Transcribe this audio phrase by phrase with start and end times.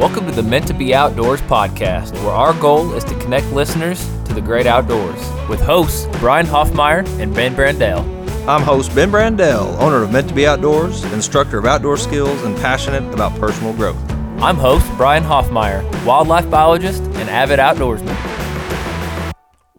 [0.00, 4.02] Welcome to the Meant to Be Outdoors podcast, where our goal is to connect listeners
[4.24, 8.00] to the great outdoors with hosts Brian Hoffmeyer and Ben Brandell.
[8.48, 12.56] I'm host Ben Brandell, owner of Meant to Be Outdoors, instructor of outdoor skills, and
[12.56, 14.00] passionate about personal growth.
[14.40, 18.29] I'm host Brian Hoffmeyer, wildlife biologist and avid outdoorsman.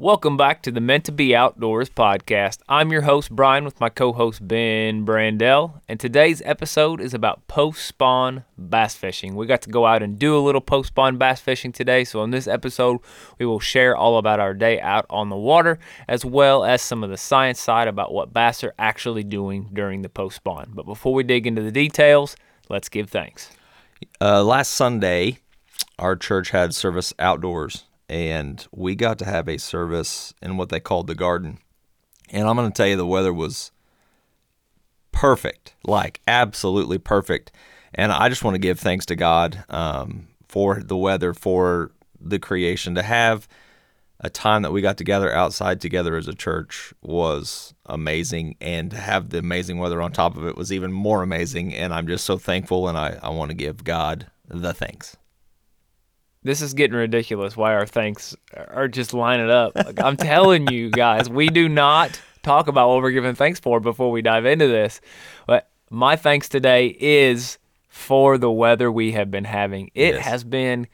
[0.02, 2.58] Welcome back to the Meant to Be Outdoors podcast.
[2.68, 5.80] I'm your host, Brian, with my co host, Ben Brandell.
[5.88, 9.36] And today's episode is about post spawn bass fishing.
[9.36, 12.04] We got to go out and do a little post spawn bass fishing today.
[12.04, 12.98] So, in this episode,
[13.38, 17.04] we will share all about our day out on the water, as well as some
[17.04, 20.72] of the science side about what bass are actually doing during the post spawn.
[20.73, 22.36] But before we dig into the details,
[22.70, 23.52] let's give thanks.
[24.20, 25.38] Uh, last Sunday,
[26.00, 30.82] our church had service outdoors and we got to have a service in what they
[30.82, 31.60] called the garden.
[32.30, 33.72] And I'm going to tell you, the weather was
[35.14, 37.54] perfect, like absolutely perfect.
[37.96, 42.38] And I just want to give thanks to God um, for the weather, for the
[42.38, 42.95] creation.
[42.95, 43.48] To have
[44.20, 48.58] a time that we got together outside together as a church was amazing.
[48.59, 51.73] And to have the amazing weather on top of it was even more amazing.
[51.73, 52.90] And I'm just so thankful.
[52.90, 55.16] And I, I want to give God the thanks
[56.44, 59.75] this is getting ridiculous why our thanks are just lining up.
[59.75, 63.80] Like, I'm telling you guys, we do not talk about what we're giving thanks for
[63.80, 65.02] before we dive into this.
[65.45, 69.92] But my thanks today is for the weather we have been having.
[69.94, 70.25] It yes.
[70.25, 70.88] has been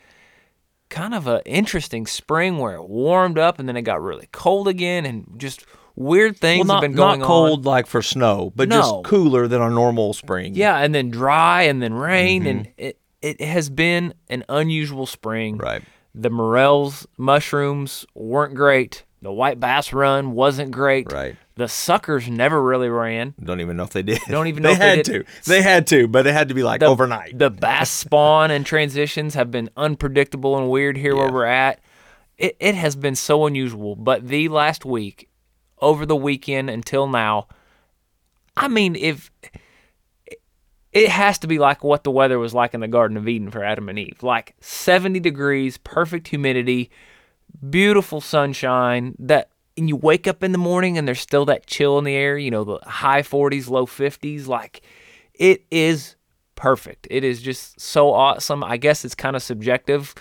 [0.90, 4.68] kind of an interesting spring where it warmed up and then it got really cold
[4.68, 7.66] again and just weird things well, not, have been going not cold on.
[7.66, 8.82] like for snow, but no.
[8.82, 10.56] just cooler than a normal spring.
[10.56, 12.50] Yeah, and then dry and then rain mm-hmm.
[12.50, 15.58] and it it has been an unusual spring.
[15.58, 15.84] Right.
[16.14, 19.04] The morels mushrooms weren't great.
[19.22, 21.12] The white bass run wasn't great.
[21.12, 21.36] Right.
[21.56, 23.34] The suckers never really ran.
[23.44, 24.20] Don't even know if they did.
[24.28, 25.24] Don't even know they had they to.
[25.46, 27.38] They had to, but it had to be like the, overnight.
[27.38, 31.22] The bass spawn and transitions have been unpredictable and weird here yeah.
[31.22, 31.80] where we're at.
[32.38, 33.96] It it has been so unusual.
[33.96, 35.30] But the last week,
[35.80, 37.48] over the weekend until now,
[38.56, 39.32] I mean, if
[40.98, 43.52] it has to be like what the weather was like in the Garden of Eden
[43.52, 44.24] for Adam and Eve.
[44.24, 46.90] Like 70 degrees, perfect humidity,
[47.70, 49.16] beautiful sunshine.
[49.20, 52.16] That and you wake up in the morning and there's still that chill in the
[52.16, 54.48] air, you know, the high 40s, low 50s.
[54.48, 54.82] Like
[55.36, 56.16] it is
[56.56, 57.08] perfect.
[57.12, 58.64] It is just so awesome.
[58.64, 60.16] I guess it's kind of subjective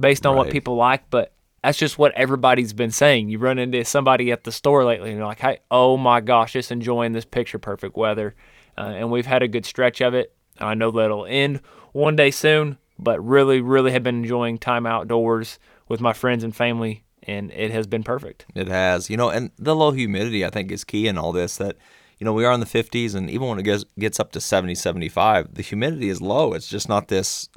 [0.00, 0.46] based on right.
[0.46, 3.28] what people like, but that's just what everybody's been saying.
[3.28, 6.54] You run into somebody at the store lately and you're like, hey, oh my gosh,
[6.54, 8.34] just enjoying this picture perfect weather
[8.76, 10.34] uh, and we've had a good stretch of it.
[10.58, 11.60] I know that'll end
[11.92, 16.54] one day soon, but really, really have been enjoying time outdoors with my friends and
[16.54, 18.46] family, and it has been perfect.
[18.54, 21.56] It has, you know, and the low humidity I think is key in all this.
[21.56, 21.76] That
[22.18, 24.40] you know we are in the 50s, and even when it gets gets up to
[24.40, 26.52] 70, 75, the humidity is low.
[26.54, 27.48] It's just not this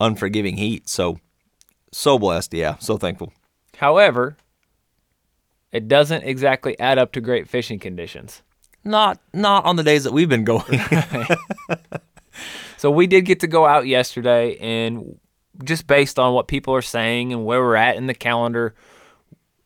[0.00, 0.88] unforgiving heat.
[0.88, 1.18] So,
[1.92, 3.32] so blessed, yeah, so thankful.
[3.78, 4.36] However,
[5.72, 8.42] it doesn't exactly add up to great fishing conditions.
[8.84, 10.80] Not not on the days that we've been going.
[12.76, 15.18] so we did get to go out yesterday and
[15.62, 18.74] just based on what people are saying and where we're at in the calendar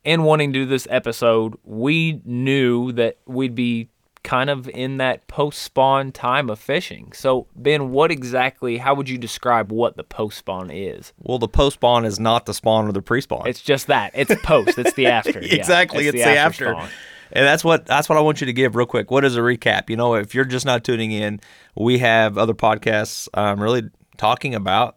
[0.05, 3.89] and wanting to do this episode, we knew that we'd be
[4.23, 7.13] kind of in that post spawn time of fishing.
[7.13, 11.13] So, Ben, what exactly, how would you describe what the post spawn is?
[11.19, 13.47] Well, the post spawn is not the spawn or the pre spawn.
[13.47, 14.13] It's just that.
[14.15, 15.39] It's post, it's the after.
[15.43, 16.75] exactly, yeah, it's, it's, the, the after.
[16.75, 16.93] after
[17.33, 19.11] and that's what that's what I want you to give real quick.
[19.11, 19.91] What is a recap?
[19.91, 21.41] You know, if you're just not tuning in,
[21.75, 24.97] we have other podcasts um, really talking about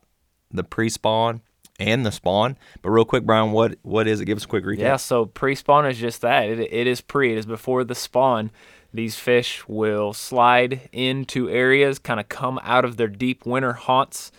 [0.52, 1.42] the pre-spawn
[1.80, 2.58] and the spawn.
[2.82, 4.26] But real quick, Brian, what what is it?
[4.26, 4.80] Give us a quick recap.
[4.80, 6.50] Yeah, so pre-spawn is just that.
[6.50, 7.32] It, it is pre.
[7.34, 8.52] It is before the spawn.
[8.94, 14.34] These fish will slide into areas, kind of come out of their deep winter haunts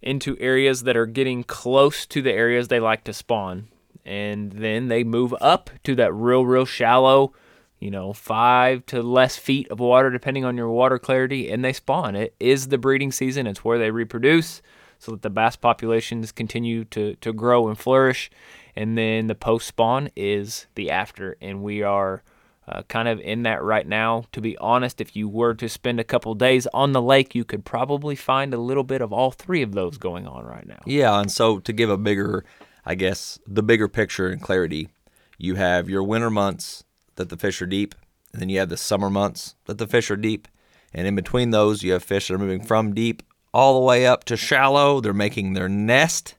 [0.00, 3.68] into areas that are getting close to the areas they like to spawn
[4.08, 7.34] and then they move up to that real, real shallow,
[7.78, 11.74] you know, five to less feet of water, depending on your water clarity, and they
[11.74, 12.16] spawn.
[12.16, 14.62] It is the breeding season, it's where they reproduce
[14.98, 18.30] so that the bass populations continue to, to grow and flourish.
[18.74, 22.22] And then the post spawn is the after, and we are.
[22.70, 24.24] Uh, kind of in that right now.
[24.32, 27.42] To be honest, if you were to spend a couple days on the lake, you
[27.42, 30.80] could probably find a little bit of all three of those going on right now.
[30.84, 32.44] Yeah, and so to give a bigger
[32.88, 34.88] I guess, the bigger picture and clarity.
[35.36, 36.84] You have your winter months
[37.16, 37.94] that the fish are deep,
[38.32, 40.48] and then you have the summer months that the fish are deep.
[40.94, 44.06] And in between those, you have fish that are moving from deep all the way
[44.06, 45.02] up to shallow.
[45.02, 46.36] They're making their nest,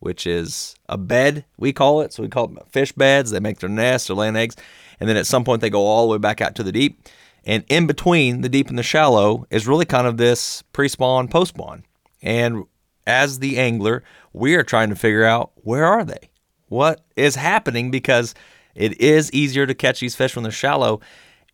[0.00, 2.12] which is a bed, we call it.
[2.12, 3.30] So we call it fish beds.
[3.30, 4.56] They make their nest, they're laying eggs.
[4.98, 7.00] And then at some point, they go all the way back out to the deep.
[7.44, 11.28] And in between the deep and the shallow is really kind of this pre spawn,
[11.28, 11.84] post spawn.
[12.22, 12.64] And
[13.06, 14.02] as the angler,
[14.36, 16.30] we are trying to figure out where are they?
[16.68, 18.34] What is happening because
[18.74, 21.00] it is easier to catch these fish when they're shallow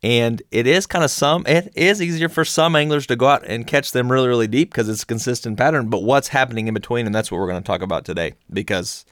[0.03, 3.45] and it is kind of some it is easier for some anglers to go out
[3.45, 6.73] and catch them really really deep because it's a consistent pattern, but what's happening in
[6.73, 9.05] between and that's what we're going to talk about today because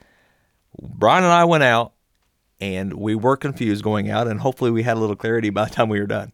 [0.78, 1.94] Brian and I went out
[2.60, 5.70] and we were confused going out and hopefully we had a little clarity by the
[5.70, 6.32] time we were done.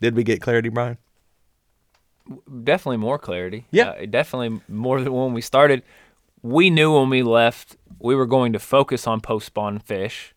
[0.00, 0.96] Did we get clarity, Brian?
[2.64, 3.66] Definitely more clarity.
[3.72, 3.90] Yeah.
[3.90, 5.82] Uh, definitely more than when we started.
[6.42, 10.34] We knew when we left we were going to focus on post spawn fish.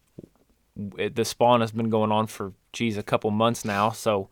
[0.98, 3.92] It, the spawn has been going on for, geez, a couple months now.
[3.92, 4.30] So,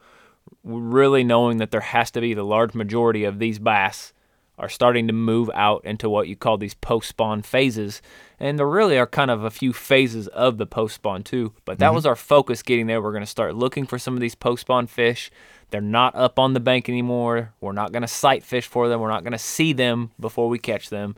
[0.63, 4.13] really knowing that there has to be the large majority of these bass
[4.57, 8.01] are starting to move out into what you call these post spawn phases.
[8.39, 11.53] And there really are kind of a few phases of the post spawn too.
[11.63, 11.95] But that mm-hmm.
[11.95, 13.01] was our focus getting there.
[13.01, 15.31] We're going to start looking for some of these post spawn fish.
[15.69, 17.53] They're not up on the bank anymore.
[17.61, 18.99] We're not going to sight fish for them.
[18.99, 21.15] We're not going to see them before we catch them.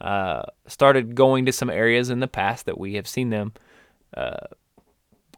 [0.00, 3.52] Uh, started going to some areas in the past that we have seen them
[4.14, 4.46] uh,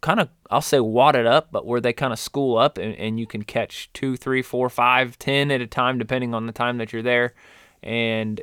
[0.01, 3.19] kind of I'll say wadded up, but where they kind of school up and, and
[3.19, 6.79] you can catch two, three, four, five, ten at a time, depending on the time
[6.79, 7.35] that you're there.
[7.83, 8.41] And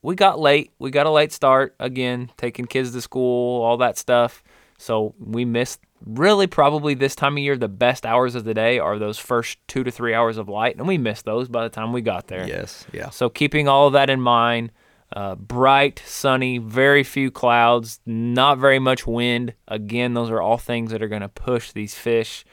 [0.00, 0.72] we got late.
[0.78, 4.42] We got a late start again, taking kids to school, all that stuff.
[4.78, 8.80] So we missed really probably this time of year the best hours of the day
[8.80, 11.68] are those first two to three hours of light, and we missed those by the
[11.68, 12.48] time we got there.
[12.48, 13.10] Yes, yeah.
[13.10, 14.72] So keeping all of that in mind,
[15.14, 19.54] uh, bright, sunny, very few clouds, not very much wind.
[19.68, 22.44] Again, those are all things that are going to push these fish,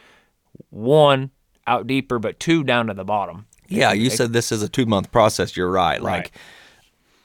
[0.70, 1.32] one,
[1.68, 3.46] out deeper, but two, down to the bottom.
[3.68, 5.56] Yeah, you said this is a two month process.
[5.56, 6.02] You're right.
[6.02, 6.24] Right.
[6.24, 6.32] Like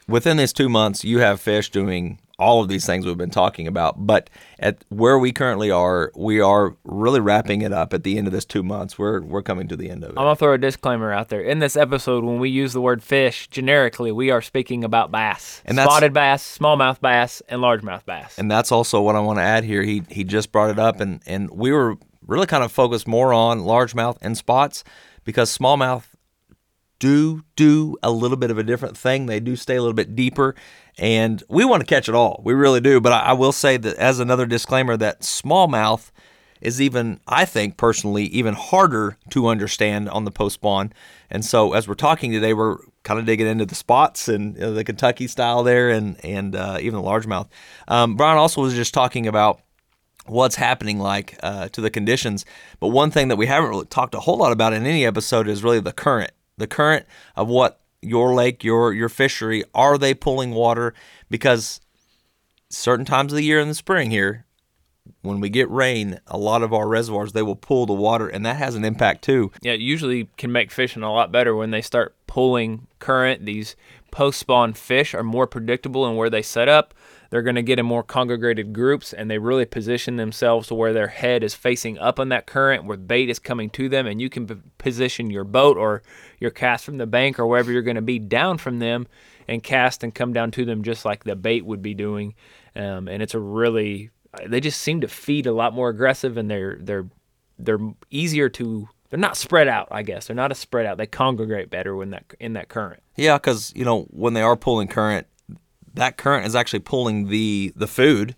[0.06, 3.66] within these two months, you have fish doing all of these things we've been talking
[3.66, 4.06] about.
[4.06, 4.28] But
[4.58, 8.32] at where we currently are, we are really wrapping it up at the end of
[8.32, 8.98] this two months.
[8.98, 10.18] We're we're coming to the end of it.
[10.18, 11.40] I'm going to throw a disclaimer out there.
[11.40, 15.62] In this episode, when we use the word fish generically, we are speaking about bass.
[15.64, 18.38] And Spotted bass, smallmouth bass, and largemouth bass.
[18.38, 19.82] and that's also what I want to add here.
[19.82, 21.96] He he just brought it up, and and we were
[22.26, 24.82] really kind of focused more on largemouth and spots
[25.24, 26.04] because smallmouth
[26.98, 29.26] do do a little bit of a different thing.
[29.26, 30.54] They do stay a little bit deeper,
[30.98, 32.40] and we want to catch it all.
[32.44, 33.00] We really do.
[33.00, 36.10] But I, I will say that as another disclaimer, that smallmouth
[36.60, 40.92] is even, I think personally, even harder to understand on the post spawn.
[41.30, 44.60] And so as we're talking today, we're kind of digging into the spots and you
[44.62, 47.48] know, the Kentucky style there, and and uh, even the largemouth.
[47.86, 49.60] Um, Brian also was just talking about
[50.26, 52.44] what's happening like uh, to the conditions.
[52.80, 55.48] But one thing that we haven't really talked a whole lot about in any episode
[55.48, 56.30] is really the current.
[56.56, 57.04] The current
[57.36, 60.94] of what your lake, your your fishery, are they pulling water?
[61.30, 61.80] Because
[62.68, 64.44] certain times of the year in the spring here,
[65.22, 68.44] when we get rain, a lot of our reservoirs they will pull the water, and
[68.44, 69.50] that has an impact too.
[69.62, 73.44] Yeah, it usually can make fishing a lot better when they start pulling current.
[73.44, 73.76] These
[74.10, 76.94] post spawn fish are more predictable in where they set up.
[77.30, 80.92] They're going to get in more congregated groups and they really position themselves to where
[80.92, 84.20] their head is facing up on that current, where bait is coming to them, and
[84.20, 86.02] you can p- position your boat or
[86.38, 89.06] your cast from the bank or wherever you're going to be down from them
[89.48, 92.34] and cast and come down to them just like the bait would be doing.
[92.76, 94.10] Um, and it's a really,
[94.46, 97.06] they just seem to feed a lot more aggressive and they're, they're,
[97.58, 97.78] they're
[98.10, 100.26] easier to they're not spread out i guess.
[100.26, 100.98] They're not as spread out.
[100.98, 103.00] They congregate better when that in that current.
[103.14, 105.28] Yeah, because you know when they are pulling current,
[105.94, 108.34] that current is actually pulling the the food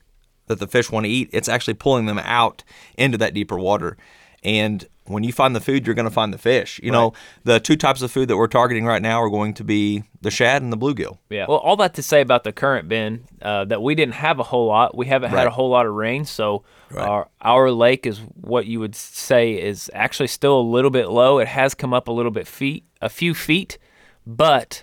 [0.47, 1.29] that the fish want to eat.
[1.33, 2.63] It's actually pulling them out
[2.97, 3.97] into that deeper water.
[4.45, 6.79] And when you find the food, you're going to find the fish.
[6.83, 9.65] You know, the two types of food that we're targeting right now are going to
[9.65, 11.19] be the shad and the bluegill.
[11.31, 14.39] yeah well all that to say about the current ben uh, that we didn't have
[14.41, 17.07] a whole lot we haven't had a whole lot of rain so Right.
[17.09, 21.39] our our lake is what you would say is actually still a little bit low
[21.41, 23.79] it has come up a little bit feet a few feet
[24.27, 24.83] but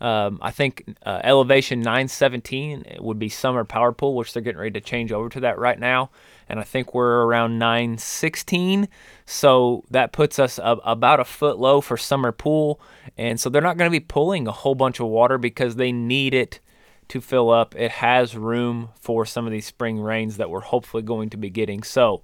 [0.00, 4.72] um, I think uh, elevation 917 would be summer power pool, which they're getting ready
[4.72, 6.10] to change over to that right now.
[6.48, 8.88] And I think we're around 916.
[9.26, 12.80] So that puts us a, about a foot low for summer pool.
[13.16, 15.92] And so they're not going to be pulling a whole bunch of water because they
[15.92, 16.60] need it
[17.08, 17.74] to fill up.
[17.76, 21.50] It has room for some of these spring rains that we're hopefully going to be
[21.50, 21.82] getting.
[21.82, 22.22] So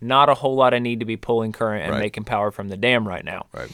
[0.00, 2.00] not a whole lot of need to be pulling current and Right.
[2.00, 3.46] making power from the dam right now.
[3.52, 3.70] Right.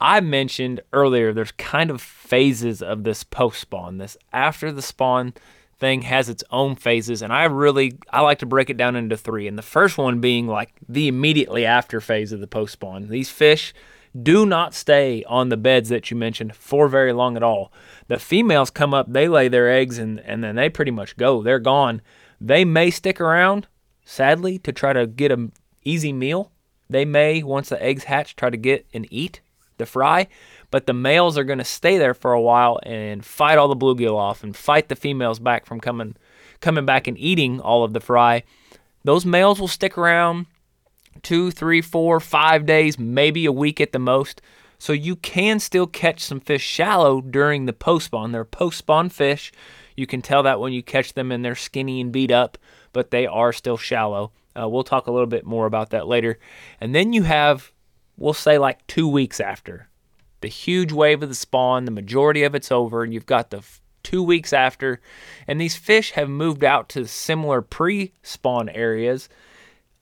[0.00, 3.98] I mentioned earlier there's kind of phases of this post spawn.
[3.98, 5.34] This after the spawn
[5.78, 9.16] thing has its own phases and I really I like to break it down into
[9.16, 13.08] 3 and the first one being like the immediately after phase of the post spawn.
[13.08, 13.74] These fish
[14.20, 17.72] do not stay on the beds that you mentioned for very long at all.
[18.08, 21.42] The females come up, they lay their eggs and and then they pretty much go.
[21.42, 22.00] They're gone.
[22.40, 23.66] They may stick around
[24.04, 25.52] sadly to try to get an
[25.84, 26.52] easy meal.
[26.88, 29.40] They may once the eggs hatch try to get and eat
[29.80, 30.28] the fry,
[30.70, 33.76] but the males are going to stay there for a while and fight all the
[33.76, 36.14] bluegill off and fight the females back from coming
[36.60, 38.44] coming back and eating all of the fry.
[39.02, 40.46] Those males will stick around
[41.22, 44.40] two, three, four, five days, maybe a week at the most.
[44.78, 48.32] So you can still catch some fish shallow during the post spawn.
[48.32, 49.52] They're post spawn fish.
[49.96, 52.56] You can tell that when you catch them and they're skinny and beat up,
[52.92, 54.32] but they are still shallow.
[54.58, 56.38] Uh, we'll talk a little bit more about that later.
[56.80, 57.72] And then you have,
[58.20, 59.88] we'll say, like two weeks after
[60.40, 63.58] the huge wave of the spawn, the majority of it's over, and you've got the
[63.58, 65.00] f- two weeks after,
[65.46, 69.28] and these fish have moved out to similar pre spawn areas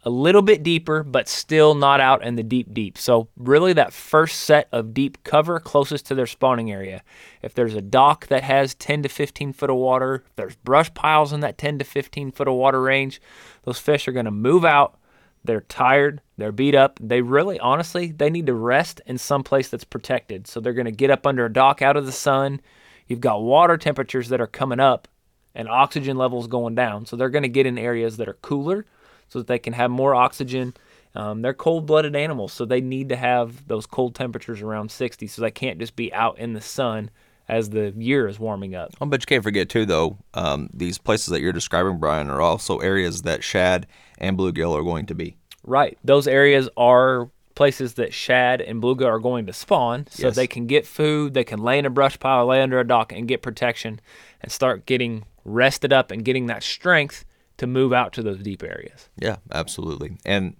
[0.05, 2.97] a little bit deeper, but still not out in the deep, deep.
[2.97, 7.03] So, really, that first set of deep cover closest to their spawning area.
[7.43, 10.93] If there's a dock that has 10 to 15 foot of water, if there's brush
[10.95, 13.21] piles in that 10 to 15 foot of water range,
[13.65, 14.99] those fish are going to move out.
[15.45, 16.99] They're tired, they're beat up.
[17.03, 20.47] They really, honestly, they need to rest in some place that's protected.
[20.47, 22.61] So, they're going to get up under a dock out of the sun.
[23.07, 25.09] You've got water temperatures that are coming up
[25.55, 27.07] and oxygen levels going down.
[27.07, 28.87] So, they're going to get in areas that are cooler
[29.29, 30.75] so that they can have more oxygen.
[31.15, 35.27] Um, they're cold blooded animals, so they need to have those cold temperatures around 60,
[35.27, 37.11] so they can't just be out in the sun
[37.49, 38.91] as the year is warming up.
[39.01, 42.43] Oh, but you can't forget, too, though, um, these places that you're describing, Brian, are
[42.43, 43.87] also areas that shad
[44.19, 45.37] and bluegill are going to be.
[45.65, 45.97] Right.
[46.05, 50.37] Those areas are places that shad and bluegill are going to spawn, so Yes.
[50.37, 53.13] they can get food, they can lay in a brush pile, lay under a dock,
[53.13, 54.01] and get protection
[54.41, 57.25] and start getting rested up and getting that strength
[57.57, 59.09] to move out to those deep areas.
[59.19, 60.19] Yeah, absolutely.
[60.25, 60.55] And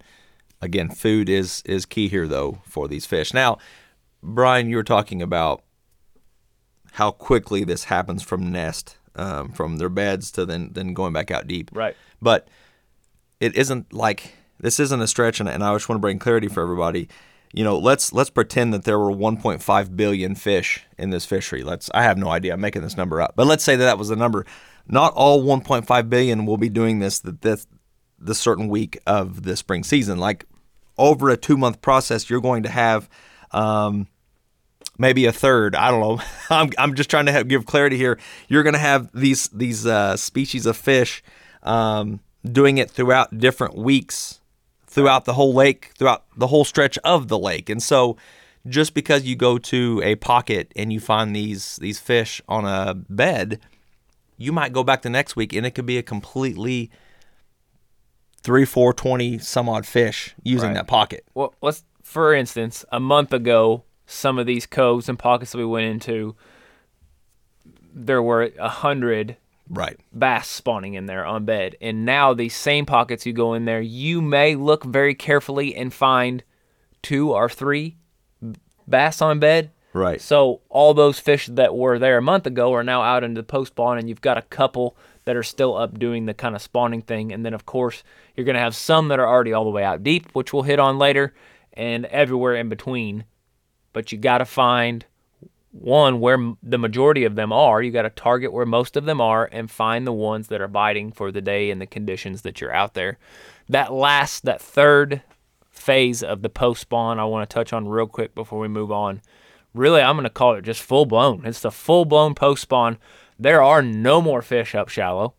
[0.61, 3.33] again, food is is key here though for these fish.
[3.33, 3.59] Now,
[4.23, 5.63] Brian, you were talking about
[6.93, 11.31] how quickly this happens from nest, um, from their beds to then then going back
[11.31, 11.71] out deep.
[11.73, 11.97] Right.
[12.21, 12.49] But
[13.41, 16.49] it isn't like this isn't a stretch, and, and I just want to bring clarity
[16.49, 17.09] for everybody.
[17.53, 21.63] You know, let's let's pretend that there were 1.5 billion fish in this fishery.
[21.63, 22.55] Let's I have no idea.
[22.55, 24.45] I'm making this number up, but let's say that that was the number.
[24.87, 27.67] Not all 1.5 billion will be doing this that this
[28.19, 30.19] the certain week of the spring season.
[30.19, 30.45] Like
[30.99, 33.09] over a two month process, you're going to have
[33.53, 34.09] um,
[34.99, 35.75] maybe a third.
[35.75, 36.21] I don't know.
[36.51, 38.19] I'm, I'm just trying to have, give clarity here.
[38.49, 41.23] You're going to have these these uh, species of fish
[41.63, 44.41] um, doing it throughout different weeks,
[44.87, 47.69] throughout the whole lake, throughout the whole stretch of the lake.
[47.69, 48.17] And so,
[48.67, 52.95] just because you go to a pocket and you find these these fish on a
[52.95, 53.61] bed,
[54.37, 56.91] you might go back the next week and it could be a completely
[58.43, 60.75] three, four, twenty some odd fish using Right.
[60.75, 61.25] that pocket.
[61.35, 65.67] Well, let's for instance, a month ago, some of these coves and pockets that we
[65.67, 66.35] went into,
[67.95, 69.37] there were a hundred
[69.71, 69.99] Right.
[70.13, 73.81] bass spawning in there on bed, and now these same pockets you go in there,
[73.81, 76.43] you may look very carefully and find
[77.03, 77.97] two or three
[78.87, 79.71] bass on bed.
[79.93, 80.21] Right.
[80.21, 83.47] So all those fish that were there a month ago are now out into the
[83.47, 86.63] post spawn, and you've got a couple that are still up doing the kind of
[86.63, 87.33] spawning thing.
[87.33, 88.03] And then of course
[88.37, 90.79] you're gonna have some that are already all the way out deep, which we'll hit
[90.79, 91.35] on later,
[91.73, 93.25] and everywhere in between.
[93.93, 95.05] But you got to find
[95.71, 97.83] one where the majority of them are.
[97.83, 100.69] You got to target where most of them are and find the ones that are
[100.69, 103.19] biting for the day and the conditions that you're out there.
[103.69, 105.23] That last, that third
[105.71, 108.91] phase of the post spawn, I want to touch on real quick before we move
[108.91, 109.21] on.
[109.75, 111.45] Really, I'm going to call it just full blown.
[111.45, 112.99] It's the full blown post spawn.
[113.39, 115.35] There are no more fish up shallow.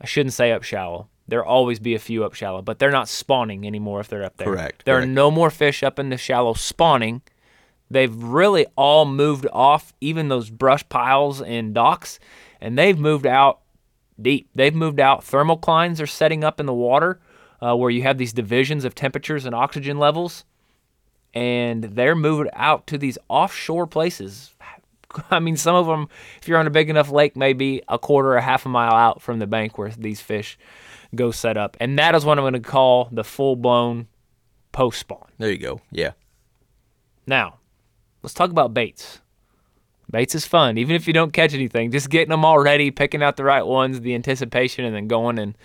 [0.00, 1.08] I shouldn't say up shallow.
[1.26, 4.36] There'll always be a few up shallow, but they're not spawning anymore if they're up
[4.36, 4.46] there.
[4.48, 5.08] Correct, There correct.
[5.08, 7.22] are no more fish up in the shallow spawning.
[7.90, 12.20] They've really all moved off, even those brush piles and docks,
[12.60, 13.60] and they've moved out
[14.20, 14.48] deep.
[14.54, 15.22] They've moved out.
[15.22, 17.20] Thermoclines are setting up in the water
[17.60, 20.44] uh, where you have these divisions of temperatures and oxygen levels,
[21.34, 24.54] and they're moved out to these offshore places.
[25.30, 26.08] I mean, some of them,
[26.40, 29.20] if you're on a big enough lake, maybe a quarter or half a mile out
[29.20, 30.58] from the bank where these fish
[31.14, 31.76] go set up.
[31.80, 34.06] And that is what I'm going to call the full blown
[34.72, 35.28] post spawn.
[35.38, 35.80] There you go.
[35.90, 36.12] Yeah.
[37.26, 37.59] Now,
[38.22, 39.20] let's talk about baits.
[40.10, 41.92] Baits is fun, even if you don't catch anything.
[41.92, 45.38] Just getting them all ready, picking out the right ones, the anticipation, and then going
[45.38, 45.56] and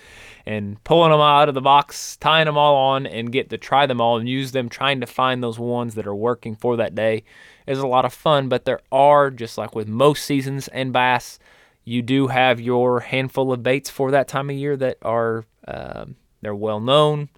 [0.45, 3.87] and pulling them out of the box, tying them all on, and get to try
[3.87, 6.93] them all and use them, trying to find those ones that are working for that
[6.93, 7.23] day
[7.65, 8.47] is a lot of fun.
[8.47, 11.39] But there are, just like with most seasons and bass,
[11.83, 16.15] you do have your handful of baits for that time of year that are um,
[16.41, 17.29] they're well known.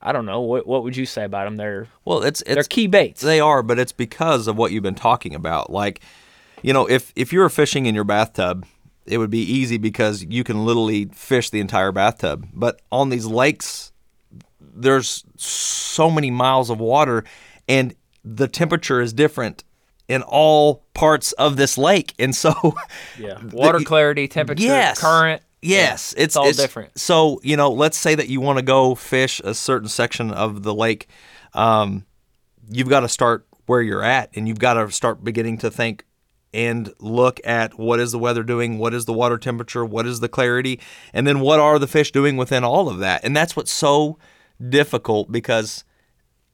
[0.00, 1.56] I don't know what what would you say about them?
[1.56, 3.20] They're Well, it's they're key baits.
[3.20, 5.70] They are, but it's because of what you've been talking about.
[5.70, 6.00] Like,
[6.62, 8.64] you know, if if you were fishing in your bathtub,
[9.06, 12.46] it would be easy because you can literally fish the entire bathtub.
[12.52, 13.92] But on these lakes,
[14.60, 17.24] there's so many miles of water,
[17.68, 19.64] and the temperature is different
[20.08, 22.76] in all parts of this lake, and so
[23.18, 25.42] yeah, water the, clarity, temperature, yes, current.
[25.60, 26.98] Yes, yeah, it's, it's, all different.
[26.98, 30.62] So you know, let's say that you want to go fish a certain section of
[30.62, 31.08] the lake.
[31.54, 32.04] Um,
[32.70, 36.04] you've got to start where you're at, and you've got to start beginning to think
[36.54, 40.20] and look at what is the weather doing, what is the water temperature, what is
[40.20, 40.80] the clarity,
[41.12, 43.24] and then what are the fish doing within all of that.
[43.24, 44.18] And that's what's so
[44.68, 45.84] difficult because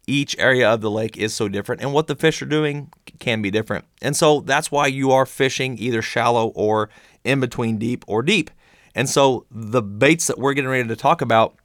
[0.06, 3.40] each area of the lake is so different and what the fish are doing can
[3.40, 3.84] be different.
[4.02, 6.90] And so that's why you are fishing either shallow or
[7.22, 8.50] in between deep or deep.
[8.94, 11.56] And so the baits that we're getting ready to talk about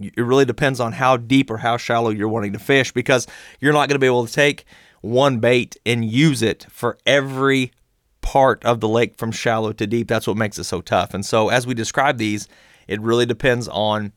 [0.00, 3.26] it really depends on how deep or how shallow you're wanting to fish because
[3.60, 4.64] you're not going to be able to take
[5.00, 7.72] one bait and use it for every
[8.20, 10.08] part of the lake from shallow to deep.
[10.08, 11.14] That's what makes it so tough.
[11.14, 12.48] And so, as we describe these,
[12.88, 14.12] it really depends on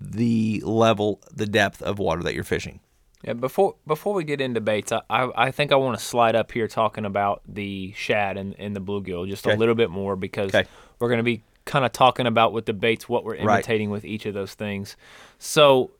[0.00, 2.80] the level, the depth of water that you're fishing.
[3.22, 6.36] Yeah, before before we get into baits, I, I, I think I want to slide
[6.36, 9.54] up here talking about the shad and, and the bluegill just okay.
[9.54, 10.68] a little bit more because okay.
[10.98, 13.94] we're going to be kind of talking about with the baits what we're imitating right.
[13.94, 14.96] with each of those things.
[15.38, 15.90] So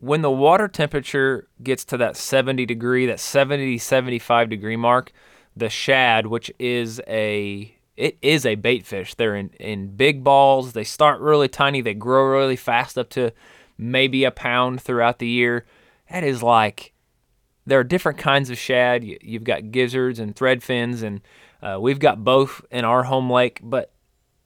[0.00, 5.12] when the water temperature gets to that 70 degree, that 70 75 degree mark,
[5.56, 9.14] the shad, which is a it is a bait fish.
[9.14, 10.72] They're in, in big balls.
[10.72, 11.80] They start really tiny.
[11.80, 13.32] They grow really fast up to
[13.78, 15.64] maybe a pound throughout the year.
[16.10, 16.92] That is like
[17.66, 19.04] there are different kinds of shad.
[19.04, 21.20] You've got gizzards and thread fins, and
[21.62, 23.60] uh, we've got both in our home lake.
[23.62, 23.93] But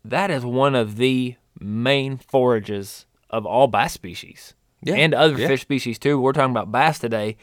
[0.05, 4.95] that is one of the main forages of all bass species yeah.
[4.95, 5.49] and other yeah.
[5.49, 6.21] fish species too.
[6.21, 7.37] We're talking about bass today.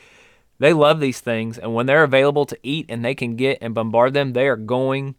[0.57, 3.73] They love these things, and when they're available to eat and they can get and
[3.73, 5.15] bombard them, they are going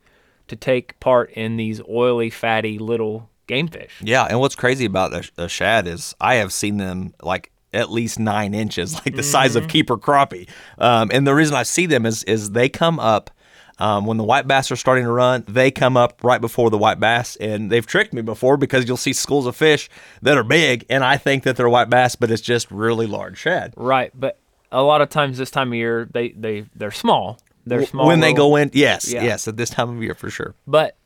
[0.48, 4.00] to take part in these oily, fatty little game fish.
[4.00, 7.90] Yeah, and what's crazy about a, a shad is I have seen them like at
[7.90, 9.20] least nine inches, like the mm-hmm.
[9.22, 9.70] size of mm-hmm.
[9.70, 10.48] keeper crappie.
[10.78, 13.30] Um, and the reason I see them is is they come up
[13.78, 16.78] um, when the white bass are starting to run, they come up right before the
[16.78, 19.90] white bass, and they've tricked me before because you'll see schools of fish
[20.22, 23.38] that are big, and I think that they're white bass, but it's just really large
[23.38, 23.74] shad.
[23.76, 24.38] Right, but
[24.72, 27.38] a lot of times this time of year, they they they're small.
[27.66, 28.70] They're small when little, they go in.
[28.72, 29.24] Yes, yeah.
[29.24, 30.54] yes, at this time of year for sure.
[30.66, 30.96] But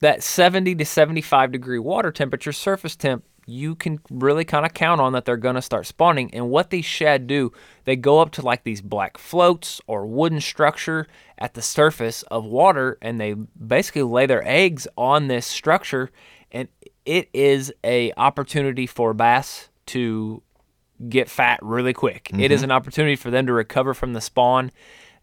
[0.00, 5.00] that 70 to 75 degree water temperature, surface temp, you can really kind of count
[5.00, 6.32] on that they're going to start spawning.
[6.34, 7.52] And what these shad do,
[7.84, 11.06] they go up to like these black floats or wooden structure
[11.38, 16.10] at the surface of water and they basically lay their eggs on this structure
[16.50, 16.68] and
[17.04, 20.42] it is a opportunity for bass to
[21.08, 22.24] get fat really quick.
[22.24, 22.40] Mm-hmm.
[22.40, 22.64] It is mm-hmm.
[22.64, 24.70] an opportunity for them to recover from the spawn,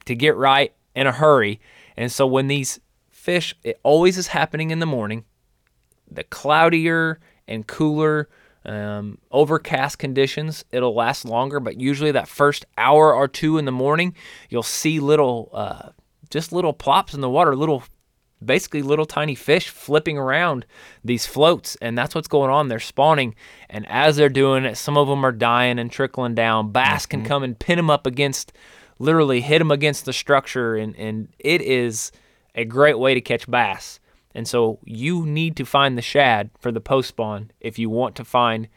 [0.06, 1.60] to get right in a hurry.
[1.98, 5.26] And so when these fish, it always is happening in the morning.
[6.10, 8.30] The cloudier and cooler,
[8.66, 11.60] um, overcast conditions, it'll last longer.
[11.60, 14.16] But usually, that first hour or two in the morning,
[14.50, 15.90] you'll see little, uh,
[16.36, 17.82] just little plops in the water, little,
[18.44, 20.66] basically little tiny fish flipping around
[21.02, 22.68] these floats, and that's what's going on.
[22.68, 23.36] They're spawning,
[23.70, 26.74] and as they're doing it, some of them are dying and trickling down.
[26.74, 27.28] Bass can mm-hmm.
[27.28, 28.52] come and pin them up against,
[29.00, 32.12] literally hit them against the structure, and and it is
[32.54, 34.02] a great way to catch bass.
[34.34, 38.18] And so you need to find the shad for the post spawn if you want
[38.18, 38.68] to find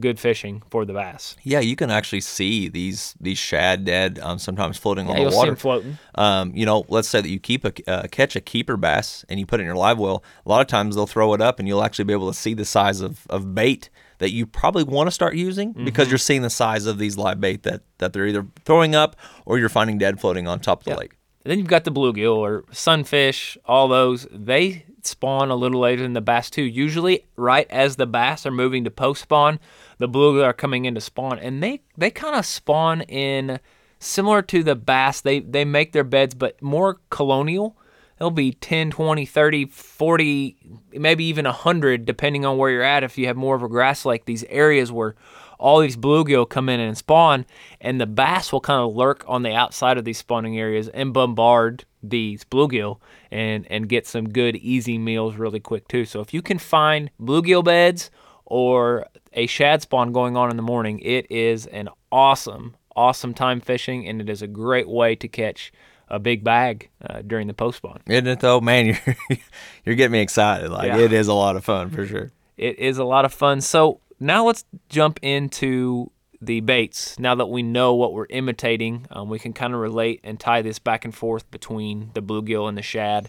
[0.00, 1.36] good fishing for the bass.
[1.42, 5.24] Yeah, you can actually see these these shad dead um, sometimes floating yeah, on the
[5.24, 5.36] water.
[5.40, 5.98] See them floating.
[6.14, 9.38] Um, you know, let's say that you keep a uh, catch a keeper bass and
[9.40, 10.22] you put it in your live well.
[10.44, 12.54] A lot of times they'll throw it up and you'll actually be able to see
[12.54, 15.84] the size of, of bait that you probably want to start using mm-hmm.
[15.84, 19.16] because you're seeing the size of these live bait that that they're either throwing up
[19.46, 21.17] or you're finding dead floating on top of the lake.
[21.48, 24.26] Then you've got the bluegill or sunfish, all those.
[24.30, 26.62] They spawn a little later than the bass too.
[26.62, 29.58] Usually, right as the bass are moving to post spawn,
[29.96, 33.60] the bluegill are coming in to spawn, and they they kind of spawn in
[33.98, 35.22] similar to the bass.
[35.22, 37.78] They they make their beds, but more colonial.
[38.18, 40.56] They'll be 10, 20, 30, 40,
[40.92, 43.04] maybe even 100, depending on where you're at.
[43.04, 45.14] If you have more of a grass lake, these areas where
[45.58, 47.44] all these bluegill come in and spawn,
[47.80, 51.12] and the bass will kind of lurk on the outside of these spawning areas and
[51.12, 52.98] bombard these bluegill
[53.30, 56.04] and and get some good easy meals really quick too.
[56.04, 58.10] So if you can find bluegill beds
[58.44, 63.60] or a shad spawn going on in the morning, it is an awesome awesome time
[63.60, 65.72] fishing and it is a great way to catch
[66.08, 68.00] a big bag uh, during the post spawn.
[68.06, 68.86] Isn't it though, man?
[69.06, 69.38] You're
[69.84, 70.70] you're getting me excited.
[70.70, 70.98] Like yeah.
[70.98, 72.32] it is a lot of fun for sure.
[72.56, 73.60] It is a lot of fun.
[73.60, 77.18] So now let's jump into the baits.
[77.18, 80.62] Now that we know what we're imitating, um, we can kind of relate and tie
[80.62, 83.28] this back and forth between the bluegill and the shad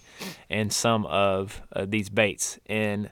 [0.50, 2.60] and some of uh, these baits.
[2.68, 3.12] And,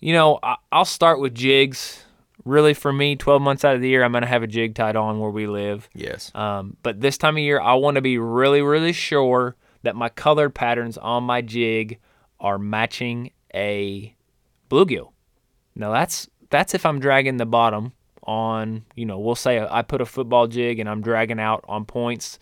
[0.00, 2.04] you know, I- will start with jigs
[2.44, 4.74] really for me, 12 months out of the year, I'm going to have a jig
[4.74, 5.88] tied on where we live.
[5.94, 6.32] Yes.
[6.34, 10.08] Um, but this time of year, I want to be really, really sure that my
[10.08, 11.98] colored patterns on my jig
[12.40, 14.14] are matching a
[14.70, 15.10] bluegill.
[15.74, 20.00] Now that's that's if I'm dragging the bottom on, you know, we'll say I put
[20.00, 22.38] a football jig and I'm dragging out on points,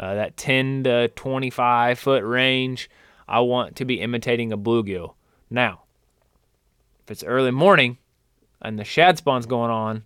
[0.00, 2.90] uh, that 10 to 25 foot range.
[3.28, 5.14] I want to be imitating a bluegill.
[5.48, 5.82] Now,
[7.04, 7.98] if it's early morning
[8.60, 10.02] and the shad spawn's going on,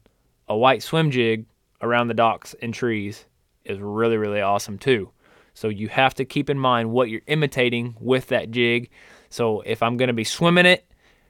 [0.46, 1.46] a white swim jig
[1.80, 3.24] around the docks and trees
[3.64, 5.10] is really, really awesome too.
[5.54, 8.90] So you have to keep in mind what you're imitating with that jig.
[9.30, 10.84] So if I'm going to be swimming it,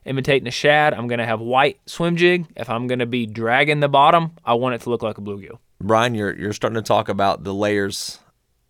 [0.04, 2.46] imitating a shad, I'm going to have white swim jig.
[2.56, 5.20] If I'm going to be dragging the bottom, I want it to look like a
[5.20, 5.58] bluegill.
[5.80, 8.18] Brian, you're you're starting to talk about the layers,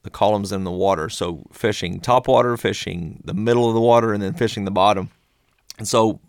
[0.02, 1.08] the columns in the water.
[1.08, 5.10] So fishing top water, fishing the middle of the water, and then fishing the bottom.
[5.78, 6.20] And so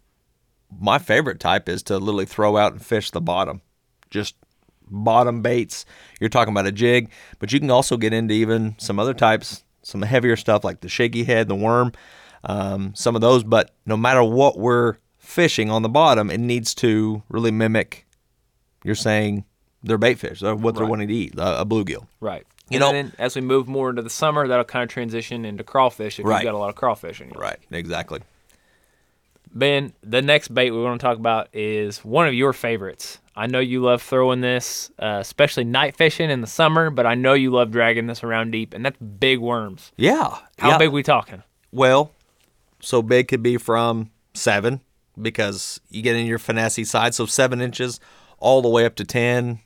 [0.79, 3.61] my favorite type is to literally throw out and fish the bottom.
[4.09, 4.35] Just
[4.87, 5.85] bottom baits.
[6.19, 9.63] You're talking about a jig, but you can also get into even some other types,
[9.81, 11.91] some heavier stuff like the shaky head, the worm,
[12.45, 13.43] um, some of those.
[13.43, 18.05] But no matter what we're fishing on the bottom, it needs to really mimic.
[18.83, 19.45] You're saying
[19.83, 22.07] their bait fish, what they're wanting to eat, a, a bluegill.
[22.19, 22.45] Right.
[22.69, 25.45] You and know- then as we move more into the summer, that'll kind of transition
[25.45, 26.37] into crawfish if Right.
[26.37, 27.57] you've got a lot of crawfish in your Right.
[27.71, 28.21] Exactly.
[29.53, 33.19] Ben, the next bait we want to talk about is one of your favorites.
[33.37, 37.15] I know you love throwing this, uh, especially night fishing in the summer, but I
[37.15, 39.91] know you love dragging this around deep, and that's big worms.
[39.97, 40.37] Yeah.
[40.57, 40.77] How yeah.
[40.77, 41.43] big we talking?
[41.71, 42.11] Well,
[42.79, 44.81] so big could be from seven
[45.21, 47.13] because you get in your finesse side.
[47.15, 47.99] So seven inches
[48.39, 49.59] all the way up to 10,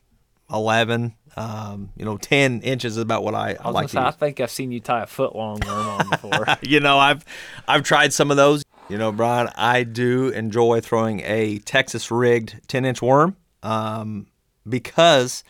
[0.52, 1.14] 11.
[1.36, 4.40] Um, you know, 10 inches is about what I, I, I, like say, I think
[4.40, 6.46] I've seen you tie a foot long worm on before.
[6.62, 7.24] You know, I've
[7.68, 8.64] I've tried some of those.
[8.90, 14.28] You know, Brian, I do enjoy throwing a Texas rigged 10 inch worm um,
[14.68, 15.44] because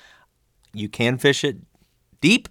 [0.73, 1.57] you can fish it
[2.21, 2.49] deep,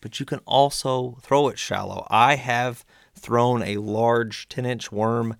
[0.00, 2.06] but you can also throw it shallow.
[2.10, 2.84] I have
[3.20, 5.36] thrown a large 10 inch worm,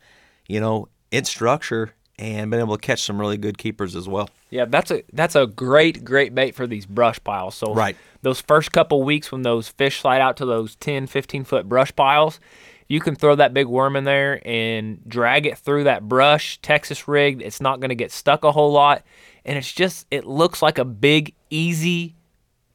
[0.46, 4.28] you know, in structure and been able to catch some really good keepers as well.
[4.50, 7.54] Yeah, that's a that's a great great bait for these brush piles.
[7.54, 7.96] So Right.
[8.22, 11.94] those first couple weeks when those fish slide out to those 10, 15 foot brush
[11.94, 12.40] piles,
[12.88, 17.06] you can throw that big worm in there and drag it through that brush, Texas
[17.08, 17.40] rigged.
[17.40, 19.04] It's not going to get stuck a whole lot,
[19.44, 22.16] and it's just it looks like a big easy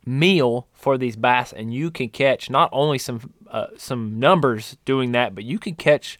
[0.05, 5.11] meal for these bass, and you can catch not only some uh, some numbers doing
[5.13, 6.19] that, but you can catch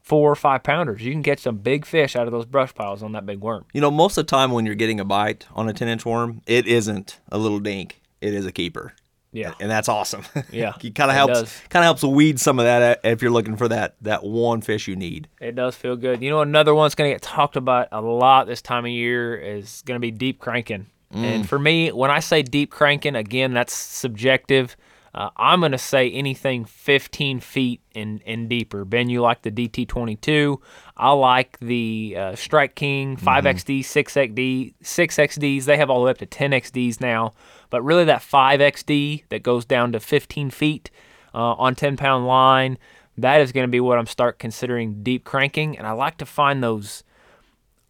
[0.00, 1.02] four or five pounders.
[1.02, 3.64] You can catch some big fish out of those brush piles on that big worm.
[3.72, 6.04] You know, most of the time when you're getting a bite on a 10 inch
[6.04, 8.92] worm, it isn't a little dink, it is a keeper.
[9.32, 9.54] Yeah.
[9.58, 10.22] and that's awesome.
[10.52, 13.56] Yeah, it kind of helps kind of helps weed some of that if you're looking
[13.56, 15.26] for that that one fish you need.
[15.40, 16.22] It does feel good.
[16.22, 19.34] You know, another one's going to get talked about a lot this time of year
[19.34, 20.86] is going to be deep cranking.
[21.22, 24.76] And for me, when I say deep cranking, again, that's subjective.
[25.14, 28.84] Uh, I'm going to say anything 15 feet and, and deeper.
[28.84, 30.58] Ben, you like the DT22.
[30.96, 35.64] I like the uh, Strike King 5XD, 6XD, 6XDs.
[35.66, 37.32] They have all the way up to 10XDs now.
[37.70, 40.90] But really, that 5XD that goes down to 15 feet
[41.32, 42.76] uh, on 10 pound line,
[43.16, 45.78] that is going to be what I'm start considering deep cranking.
[45.78, 47.04] And I like to find those.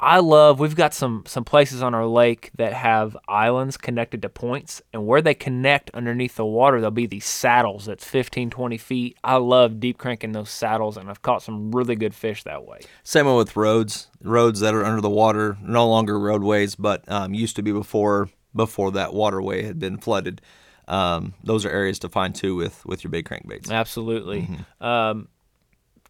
[0.04, 0.60] I love.
[0.60, 5.06] We've got some some places on our lake that have islands connected to points, and
[5.06, 9.16] where they connect underneath the water, there'll be these saddles that's 15, 20 feet.
[9.24, 12.80] I love deep cranking those saddles, and I've caught some really good fish that way.
[13.02, 17.56] Same with roads, roads that are under the water, no longer roadways, but um, used
[17.56, 20.42] to be before before that waterway had been flooded.
[20.86, 23.70] Um, those are areas to find too with with your big crankbaits.
[23.70, 24.50] Absolutely.
[24.82, 25.28] Um,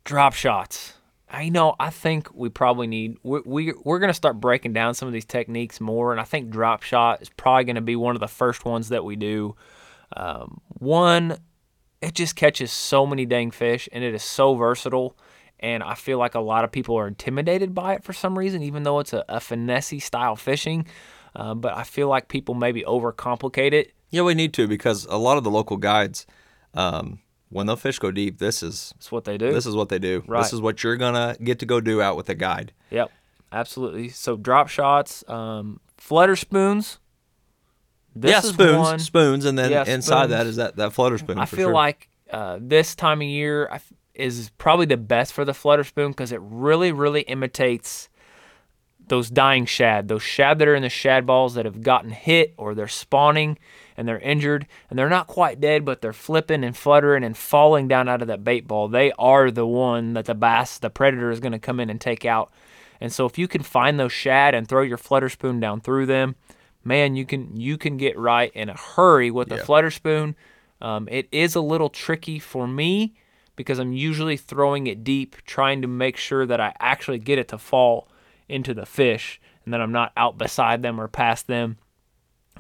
[0.03, 0.95] drop shots.
[1.35, 1.75] I know.
[1.81, 3.17] I think we probably need.
[3.23, 6.51] We, we we're gonna start breaking down some of these techniques more, and I think
[6.51, 9.57] drop shot is probably gonna be one of the first ones that we do.
[10.17, 11.39] Um, one,
[12.01, 15.17] it just catches so many dang fish, and it is so versatile.
[15.61, 18.63] And I feel like a lot of people are intimidated by it for some reason,
[18.63, 20.87] even though it's a, a finesse style fishing.
[21.35, 23.93] Uh, but I feel like people maybe overcomplicate it.
[24.11, 26.27] Yeah, we need to because a lot of the local guides,
[26.75, 27.19] um,
[27.55, 29.53] when the fish go deep, this is That's what they do.
[29.53, 30.23] this is what they do.
[30.27, 30.43] Right.
[30.43, 32.73] This is what you're gonna get to go do out with a guide.
[32.91, 33.11] Yep,
[33.53, 34.09] absolutely.
[34.11, 36.99] So drop shots, um, flutter spoons.
[38.17, 38.99] This yeah, is spoons, one.
[38.99, 40.49] spoons, and then Yeah, inside that spoons.
[40.51, 41.39] is that that flutter spoon.
[41.39, 41.73] I feel sure.
[41.73, 45.83] like uh, this time of year I f- is probably the best for the flutter
[45.85, 48.09] spoon because it really, really imitates
[49.07, 52.55] those dying shad, those shad that are in the shad balls that have gotten hit
[52.57, 53.59] or they're spawning
[53.97, 57.89] and they're injured and they're not quite dead, but they're flipping and fluttering and falling
[57.89, 58.89] down out of that bait ball.
[58.89, 62.01] They are the one that the bass, the predator, is going to come in and
[62.01, 62.53] take out.
[63.01, 66.07] And so if you can find those shad and throw your flutter spoon down through
[66.07, 66.37] them,
[66.85, 70.37] man, you can you can get right in a hurry with a flutter spoon.
[70.81, 73.15] Um, it is a little tricky for me
[73.57, 77.49] because I'm usually throwing it deep, trying to make sure that I actually get it
[77.49, 78.09] to fall
[78.49, 81.79] into the fish and that I'm not out beside them or past them.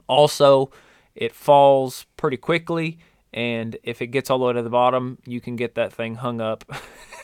[0.09, 0.71] Also,
[1.15, 2.99] it falls pretty quickly,
[3.33, 6.17] and if it gets all the way to the bottom, you can get that thing
[6.17, 6.65] hung up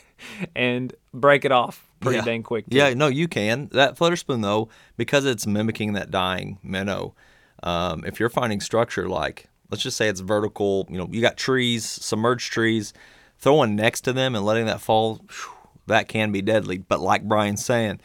[0.55, 2.24] and break it off pretty Yeah.
[2.24, 2.68] dang quick.
[2.68, 2.76] too.
[2.76, 3.68] Yeah, no, you can.
[3.72, 7.14] That flutter spoon though, because it's mimicking that dying minnow.
[7.62, 11.37] Um, if you're finding structure like, let's just say it's vertical, you know, you got
[11.37, 12.92] trees, submerged trees,
[13.38, 15.53] throwing next to them and letting that fall, phew,
[15.87, 16.79] that can be deadly.
[16.79, 18.00] But like Brian's saying,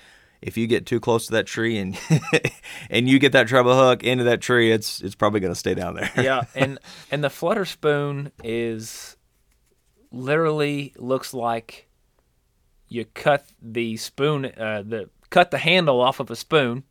[0.45, 1.97] if you get too close to that tree and
[2.91, 5.73] and you get that treble hook into that tree, it's it's probably going to stay
[5.73, 6.11] down there.
[6.15, 6.77] yeah, and
[7.11, 9.17] and the flutter spoon is
[10.11, 11.87] literally looks like
[12.87, 16.83] you cut the spoon, uh, the cut the handle off of a spoon,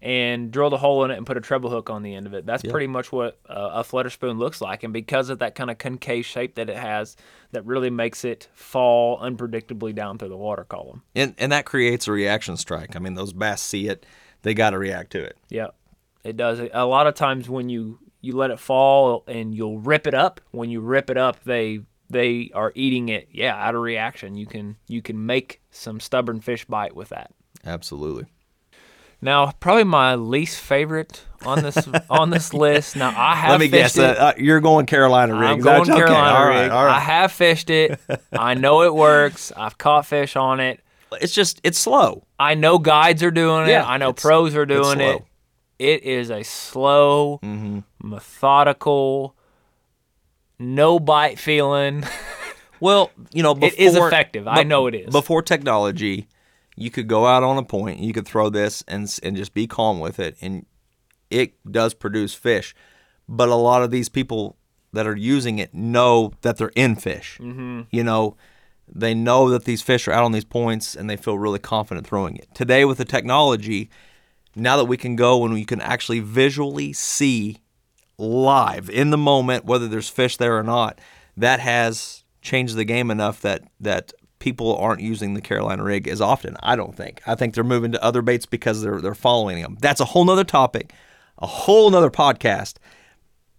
[0.00, 2.34] and drill the hole in it and put a treble hook on the end of
[2.34, 2.46] it.
[2.46, 5.70] That's pretty much what uh, a flutter spoon looks like, and because of that kind
[5.70, 7.16] of concave shape that it has,
[7.52, 11.02] that really makes it fall unpredictably down through the water column.
[11.14, 12.96] And and that creates a reaction strike.
[12.96, 14.06] I mean, those bass see it,
[14.42, 15.36] they got to react to it.
[15.48, 15.68] Yeah,
[16.24, 16.60] it does.
[16.72, 20.40] A lot of times when you you let it fall and you'll rip it up.
[20.52, 23.28] When you rip it up, they they are eating it.
[23.32, 27.32] Yeah, out of reaction, you can you can make some stubborn fish bite with that.
[27.64, 28.26] Absolutely.
[29.24, 32.96] Now, probably my least favorite on this on this list.
[32.96, 33.96] Now, I have Let me guess.
[33.96, 34.04] it.
[34.18, 35.48] Uh, uh, you're going Carolina rig.
[35.48, 35.92] I'm going okay?
[35.94, 36.70] Carolina All right, rig.
[36.72, 36.96] all right.
[36.96, 38.00] I have fished it.
[38.32, 39.52] I know it works.
[39.56, 40.80] I've caught fish on it.
[41.20, 42.24] It's just it's slow.
[42.38, 43.88] I know guides are doing Yeah, it.
[43.88, 45.18] I know pros are doing it.
[45.18, 45.24] Mm-hmm.
[45.78, 47.38] It is a slow,
[48.02, 49.34] methodical,
[50.58, 52.04] no bite feeling.
[52.80, 54.48] Well, you know, before, It is effective.
[54.48, 55.12] I know it is.
[55.12, 56.26] Before technology,
[56.76, 59.66] you could go out on a point, you could throw this and and just be
[59.66, 60.66] calm with it, and
[61.30, 62.74] it does produce fish.
[63.28, 64.56] But a lot of these people
[64.92, 67.38] that are using it know that they're in fish.
[67.40, 67.82] Mm-hmm.
[67.90, 68.36] You know,
[68.86, 72.06] they know that these fish are out on these points, and they feel really confident
[72.06, 72.48] throwing it.
[72.54, 73.90] Today, with the technology,
[74.54, 77.58] now that we can go and we can actually visually see
[78.18, 81.00] live in the moment whether there's fish there or not
[81.36, 86.20] that has changed the game enough that that people aren't using the Carolina rig as
[86.20, 87.22] often I don't think.
[87.26, 89.78] I think they're moving to other baits because they're they're following them.
[89.80, 90.92] That's a whole nother topic
[91.38, 92.76] a whole nother podcast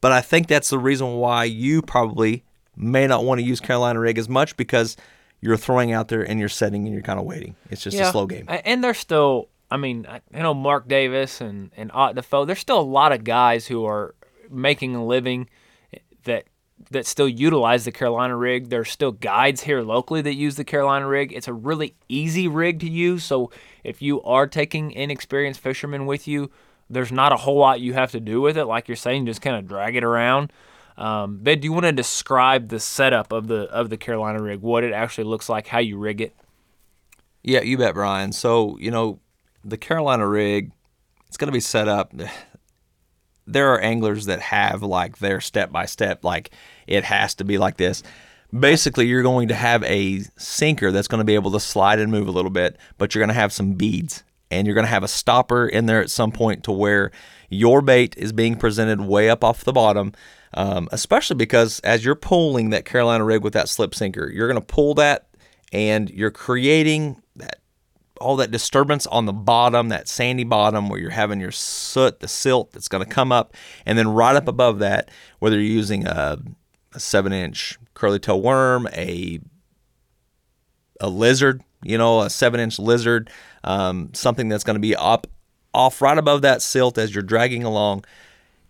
[0.03, 2.43] but I think that's the reason why you probably
[2.75, 4.97] may not want to use Carolina rig as much because
[5.39, 7.55] you're throwing out there and you're setting and you're kind of waiting.
[7.69, 8.45] It's just a slow game.
[8.49, 12.43] And there's still, I mean, I I know Mark Davis and and Ott Defoe.
[12.43, 14.13] There's still a lot of guys who are
[14.49, 15.49] making a living
[16.25, 16.47] that
[16.91, 18.69] that still utilize the Carolina rig.
[18.69, 21.31] There's still guides here locally that use the Carolina rig.
[21.33, 23.23] It's a really easy rig to use.
[23.23, 23.51] So
[23.83, 26.51] if you are taking inexperienced fishermen with you,
[26.89, 28.65] there's not a whole lot you have to do with it.
[28.65, 30.51] Like you're saying, just kind of drag it around.
[30.97, 34.61] Um, ben, do you want to describe the setup of the of the Carolina rig?
[34.61, 36.35] What it actually looks like, how you rig it?
[37.41, 38.31] Yeah, you bet, Brian.
[38.31, 39.19] So, you know,
[39.65, 40.71] the Carolina rig,
[41.27, 42.13] it's going to be set up.
[43.45, 46.51] There are anglers that have like their step by step, like
[46.87, 48.03] it has to be like this.
[48.57, 52.11] Basically, you're going to have a sinker that's going to be able to slide and
[52.11, 54.91] move a little bit, but you're going to have some beads and you're going to
[54.91, 57.11] have a stopper in there at some point to where
[57.49, 60.13] your bait is being presented way up off the bottom.
[60.55, 64.61] Um, especially because as you're pulling that Carolina rig with that slip sinker, you're going
[64.61, 65.27] to pull that
[65.71, 67.22] and you're creating
[68.21, 72.27] all that disturbance on the bottom, that sandy bottom where you're having your soot, the
[72.27, 76.05] silt that's going to come up, and then right up above that, whether you're using
[76.05, 76.37] a,
[76.93, 79.39] a seven inch curly tail worm, a
[80.99, 83.29] a lizard, you know, a seven inch lizard,
[83.63, 85.27] um, something that's going to be up
[85.73, 88.05] off right above that silt as you're dragging along.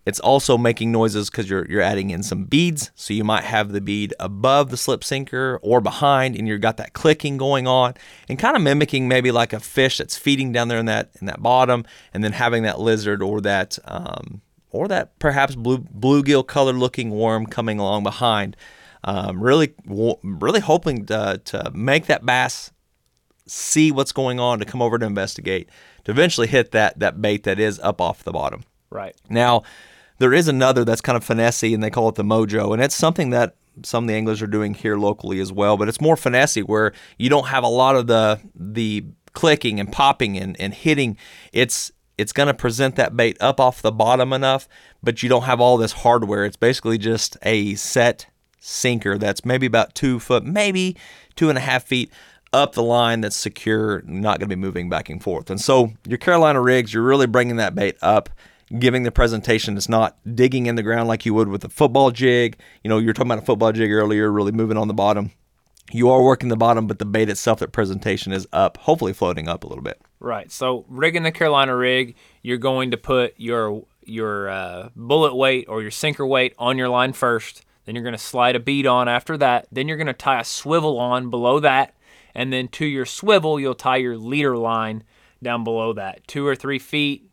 [0.06, 3.72] It's also making noises because you're you're adding in some beads, so you might have
[3.72, 7.94] the bead above the slip sinker or behind, and you've got that clicking going on,
[8.28, 11.26] and kind of mimicking maybe like a fish that's feeding down there in that in
[11.26, 16.46] that bottom, and then having that lizard or that um, or that perhaps blue bluegill
[16.46, 18.56] colored looking worm coming along behind.
[19.06, 22.70] Um, really, really hoping to, to make that bass
[23.46, 25.68] see what's going on to come over to investigate
[26.04, 28.64] to eventually hit that that bait that is up off the bottom.
[28.90, 29.14] Right.
[29.28, 29.64] Now,
[30.18, 32.94] there is another that's kind of finessey, and they call it the mojo, and it's
[32.94, 35.76] something that some of the anglers are doing here locally as well.
[35.76, 39.90] But it's more finessey, where you don't have a lot of the the clicking and
[39.90, 41.16] popping and, and hitting.
[41.52, 44.68] It's it's going to present that bait up off the bottom enough,
[45.02, 46.44] but you don't have all this hardware.
[46.44, 48.26] It's basically just a set
[48.60, 50.96] sinker that's maybe about two foot, maybe
[51.36, 52.10] two and a half feet
[52.52, 55.50] up the line that's secure, not going to be moving back and forth.
[55.50, 58.30] And so your Carolina rigs, you're really bringing that bait up,
[58.78, 59.76] giving the presentation.
[59.76, 62.58] It's not digging in the ground like you would with a football jig.
[62.82, 65.32] You know, you were talking about a football jig earlier, really moving on the bottom.
[65.92, 69.48] You are working the bottom, but the bait itself, that presentation is up, hopefully floating
[69.48, 70.00] up a little bit.
[70.18, 70.50] Right.
[70.50, 75.82] So rigging the Carolina rig, you're going to put your your uh, bullet weight or
[75.82, 77.64] your sinker weight on your line first.
[77.84, 79.66] Then you're going to slide a bead on after that.
[79.70, 81.94] Then you're going to tie a swivel on below that.
[82.34, 85.04] And then to your swivel, you'll tie your leader line
[85.42, 87.30] down below that, two or three feet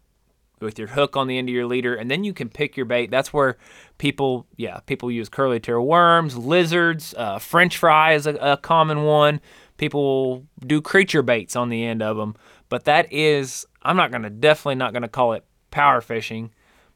[0.62, 1.95] with your hook on the end of your leader.
[1.95, 3.12] And then you can pick your bait.
[3.12, 3.58] That's where
[3.97, 9.04] people, yeah, people use curly tail worms, lizards, uh, French fry is a, a common
[9.04, 9.41] one.
[9.78, 12.36] People do creature baits on the end of them.
[12.69, 16.52] But that is, I'm not to, definitely not to call it power fishing,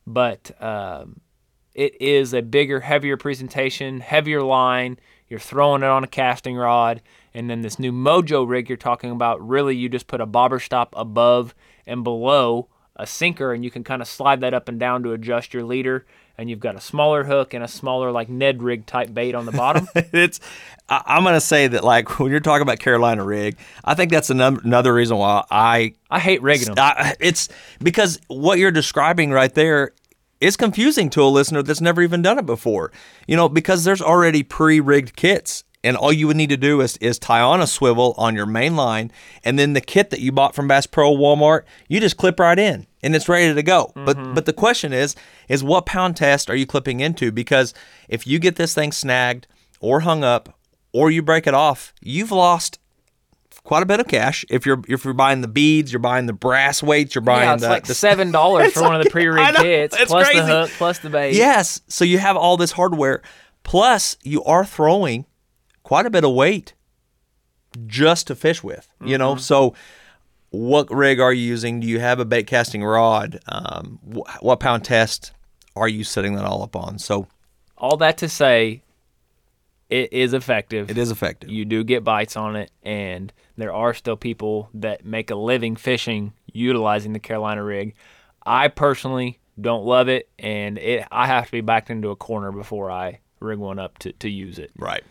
[0.05, 1.19] but um,
[1.73, 4.99] it is a bigger, heavier presentation, heavier line.
[5.27, 7.01] You're throwing it on a casting rod.
[7.33, 10.59] And then this new Mojo rig you're talking about, really you just put a bobber
[10.59, 11.53] stop above
[11.85, 15.11] and below a sinker and you can kind of slide that up and down to
[15.11, 16.05] adjust your leader
[16.37, 19.45] and you've got a smaller hook and a smaller like Ned rig type bait on
[19.45, 19.87] the bottom.
[19.95, 20.39] it's
[20.89, 24.29] I, I'm gonna say that like when you're talking about Carolina rig, I think that's
[24.29, 26.75] another another reason why I I hate rigging them.
[26.77, 29.91] I, it's because what you're describing right there
[30.41, 32.91] is confusing to a listener that's never even done it before.
[33.27, 36.97] You know, because there's already pre-rigged kits and all you would need to do is,
[36.97, 39.11] is tie on a swivel on your main line
[39.43, 42.59] and then the kit that you bought from Bass Pro Walmart you just clip right
[42.59, 44.05] in and it's ready to go mm-hmm.
[44.05, 45.15] but but the question is
[45.47, 47.73] is what pound test are you clipping into because
[48.09, 49.47] if you get this thing snagged
[49.79, 50.57] or hung up
[50.91, 52.79] or you break it off you've lost
[53.63, 56.33] quite a bit of cash if you're if you're buying the beads, you're buying the
[56.33, 59.09] brass weights, you're buying yeah, it's the, like the, seven dollars for one of the
[59.11, 60.39] pre-rigged kits, plus crazy.
[60.39, 61.35] the hook, plus the bait.
[61.35, 63.21] Yes, so you have all this hardware,
[63.63, 65.25] plus you are throwing
[65.85, 66.73] quite a bit of weight
[67.85, 69.17] just to fish with, you mm-hmm.
[69.19, 69.35] know?
[69.35, 69.75] So,
[70.49, 71.79] what rig are you using?
[71.79, 73.39] Do you have a bait casting rod?
[73.47, 75.31] Um, wh- what pound test
[75.75, 76.97] are you setting that all up on?
[76.97, 77.27] So,
[77.77, 78.81] all that to say,
[79.89, 80.89] it is effective.
[80.89, 81.51] It is effective.
[81.51, 85.75] You do get bites on it, and there are still people that make a living
[85.75, 87.93] fishing utilizing the Carolina rig.
[88.43, 92.51] I personally don't love it, and it I have to be backed into a corner
[92.51, 94.71] before I rig one up to, to use it.
[94.75, 95.03] Right.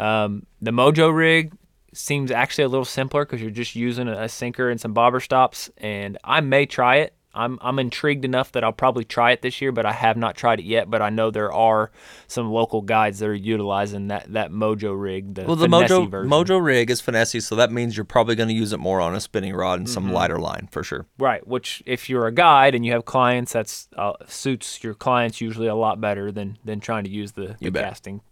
[0.00, 1.52] Um, the Mojo rig
[1.92, 5.70] seems actually a little simpler because you're just using a, sinker and some bobber stops,
[5.76, 7.14] and I may try it.
[7.32, 10.34] I'm I'm intrigued enough that I'll probably try it this year, but I have not
[10.34, 10.90] tried it yet.
[10.90, 11.92] But I know there are
[12.26, 15.36] some local guides that are utilizing that, that Mojo rig.
[15.36, 16.28] The well, the Mojo version.
[16.28, 19.14] Mojo rig is finesse, so that means you're probably going to use it more on
[19.14, 20.14] a spinning rod and some mm-hmm.
[20.14, 21.06] lighter line for sure.
[21.18, 21.46] Right.
[21.46, 25.68] Which, if you're a guide and you have clients, that's uh, suits your clients usually
[25.68, 28.22] a lot better than than trying to use the, the casting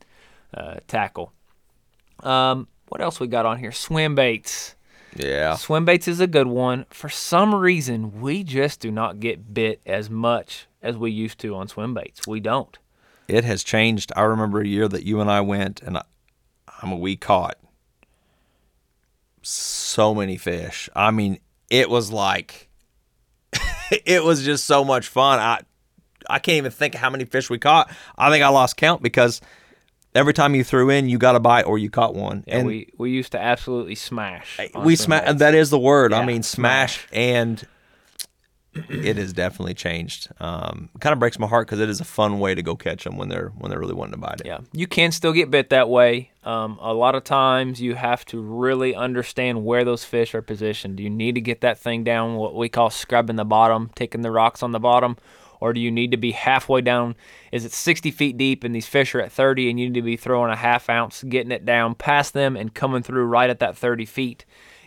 [0.52, 1.32] uh, tackle.
[2.22, 3.72] Um, what else we got on here?
[3.72, 4.74] Swim baits.
[5.14, 5.56] Yeah.
[5.56, 6.86] Swim baits is a good one.
[6.90, 11.54] For some reason, we just do not get bit as much as we used to
[11.54, 12.26] on swim baits.
[12.26, 12.78] We don't.
[13.26, 14.12] It has changed.
[14.16, 16.02] I remember a year that you and I went, and I,
[16.82, 17.58] I mean, we caught
[19.42, 20.88] so many fish.
[20.94, 21.38] I mean,
[21.70, 22.68] it was like,
[23.90, 25.38] it was just so much fun.
[25.38, 25.60] I,
[26.28, 27.90] I can't even think of how many fish we caught.
[28.16, 29.40] I think I lost count because
[30.18, 32.44] every time you threw in, you got a bite or you caught one.
[32.46, 34.58] Yeah, and we we used to absolutely smash.
[34.76, 35.38] We smash.
[35.38, 36.12] That is the word.
[36.12, 37.08] Yeah, I mean, smash, smash.
[37.12, 37.66] and
[38.88, 40.28] it has definitely changed.
[40.40, 43.04] Um, kind of breaks my heart because it is a fun way to go catch
[43.04, 44.46] them when they're when they're really wanting to bite it.
[44.46, 46.30] Yeah, you can still get bit that way.
[46.44, 51.00] Um, a lot of times you have to really understand where those fish are positioned.
[51.00, 54.30] You need to get that thing down, what we call scrubbing the bottom, taking the
[54.30, 55.16] rocks on the bottom,
[55.60, 57.16] or do you need to be halfway down?
[57.52, 60.02] Is it 60 feet deep and these fish are at 30 and you need to
[60.02, 63.60] be throwing a half ounce, getting it down past them and coming through right at
[63.60, 64.44] that 30 feet,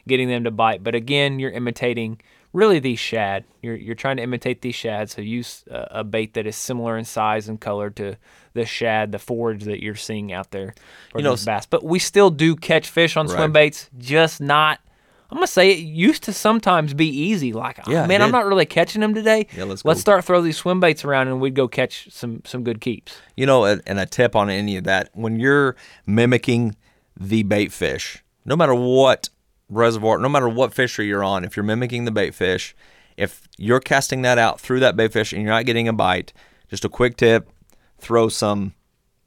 [0.07, 0.83] getting them to bite?
[0.83, 2.21] But again, you're imitating
[2.53, 3.45] really these shad.
[3.61, 6.97] You're, you're trying to imitate these shad, so use a, a bait that is similar
[6.97, 8.17] in size and color to
[8.53, 10.73] the shad, the forage that you're seeing out there
[11.11, 11.65] for you know, bass.
[11.65, 13.35] But we still do catch fish on right.
[13.35, 14.79] swim baits, just not–
[15.31, 17.53] I'm gonna say it used to sometimes be easy.
[17.53, 19.47] Like, ah, yeah, man, I'm not really catching them today.
[19.55, 22.63] Yeah, let's let's start throw these swim baits around, and we'd go catch some some
[22.65, 23.15] good keeps.
[23.37, 26.75] You know, and a tip on any of that: when you're mimicking
[27.17, 29.29] the bait fish, no matter what
[29.69, 32.75] reservoir, no matter what fishery you're on, if you're mimicking the bait fish,
[33.15, 36.33] if you're casting that out through that bait fish and you're not getting a bite,
[36.69, 37.49] just a quick tip:
[37.97, 38.73] throw some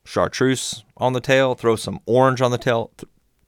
[0.05, 2.91] chartreuse on the tail, throw some orange on the tail,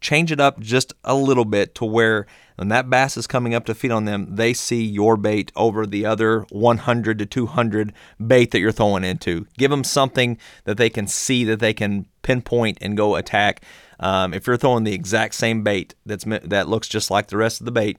[0.01, 2.27] change it up just a little bit to where
[2.57, 5.87] when that bass is coming up to feed on them, they see your bait over
[5.87, 7.93] the other 100 to 200
[8.27, 9.47] bait that you're throwing into.
[9.57, 13.63] Give them something that they can see that they can pinpoint and go attack.
[14.01, 17.61] Um, if you're throwing the exact same bait that's that looks just like the rest
[17.61, 17.99] of the bait,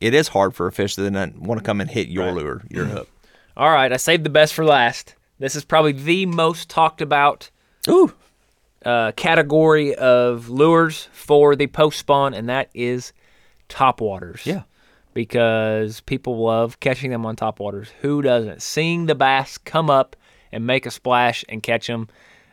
[0.00, 2.34] it is hard for a fish to then want to come and hit your right.
[2.34, 3.08] lure, your hook.
[3.56, 5.14] All right, I saved the best for last.
[5.38, 7.50] This is probably the most talked about
[7.88, 8.12] Ooh.
[8.84, 13.12] Uh, category of lures for the post spawn, and that is
[13.68, 14.42] top waters.
[14.44, 14.62] Yeah.
[15.14, 17.88] Because people love catching them on top waters.
[18.02, 18.62] Who doesn't?
[18.62, 20.16] Seeing the bass come up
[20.52, 22.08] and make a splash and catch them.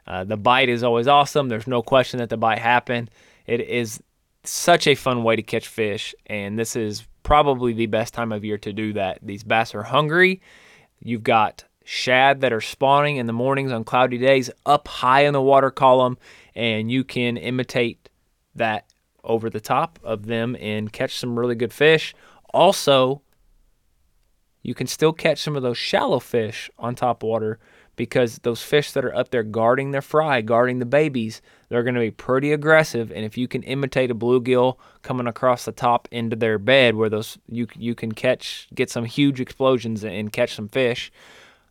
[0.08, 1.50] Uh, the bite is always awesome.
[1.50, 3.12] There's no question that the bite happened.
[3.46, 4.02] It is
[4.44, 8.46] such a fun way to catch fish, and this is probably the best time of
[8.46, 9.20] year to do that.
[9.22, 10.42] These bass are hungry.
[11.00, 15.34] You've got shad that are spawning in the mornings on cloudy days up high in
[15.34, 16.18] the water column,
[16.56, 18.10] and you can imitate
[18.56, 18.86] that
[19.26, 22.14] over the top of them and catch some really good fish.
[22.54, 23.22] Also,
[24.64, 27.60] you can still catch some of those shallow fish on top water
[27.96, 31.96] because those fish that are up there guarding their fry, guarding the babies, they're going
[31.96, 33.12] to be pretty aggressive.
[33.12, 37.10] And if you can imitate a bluegill coming across the top into their bed, where
[37.10, 41.12] those you you can catch, get some huge explosions and catch some fish.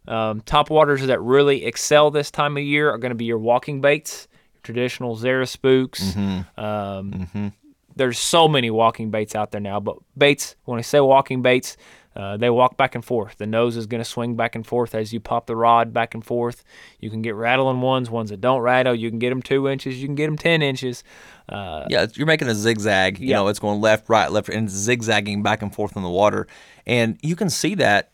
[0.07, 3.39] Um, top waters that really excel this time of year are going to be your
[3.39, 4.29] walking baits,
[4.65, 6.03] traditional Zara spooks.
[6.03, 6.61] Mm-hmm.
[6.61, 7.49] Um, mm-hmm.
[7.97, 11.77] There's so many walking baits out there now, but baits, when I say walking baits,
[12.17, 13.39] uh, they walk back and forth.
[13.39, 16.15] The nose is going to swing back and forth as you pop the rod back
[16.15, 16.65] and forth.
[17.01, 18.95] You can get rattling ones, ones that don't rattle.
[18.95, 20.01] You can get them two inches.
[20.01, 21.03] You can get them ten inches.
[21.49, 23.19] Uh, yeah, you're making a zigzag.
[23.19, 23.37] You yeah.
[23.37, 26.47] know, it's going left, right, left, and zigzagging back and forth in the water.
[26.87, 28.11] And you can see that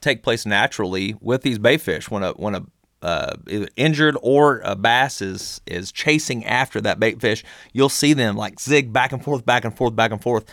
[0.00, 2.64] take place naturally with these bayfish when a when a
[3.02, 3.34] uh,
[3.76, 8.60] injured or a bass is is chasing after that bait fish, you'll see them like
[8.60, 10.44] zig back and forth, back and forth, back and forth,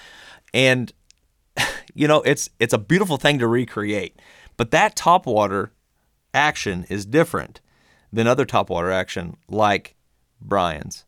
[0.53, 0.93] and
[1.93, 4.19] you know, it's it's a beautiful thing to recreate.
[4.55, 5.71] But that topwater
[6.33, 7.61] action is different
[8.11, 9.95] than other topwater action like
[10.41, 11.05] Brian's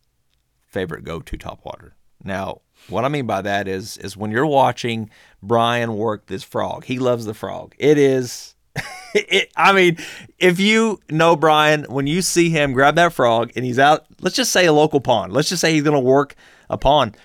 [0.68, 1.92] favorite go-to topwater.
[2.24, 5.10] Now, what I mean by that is is when you're watching
[5.42, 7.76] Brian work this frog, he loves the frog.
[7.78, 8.56] It is
[9.14, 9.98] it, I mean,
[10.38, 14.36] if you know Brian, when you see him grab that frog and he's out, let's
[14.36, 15.34] just say a local pond.
[15.34, 16.36] Let's just say he's going to work
[16.70, 17.18] a pond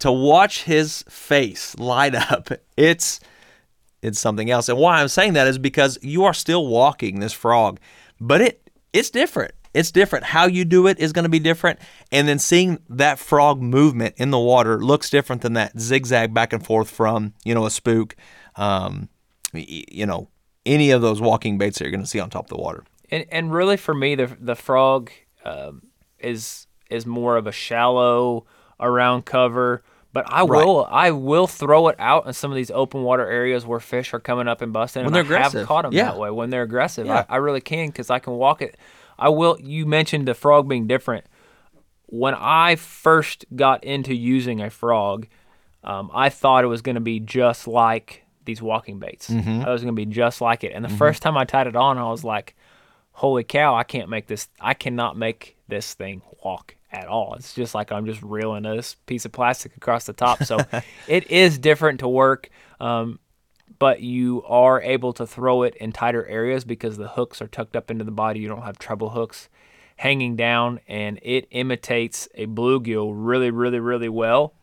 [0.00, 3.20] to watch his face light up, it's
[4.02, 4.68] it's something else.
[4.68, 7.78] And why I'm saying that is because you are still walking this frog,
[8.20, 9.52] but it it's different.
[9.72, 10.24] It's different.
[10.24, 11.78] How you do it is going to be different.
[12.10, 16.52] And then seeing that frog movement in the water looks different than that zigzag back
[16.52, 18.16] and forth from, you know, a spook,
[18.56, 19.08] um,
[19.52, 20.28] you know,
[20.66, 22.84] any of those walking baits that you're going to see on top of the water.
[23.10, 25.10] And, and really for me, the, the frog
[25.44, 25.82] um,
[26.18, 28.46] is, is more of a shallow
[28.78, 29.82] around cover
[30.12, 30.48] but I right.
[30.48, 34.12] will I will throw it out in some of these open water areas where fish
[34.12, 35.04] are coming up and busting.
[35.04, 35.60] When and they're I aggressive.
[35.60, 36.06] have caught them yeah.
[36.06, 37.06] that way when they're aggressive.
[37.06, 37.26] Yeah.
[37.28, 38.76] I, I really can because I can walk it.
[39.18, 39.56] I will.
[39.60, 41.26] You mentioned the frog being different.
[42.06, 45.28] When I first got into using a frog,
[45.84, 49.30] um, I thought it was going to be just like these walking baits.
[49.30, 49.62] Mm-hmm.
[49.64, 50.72] I was going to be just like it.
[50.74, 50.98] And the mm-hmm.
[50.98, 52.56] first time I tied it on, I was like,
[53.12, 53.74] "Holy cow!
[53.74, 54.48] I can't make this.
[54.60, 57.34] I cannot make this thing walk." at all.
[57.34, 60.42] It's just like I'm just reeling this piece of plastic across the top.
[60.42, 60.58] So
[61.06, 63.20] it is different to work, um,
[63.78, 67.76] but you are able to throw it in tighter areas because the hooks are tucked
[67.76, 68.40] up into the body.
[68.40, 69.48] You don't have treble hooks
[69.96, 74.54] hanging down, and it imitates a bluegill really, really, really well.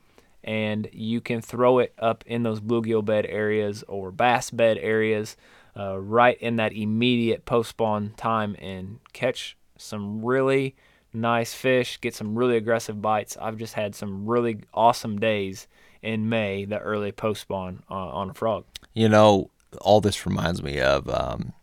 [0.47, 5.35] And you can throw it up in those bluegill bed areas or bass bed areas
[5.77, 10.75] uh, right in that immediate post spawn time and catch some really
[11.13, 13.37] nice fish, get some really aggressive bites.
[13.39, 15.67] I've just had some really awesome days
[16.01, 18.63] in May, the early post spawn uh, on a frog.
[18.93, 21.09] You know, all this reminds me of.
[21.09, 21.53] Um,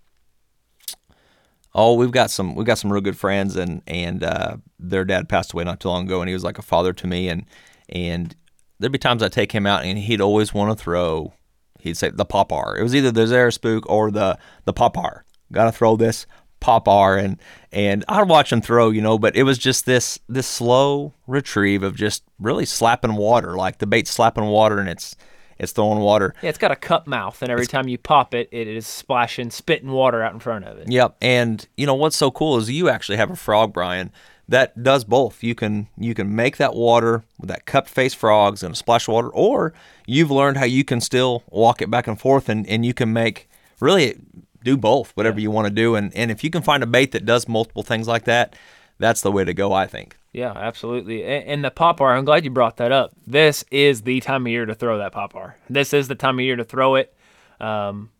[1.74, 5.28] oh, we've got some we've got some real good friends, and and uh, their dad
[5.28, 7.47] passed away not too long ago, and he was like a father to me, and
[7.89, 8.37] and
[8.79, 11.35] there'd be times I'd take him out, and he'd always want to throw.
[11.81, 12.79] He'd say the pop popar.
[12.79, 15.22] It was either the Zara spook or the the popar.
[15.53, 16.27] Got to throw this
[16.64, 17.39] Pop-R and
[17.72, 21.83] and I'd watch him throw, you know, but it was just this this slow retrieve
[21.83, 25.14] of just really slapping water, like the bait slapping water and it's
[25.59, 26.35] it's throwing water.
[26.41, 28.87] Yeah, it's got a cup mouth, and every it's, time you pop it, it is
[28.87, 30.91] splashing, spitting water out in front of it.
[30.91, 34.11] Yep, and you know what's so cool is you actually have a frog, Brian,
[34.49, 35.43] that does both.
[35.43, 39.09] You can you can make that water with that cupped face frogs and a splash
[39.09, 39.73] of water, or
[40.07, 43.13] you've learned how you can still walk it back and forth, and and you can
[43.13, 43.49] make
[43.81, 44.19] really
[44.63, 45.45] do both, whatever yeah.
[45.45, 45.95] you want to do.
[45.95, 48.55] And and if you can find a bait that does multiple things like that,
[48.99, 49.73] that's the way to go.
[49.73, 50.17] I think.
[50.33, 51.25] Yeah, absolutely.
[51.25, 53.13] And, and the popper, I'm glad you brought that up.
[53.25, 55.55] This is the time of year to throw that popper.
[55.71, 57.15] This is the time of year to throw it.
[57.61, 58.11] Um,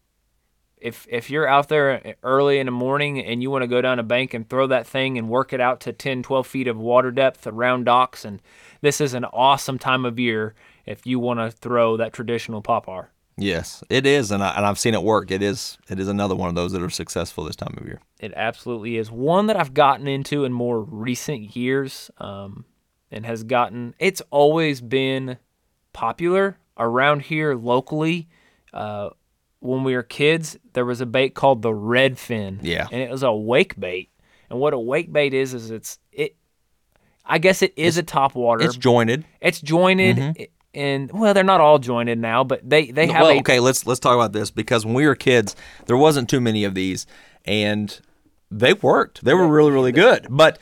[0.85, 3.99] if if you're out there early in the morning and you want to go down
[3.99, 6.77] a bank and throw that thing and work it out to 10, 12 feet of
[6.77, 8.43] water depth around docks, and
[8.83, 10.55] this is an awesome time of year
[10.85, 13.09] if you want to throw that traditional popper.
[13.39, 15.31] Yes, it is, and, I, and I've seen it work.
[15.31, 18.03] It is it is another one of those that are successful this time of year.
[18.21, 22.67] It absolutely is one that I've gotten into in more recent years, um,
[23.11, 23.95] and has gotten.
[23.99, 25.39] It's always been
[25.95, 28.29] popular around here locally.
[28.75, 29.11] Uh,
[29.65, 32.59] when we were kids, there was a bait called the redfin.
[32.63, 32.87] Yeah.
[32.93, 34.11] And it was a wake bait.
[34.51, 36.37] And what a wake bait is is it's it
[37.25, 38.63] I guess it is It's- a top water.
[38.63, 39.25] It's jointed.
[39.41, 40.43] It's jointed mm-hmm.
[40.75, 43.87] and well, they're not all jointed now, but they they have well, a okay, let's
[43.87, 45.57] let's talk about this because when we were kids,
[45.87, 47.07] there wasn't too many of these,
[47.47, 47.99] and
[48.51, 49.25] they worked.
[49.25, 50.27] They were really really good.
[50.29, 50.59] But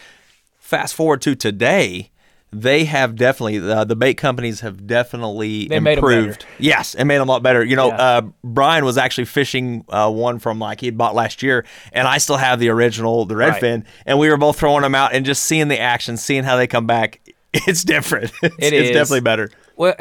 [0.61, 2.12] fast forward to today,
[2.55, 6.19] they have definitely uh, the bait companies have definitely They made 'em better.
[6.21, 6.47] improved.
[6.59, 7.65] Yes, it made them a lot better.
[7.65, 7.97] You know, Yeah.
[7.97, 12.07] uh, Brian was actually fishing uh, one from like he had bought last year, and
[12.07, 13.55] I still have the original, the Right.
[13.63, 16.57] redfin, and we were both throwing them out and just seeing the action, seeing how
[16.57, 17.21] they come back.
[17.55, 18.33] It's different.
[18.43, 19.51] It's, It it's definitely better.
[19.77, 19.95] well,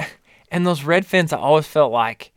[0.52, 2.32] and those red fins I always felt like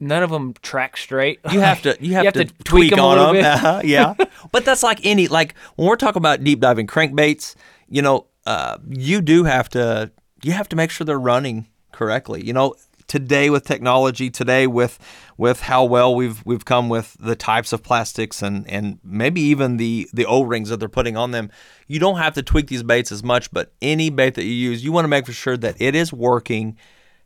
[0.00, 1.38] none of them track straight.
[1.52, 3.44] You have to you have, to, tweak tweak, them a little bit.
[3.44, 4.14] Uh-huh, yeah,
[4.50, 7.54] but that's like any like when we're talking about deep diving crankbaits.
[7.88, 10.10] You know, uh, you do have to
[10.42, 12.44] you have to make sure they're running correctly.
[12.44, 12.74] You know,
[13.06, 14.98] today with technology, today with
[15.36, 19.76] with how well we've we've come with the types of plastics and and maybe even
[19.76, 21.50] the the O rings that they're putting on them.
[21.86, 24.84] You don't have to tweak these baits as much, but any bait that you use,
[24.84, 26.76] you want to make sure that it is working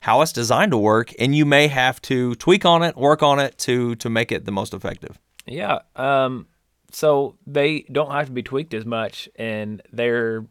[0.00, 3.38] how it's designed to work, and you may have to tweak on it, work on
[3.38, 5.18] it to to make it the most effective.
[5.46, 5.80] Yeah.
[5.94, 6.46] Um,
[6.92, 10.46] so they don't have to be tweaked as much, and they're,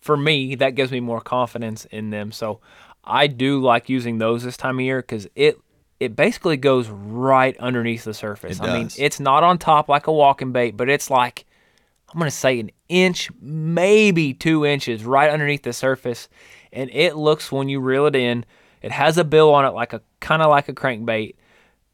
[0.00, 2.32] for me, that gives me more confidence in them.
[2.32, 2.60] So
[3.04, 5.58] I do like using those this time of year because it
[5.98, 8.58] it basically goes right underneath the surface.
[8.60, 11.44] I mean, it's not on top like a walking bait, but it's like
[12.12, 16.28] I'm gonna say an inch, maybe two inches, right underneath the surface,
[16.72, 18.44] and it looks when you reel it in.
[18.82, 21.34] It has a bill on it, like a kind of like a crankbait.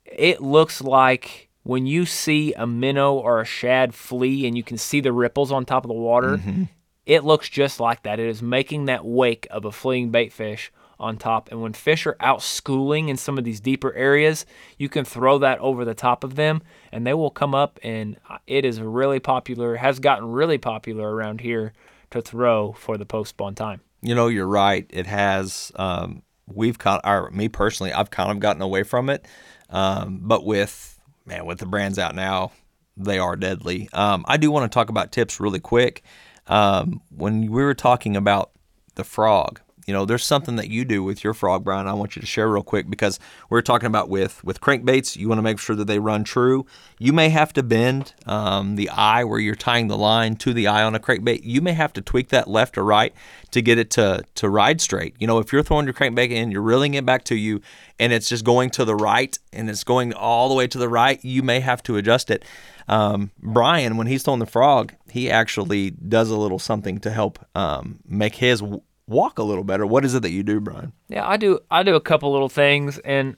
[0.05, 4.79] It looks like when you see a minnow or a shad flee, and you can
[4.79, 6.39] see the ripples on top of the water.
[6.39, 6.65] Mm-hmm.
[7.07, 8.19] It looks just like that.
[8.19, 11.51] It is making that wake of a fleeing bait fish on top.
[11.51, 14.45] And when fish are out schooling in some of these deeper areas,
[14.79, 17.79] you can throw that over the top of them and they will come up.
[17.83, 21.73] And it is really popular, has gotten really popular around here
[22.11, 23.81] to throw for the post spawn time.
[24.03, 24.87] You know, you're right.
[24.91, 25.73] It has.
[25.77, 29.27] Um, we've caught or me personally, I've kind of gotten away from it.
[29.69, 32.53] Um, but with man, with the brands out now,
[32.97, 33.89] they are deadly.
[33.93, 36.03] Um, I do want to talk about tips really quick.
[36.49, 38.51] Um, when we were talking about
[38.95, 41.87] the frog, you know, there's something that you do with your frog, Brian.
[41.87, 45.17] I want you to share real quick because we're talking about with with crankbaits.
[45.17, 46.67] You want to make sure that they run true.
[46.99, 50.67] You may have to bend um, the eye where you're tying the line to the
[50.67, 51.41] eye on a crankbait.
[51.45, 53.15] You may have to tweak that left or right
[53.53, 55.15] to get it to to ride straight.
[55.21, 57.61] You know, if you're throwing your crankbait in, you're reeling it back to you,
[58.01, 60.89] and it's just going to the right and it's going all the way to the
[60.89, 62.45] right, you may have to adjust it.
[62.89, 67.39] Um, Brian, when he's throwing the frog, he actually does a little something to help
[67.55, 69.87] um, make his w- walk a little better.
[69.87, 70.93] What is it that you do, Brian?
[71.09, 71.61] Yeah, I do.
[71.71, 73.37] I do a couple little things, and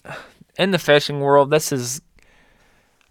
[0.58, 2.02] in the fishing world, this is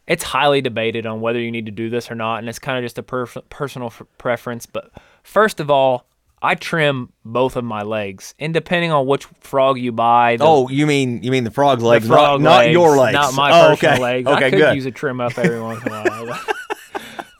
[0.08, 2.78] it's highly debated on whether you need to do this or not, and it's kind
[2.78, 4.66] of just a per- personal f- preference.
[4.66, 4.92] But
[5.24, 6.07] first of all,
[6.42, 10.70] I trim both of my legs, and depending on which frog you buy, the, Oh,
[10.70, 13.50] you mean you mean the frog's the legs, frog not, not your legs, not my
[13.50, 14.02] oh, personal okay.
[14.02, 14.28] legs.
[14.28, 14.76] Okay, I could good.
[14.76, 16.40] use a trim up every once in a while.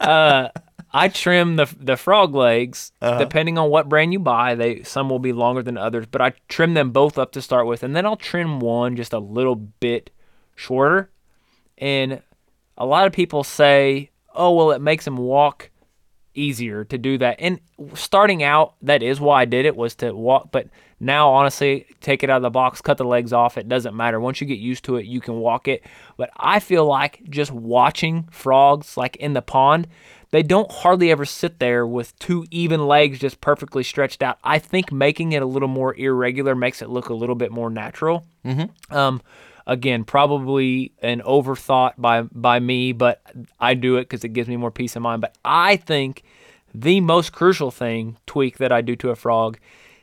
[0.00, 0.48] uh,
[0.92, 3.18] I trim the the frog legs Uh-huh.
[3.18, 4.54] depending on what brand you buy.
[4.56, 7.66] They some will be longer than others, but I trim them both up to start
[7.66, 10.10] with, and then I'll trim one just a little bit
[10.56, 11.10] shorter.
[11.76, 12.22] And
[12.76, 15.70] a lot of people say, "Oh, well, it makes them walk
[16.38, 17.60] easier to do that." And
[17.94, 20.50] starting out, that is why I did it was to walk.
[20.52, 20.68] But
[21.00, 23.56] now, honestly, take it out of the box, cut the legs off.
[23.56, 24.18] It doesn't matter.
[24.18, 25.84] Once you get used to it, you can walk it.
[26.16, 29.86] But I feel like just watching frogs, like in the pond,
[30.30, 34.38] they don't hardly ever sit there with two even legs just perfectly stretched out.
[34.44, 37.70] I think making it a little more irregular makes it look a little bit more
[37.70, 38.26] natural.
[38.44, 38.94] Mm-hmm.
[38.94, 39.22] Um,
[39.66, 43.22] again, probably an overthought by by me, but
[43.60, 45.22] I do it because it gives me more peace of mind.
[45.22, 46.24] But I think
[46.74, 49.58] the most crucial thing tweak that I do to a frog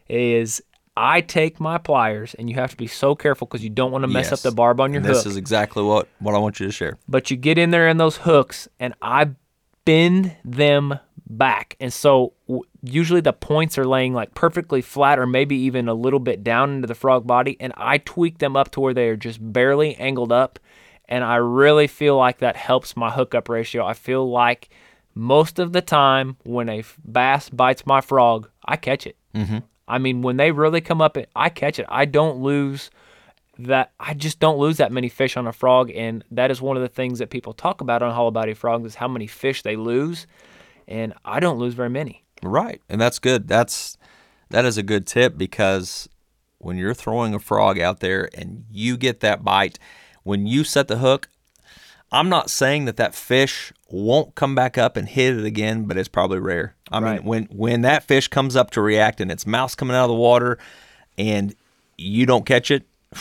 [0.07, 0.61] is
[0.97, 4.03] I take my pliers, and you have to be so careful because you don't want
[4.03, 6.37] to mess up the barb on your And this hook is exactly what what I
[6.37, 6.97] want you to share.
[7.07, 9.31] but you get in there in those hooks and I
[9.83, 11.75] bend them back.
[11.79, 15.93] And so w- usually the points are laying like perfectly flat or maybe even a
[15.93, 17.57] little bit down into the frog body.
[17.59, 20.59] And I tweak them up to where they are just barely angled up.
[21.07, 23.85] And I really feel like that helps my hookup ratio.
[23.85, 24.69] I feel like
[25.15, 29.15] most of the time when a bass bites my frog, I catch it.
[29.33, 29.59] Mm-hmm.
[29.87, 31.85] I mean, when they really come up, I catch it.
[31.89, 32.91] I don't lose
[33.57, 36.75] that I just don't lose that many fish on a frog, and that is one
[36.75, 39.61] of the things that people talk about on hollow body frogs is how many fish
[39.61, 40.27] they lose,
[40.87, 42.23] and I don't lose very many.
[42.43, 43.47] Right, and that's good.
[43.47, 43.97] That's
[44.49, 46.09] that is a good tip because
[46.57, 49.79] when you're throwing a frog out there and you get that bite,
[50.23, 51.29] when you set the hook,
[52.11, 53.71] I'm not saying that that fish
[54.03, 56.75] won't come back up and hit it again, but it's probably rare.
[56.91, 57.19] I Right.
[57.19, 60.09] mean, when when that fish comes up to react and its mouth's coming out of
[60.09, 60.57] the water,
[61.17, 61.55] and
[61.97, 62.85] you don't catch it,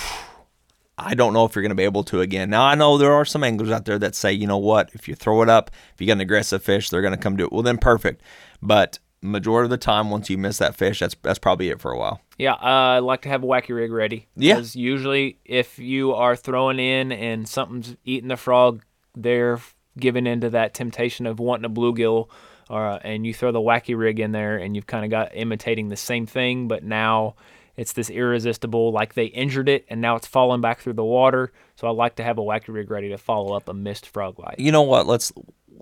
[0.96, 2.50] I don't know if you're going to be able to again.
[2.50, 5.08] Now I know there are some anglers out there that say, you know what, if
[5.08, 7.44] you throw it up, if you got an aggressive fish, they're going to come do
[7.44, 7.52] it.
[7.52, 8.22] Well, then perfect.
[8.62, 11.90] But majority of the time, once you miss that fish, that's that's probably it for
[11.90, 12.20] a while.
[12.38, 12.58] Yeah, uh,
[12.96, 14.26] I like to have a wacky rig ready.
[14.36, 14.54] Yeah.
[14.54, 18.82] Because usually, if you are throwing in and something's eating the frog,
[19.16, 19.58] they're
[19.98, 22.28] giving into that temptation of wanting a bluegill,
[22.70, 25.88] uh, and you throw the wacky rig in there, and you've kind of got imitating
[25.88, 27.34] the same thing, but now
[27.76, 28.92] it's this irresistible.
[28.92, 31.52] Like they injured it, and now it's falling back through the water.
[31.76, 34.36] So I like to have a wacky rig ready to follow up a missed frog
[34.36, 34.56] bite.
[34.58, 35.06] You know what?
[35.06, 35.32] Let's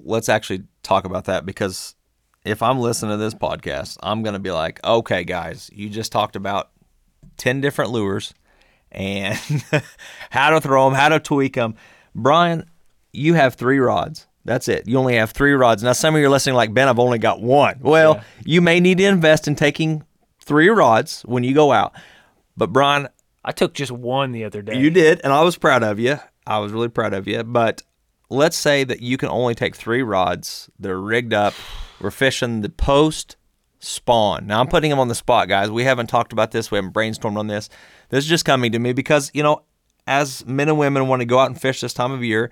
[0.04, 1.94] let's actually talk about that because
[2.44, 6.36] if I'm listening to this podcast, I'm to be like, okay, guys, you just talked
[6.36, 6.70] about
[7.36, 8.34] ten different lures
[8.90, 9.38] and
[10.30, 11.74] how to throw them, how to tweak them.
[12.14, 12.68] Brian,
[13.12, 14.26] you have three rods.
[14.44, 14.88] That's it.
[14.88, 15.82] You only have three rods.
[15.82, 17.78] Now, some of you are listening like, Ben, I've only got one.
[17.80, 18.22] Well, Yeah.
[18.44, 20.02] you may need to invest in taking
[20.44, 21.92] three rods when you go out.
[22.56, 23.08] But, Brian,
[23.44, 24.78] I took just one the other day.
[24.78, 26.18] you did, and I was proud of you.
[26.46, 27.42] I was really proud of you.
[27.44, 27.82] But
[28.30, 30.68] let's say that you can only take three rods.
[30.78, 31.54] They're rigged up.
[32.00, 33.36] We're fishing the post
[33.78, 34.46] spawn.
[34.46, 35.70] Now I'm putting them on the spot, guys.
[35.70, 36.70] We haven't talked about this.
[36.70, 37.68] We haven't brainstormed on this.
[38.10, 39.62] This is just coming to me because you know,
[40.06, 42.50] as men and women want to go out and fish this time of year,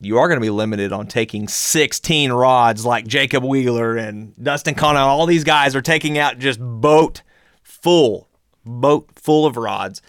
[0.00, 4.74] you are going to be limited on taking 16 rods like Jacob Wheeler and Dustin
[4.74, 5.08] Connell.
[5.08, 7.22] All these guys are taking out just boat
[7.62, 8.28] full,
[8.64, 10.00] boat full of rods.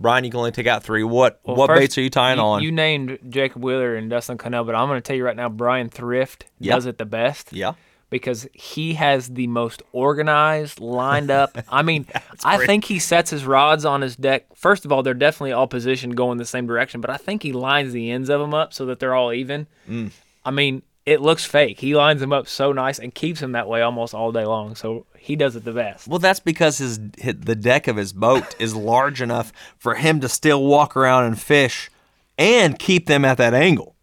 [0.00, 1.02] Brian, you can only take out three.
[1.02, 2.62] What Well, what first, baits are you tying you, on?
[2.62, 5.48] You named Jacob Wheeler and Dustin Connell, but I'm going to tell you right now,
[5.48, 6.74] Brian Thrift Yep.
[6.76, 7.52] does it the best.
[7.52, 7.72] yeah.
[8.10, 11.56] Because he has the most organized, lined up.
[11.68, 12.06] I mean,
[12.44, 14.46] I think he sets his rods on his deck.
[14.54, 17.52] First of all, they're definitely all positioned going the same direction, but I think he
[17.52, 19.66] lines the ends of them up so that they're all even.
[19.88, 20.10] Mm.
[20.44, 21.80] I mean, it looks fake.
[21.80, 24.74] He lines them up so nice and keeps them that way almost all day long.
[24.74, 26.06] So he does it the best.
[26.06, 30.20] Well, that's because his, his the deck of his boat is large enough for him
[30.20, 31.90] to still walk around and fish
[32.36, 33.94] and keep them at that angle.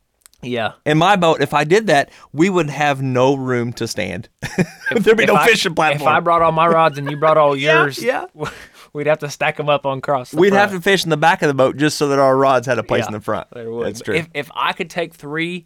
[0.46, 0.74] Yeah.
[0.86, 4.30] In my boat, if I did that, we would have no room to stand.
[4.92, 6.08] If, There'd be no I- fishing platform.
[6.08, 8.26] If I brought all my rods and you brought all yours, yeah.
[8.94, 10.32] we'd have to stack them up on cross.
[10.32, 12.68] We'd have to fish in the back of the boat just so that our rods
[12.68, 13.48] had a place Yeah, in the front.
[13.52, 13.88] There would.
[13.88, 14.14] That's true.
[14.16, 15.66] If, if I could take three,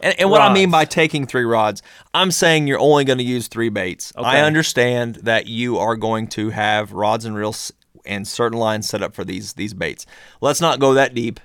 [0.00, 1.82] and and what I mean by taking three rods,
[2.14, 4.12] I'm saying you're only going to use three baits.
[4.16, 7.72] I understand that you are going to have rods and reels
[8.06, 10.06] and certain lines set up for these these baits.
[10.40, 11.40] Let's not go that deep,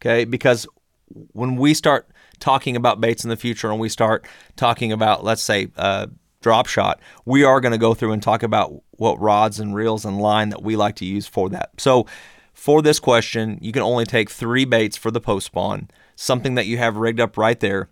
[0.00, 0.24] okay?
[0.24, 0.66] Because
[1.08, 4.26] when we start talking about baits in the future and we start
[4.56, 6.06] talking about, let's say, uh,
[6.40, 10.04] drop shot, we are going to go through and talk about what rods and reels
[10.04, 11.70] and line that we like to use for that.
[11.78, 12.06] So,
[12.52, 16.66] for this question, you can only take three baits for the post spawn, something that
[16.66, 17.90] you have rigged up right there.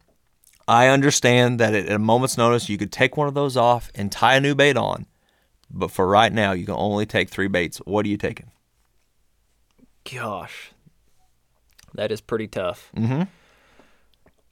[0.67, 4.11] I understand that at a moment's notice, you could take one of those off and
[4.11, 5.07] tie a new bait on.
[5.71, 7.77] But for right now, you can only take three baits.
[7.79, 8.51] What are you taking?
[10.05, 10.73] gosh,
[11.95, 12.90] that is pretty tough.
[12.97, 13.22] Mm-hmm.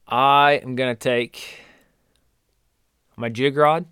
[0.07, 1.59] I am gonna take
[3.15, 3.85] my jig rod.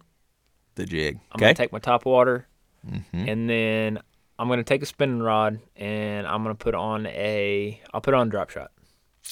[0.75, 1.15] The jig.
[1.31, 1.45] I'm Okay.
[1.45, 2.47] gonna take my top water,
[3.13, 3.99] and then
[4.39, 7.79] I'm gonna take a spinning rod, and I'm gonna put on a.
[7.93, 8.71] I'll put on a drop shot.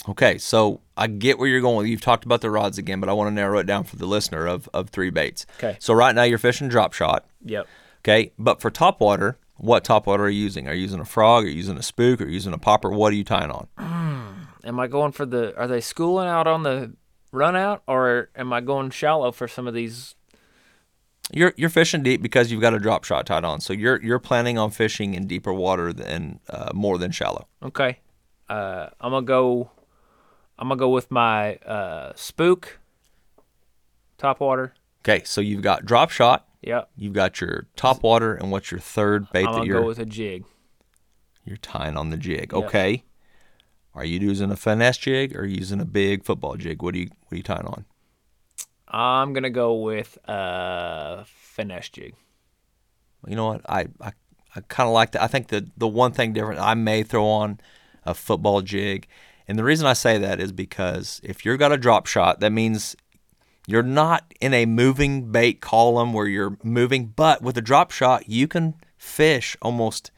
[0.07, 1.77] Okay, so I get where you're going.
[1.77, 3.95] With you've talked about the rods again, but I want to narrow it down for
[3.95, 5.45] the listener of, of three baits.
[5.57, 5.75] Okay.
[5.79, 7.25] So right now you're fishing drop shot.
[7.43, 7.67] Yep.
[8.01, 10.67] Okay, but for top water, what top water are you using?
[10.69, 11.43] Are you using a frog?
[11.43, 12.21] Are you using a spook?
[12.21, 12.89] Are you using a popper?
[12.89, 13.67] What are you tying on?
[14.69, 15.57] Am I going for the?
[15.57, 16.93] Are they schooling out on the
[17.31, 20.13] run out, or am I going shallow for some of these?
[21.33, 23.61] You're you're fishing deep because you've got a drop shot tied on.
[23.61, 27.47] So you're you're planning on fishing in deeper water than uh, more than shallow.
[27.63, 27.97] Okay.
[28.47, 29.71] Uh, I'm gonna go.
[30.59, 32.79] I'm gonna go with my uh, spook.
[34.19, 34.75] Top water.
[35.03, 36.89] Okay, so you've got drop shot, Yep.
[36.97, 39.87] you've got your top water, and what's your third bait I'm that gonna you're go
[39.87, 40.43] with a jig.
[41.45, 42.51] you're tying on the jig?
[42.53, 42.65] Yep.
[42.65, 43.03] Okay.
[43.99, 46.81] Are you using a finesse jig or are you using a big football jig?
[46.81, 47.83] What are you what are you tying on?
[48.87, 52.15] I'm gonna go with a finesse jig.
[53.27, 53.69] You know what?
[53.69, 54.13] I I,
[54.55, 55.21] I kind of like that.
[55.21, 57.59] I think the the one thing different I may throw on
[58.05, 59.05] a football jig,
[59.49, 62.53] and the reason I say that is because if you've got a drop shot, that
[62.53, 62.95] means
[63.67, 68.29] you're not in a moving bait column where you're moving, but with a drop shot,
[68.29, 70.11] you can fish almost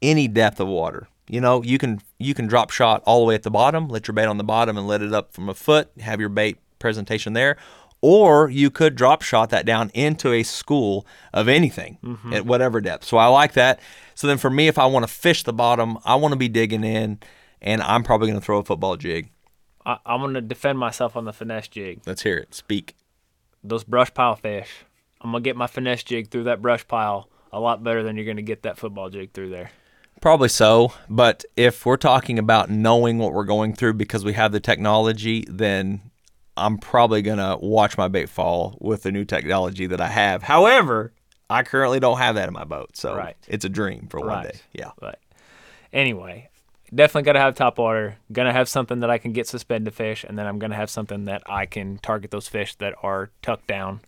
[0.00, 1.08] any depth of water.
[1.28, 4.06] You know, you can you can drop shot all the way at the bottom, let
[4.06, 6.58] your bait on the bottom and let it up from a foot, have your bait
[6.78, 7.56] presentation there.
[8.00, 12.34] Or you could drop shot that down into a school of anything mm-hmm.
[12.34, 13.04] at whatever depth.
[13.04, 13.80] So I like that.
[14.14, 16.48] So then for me, if I want to fish the bottom, I want to be
[16.48, 17.20] digging in
[17.62, 19.30] and I'm probably going to throw a football jig.
[19.86, 22.00] I, I'm gonna defend myself on the finesse jig.
[22.06, 22.54] Let's hear it.
[22.54, 22.96] Speak.
[23.62, 24.84] Those brush pile fish.
[25.20, 28.26] I'm gonna get my finesse jig through that brush pile a lot better than you're
[28.26, 29.70] gonna get that football jig through there.
[30.20, 34.52] Probably so, but if we're talking about knowing what we're going through because we have
[34.52, 36.00] the technology, then
[36.56, 40.42] I'm probably going to watch my bait fall with the new technology that I have.
[40.44, 41.12] However,
[41.50, 43.36] I currently don't have that in my boat, so Right.
[43.48, 44.52] it's a dream for one Right.
[44.52, 44.58] day.
[44.72, 44.92] Yeah.
[44.98, 45.18] But
[45.92, 46.48] anyway,
[46.94, 48.16] definitely gotta have top water.
[48.32, 51.26] Gonna have something that I can get suspended fish, and then I'm gonna have something
[51.26, 54.00] that I can target those fish that are tucked down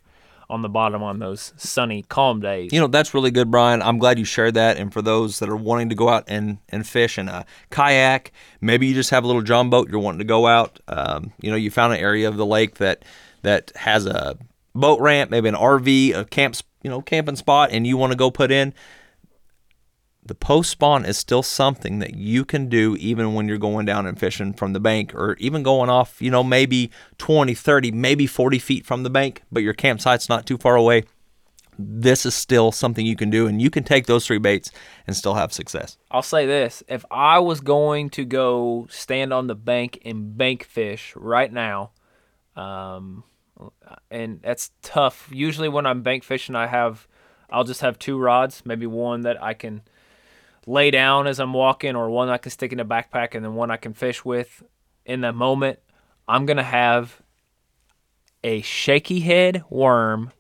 [0.49, 2.73] on the bottom on those sunny, calm days.
[2.73, 3.83] You know, that's really good, Brian.
[3.83, 4.77] I'm glad you shared that.
[4.77, 8.33] And for those that are wanting to go out and, and fish in a kayak,
[8.61, 10.79] maybe you just have a little john boat, you're wanting to go out.
[10.89, 13.05] Um, you know, you found an area of the lake that
[13.43, 14.37] that has a
[14.75, 18.17] boat ramp, maybe an RV, a camp, you know, camping spot, and you want to
[18.17, 18.75] go put in.
[20.27, 24.07] The post spawn is still something that you can do even when you're going down
[24.07, 28.27] and fishing from the bank or even going off, you know, maybe 20, 30, maybe
[28.27, 31.05] 40 feet from the bank, but your campsite's not too far away
[31.79, 34.71] this is still something you can do and you can take those three baits
[35.07, 39.47] and still have success I'll say this: if I was going to go stand on
[39.47, 41.91] the bank and bank fish right now,
[42.55, 43.25] um,
[44.11, 45.29] and that's tough.
[45.31, 47.07] Usually, when I'm bank fishing, I have,
[47.51, 49.83] I'll just have two rods, maybe one that I can
[50.67, 53.55] lay down as I'm walking, or one I can stick in a backpack, and then
[53.55, 54.63] one I can fish with
[55.05, 55.79] in the moment.
[56.29, 57.23] I'm gonna have
[58.43, 60.33] a shaky head worm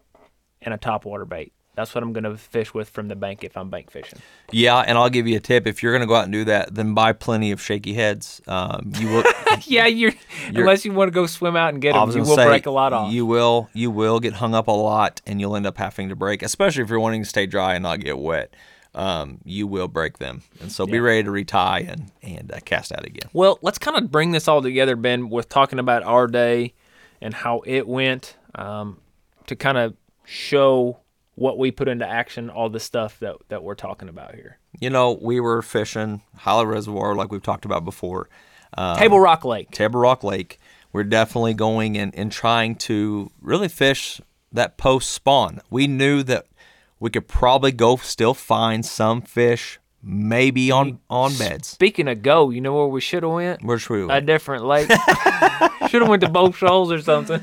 [0.60, 1.52] and a topwater bait.
[1.74, 4.18] That's what I'm gonna fish with from the bank if I'm bank fishing.
[4.50, 6.44] yeah and i'll give you a tip if you're going to go out and do
[6.44, 9.24] that then buy plenty of shaky heads um, you will
[9.64, 10.12] yeah, you're,
[10.48, 12.70] unless you want to go swim out and get them, you will say, break a
[12.70, 13.12] lot off.
[13.12, 16.16] You will, you will get hung up a lot, and you'll end up having to
[16.16, 18.54] break, especially if you're wanting to stay dry and not get wet.
[18.96, 22.92] Um, you will break them, and so be ready to retie and and uh, cast
[22.92, 23.28] out again.
[23.34, 26.72] well, let's kind of bring this all together, Ben, with talking about our day
[27.20, 28.98] and how it went um,
[29.46, 29.94] to kind of
[30.24, 30.98] show
[31.34, 34.58] what we put into action, all the stuff that, that we're talking about here.
[34.80, 38.28] You know, we were fishing Hollow Reservoir, like we've talked about before.
[38.76, 39.70] Uh, Table Rock Lake.
[39.70, 40.58] Table Rock Lake.
[40.92, 44.20] We're definitely going and, and trying to really fish
[44.52, 45.60] that post spawn.
[45.68, 46.46] We knew that
[46.98, 51.68] we could probably go still find some fish, maybe on on beds.
[51.68, 53.62] Speaking of go, you know where we should have went?
[53.62, 54.06] Where should we?
[54.06, 54.22] went?
[54.22, 54.90] A different lake.
[55.88, 57.40] should have went to Bull Shoals or something.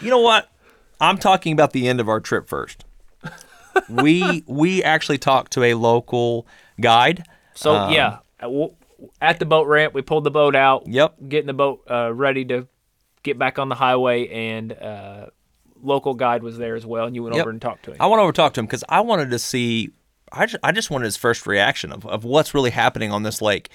[0.00, 0.50] You know what?
[1.00, 2.84] I'm talking about the end of our trip first.
[3.88, 6.46] we we actually talked to a local
[6.80, 7.24] guide.
[7.54, 8.18] So Um, yeah,
[9.20, 10.86] at the boat ramp, we pulled the boat out.
[10.86, 11.16] Yep.
[11.28, 12.68] Getting the boat uh, ready to
[13.22, 15.26] get back on the highway, and uh,
[15.82, 17.42] local guide was there as well, and you went Yep.
[17.42, 17.96] over and talked to him.
[18.00, 19.90] I went over to talk to him because I wanted to see.
[20.32, 23.40] I just, I just wanted his first reaction of, of what's really happening on this
[23.40, 23.68] lake.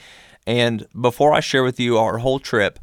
[0.46, 2.80] And before I share with you our whole trip,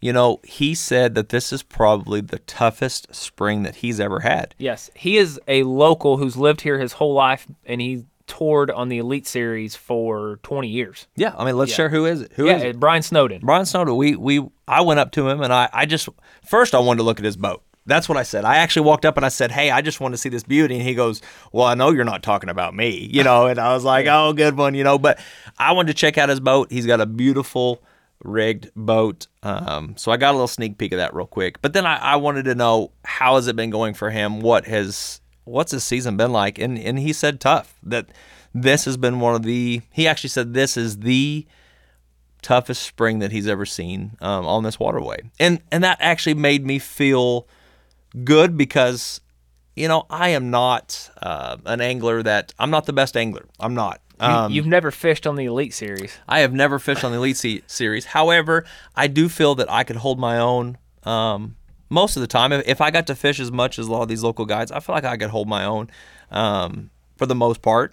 [0.00, 4.54] you know, he said that this is probably the toughest spring that he's ever had.
[4.58, 8.88] Yes, he is a local who's lived here his whole life, and he toured on
[8.88, 11.06] the Elite Series for 20 years.
[11.16, 11.76] Yeah, I mean, let's Yeah.
[11.76, 12.32] share who is it?
[12.36, 12.80] Who yeah, is it?
[12.80, 13.40] Brian Snowden.
[13.42, 13.96] Brian Snowden.
[13.96, 16.08] We we I went up to him and I I just
[16.44, 17.62] first I wanted to look at his boat.
[17.86, 18.44] That's what I said.
[18.44, 20.76] I actually walked up and I said, "Hey, I just want to see this beauty."
[20.76, 21.20] And he goes,
[21.52, 24.32] "Well, I know you're not talking about me, you know." And I was like, "Oh,
[24.32, 25.18] good one, you know." But
[25.58, 26.72] I wanted to check out his boat.
[26.72, 27.82] He's got a beautiful
[28.22, 29.26] rigged boat.
[29.42, 31.60] Um, so I got a little sneak peek of that real quick.
[31.60, 34.40] But then I, I wanted to know how has it been going for him?
[34.40, 36.58] What has what's his season been like?
[36.58, 37.74] And and he said tough.
[37.82, 38.08] That
[38.54, 39.82] this has been one of the.
[39.92, 41.46] He actually said this is the
[42.40, 46.64] toughest spring that he's ever seen um, on this waterway, and and that actually made
[46.64, 47.46] me feel
[48.22, 49.20] good because
[49.74, 53.46] you know I am not uh, an angler that I'm not the best angler.
[53.58, 54.00] I'm not.
[54.20, 56.16] You, Um, you've never fished on the Elite Series.
[56.28, 58.04] I have never fished on the Elite Se- Series.
[58.06, 61.56] However, I do feel that I could hold my own um,
[61.90, 62.52] most of the time.
[62.52, 64.70] If, if I got to fish as much as a lot of these local guides,
[64.70, 65.90] I feel like I could hold my own
[66.30, 67.92] um, for the most part.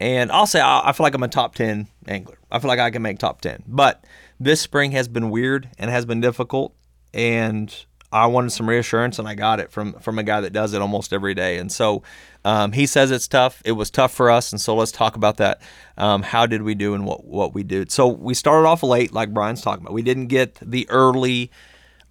[0.00, 2.36] And I'll say I, I feel like I'm a top 10 angler.
[2.52, 3.62] I feel like I can make top 10.
[3.66, 4.04] But
[4.38, 6.74] this spring has been weird and has been difficult.
[7.14, 7.74] And
[8.14, 10.80] I wanted some reassurance, and I got it from from a guy that does it
[10.80, 11.58] almost every day.
[11.58, 12.04] And so
[12.44, 13.60] um, he says it's tough.
[13.64, 15.60] It was tough for us, and so let's talk about that.
[15.98, 17.90] Um, how did we do and what what we did?
[17.90, 19.94] So we started off late, like Brian's talking about.
[19.94, 21.50] We didn't get the early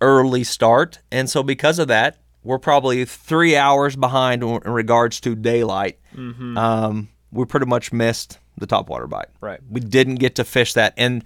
[0.02, 5.36] early start, and so because of that, we're probably three hours behind in regards to
[5.36, 6.00] daylight.
[6.14, 6.58] Mm-hmm.
[6.58, 9.30] Um, we pretty much missed the top water bite.
[9.40, 9.62] Right.
[9.70, 10.94] We didn't get to fish that.
[10.98, 11.24] And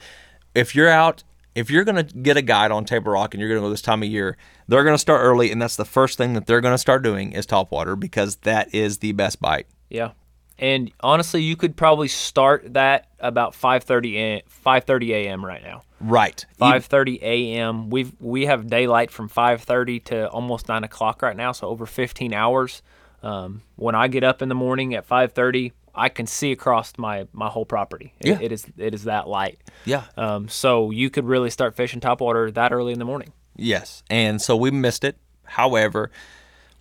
[0.54, 1.24] if you're out,
[1.56, 3.72] if you're going to get a guide on Table Rock and you're going to go
[3.72, 6.46] this time of year, they're going to start early, and that's the first thing that
[6.46, 9.68] they're going to start doing is top water because that is the best bite.
[9.90, 10.12] Yeah.
[10.60, 15.46] And honestly, you could probably start that about 5:30 a- 5:30 a.m.
[15.46, 15.84] right now.
[16.02, 16.46] Right.
[16.60, 17.90] 5:30 a.m.
[17.92, 22.34] We've we have daylight from 5:30 to almost nine o'clock right now, so over 15
[22.34, 22.82] hours.
[23.24, 27.28] Um, when I get up in the morning at 5:30, I can see across my
[27.34, 28.14] my whole property.
[28.20, 28.38] It- Yeah.
[28.42, 29.60] it is it is that light.
[29.86, 30.04] Yeah.
[30.18, 33.32] Um, so you could really start fishing topwater that early in the morning.
[33.58, 35.18] Yes, and so we missed it.
[35.44, 36.12] However,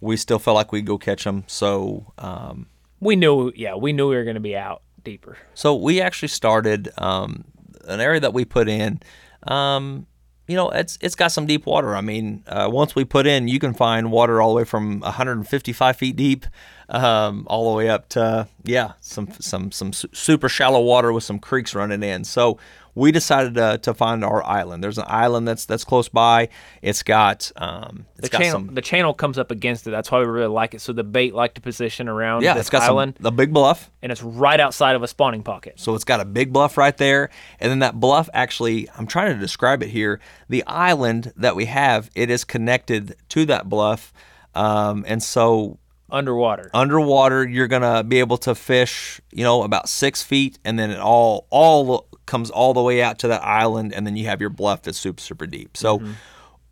[0.01, 1.45] we still felt like we'd go catch them.
[1.47, 2.67] So, um,
[3.01, 5.39] We knew, yeah, we knew we were going to be out deeper.
[5.55, 7.45] so we actually started um,
[7.87, 9.01] an area that we put in.
[9.45, 10.07] Um,
[10.49, 11.97] you know, it's it's got some deep water.
[11.97, 15.01] I mean, uh, once we put in, you can find water all the way from
[15.01, 16.47] 155 feet deep,
[16.89, 21.25] um, all the way up to yeah, some some some su- super shallow water with
[21.25, 22.23] some creeks running in.
[22.23, 22.59] So
[22.97, 24.83] we decided to, to find our island.
[24.83, 26.49] There's an island that's that's close by.
[26.83, 29.91] It's got um, it's The got channel, some the channel comes up against it.
[29.91, 30.81] That's why we really like it.
[30.81, 33.53] So the bait like to position around yeah, this it's got island, some the big
[33.53, 33.91] bluff.
[34.03, 35.79] and it's right outside of a spawning pocket.
[35.79, 37.29] So it's got a big bluff right there.
[37.61, 40.19] And then that bluff actually, I'm trying to describe it here.
[40.49, 44.13] The island that we have, it is connected to that bluff.
[44.55, 45.79] Um, and so
[46.09, 46.71] Underwater.
[46.73, 50.59] underwater, you're going to be able to fish, you know, about six feet.
[50.65, 53.95] And then it all, all comes all the way out to that island.
[53.95, 55.77] And then you have your bluff that's super, super deep.
[55.77, 56.13] So, Mm-hmm.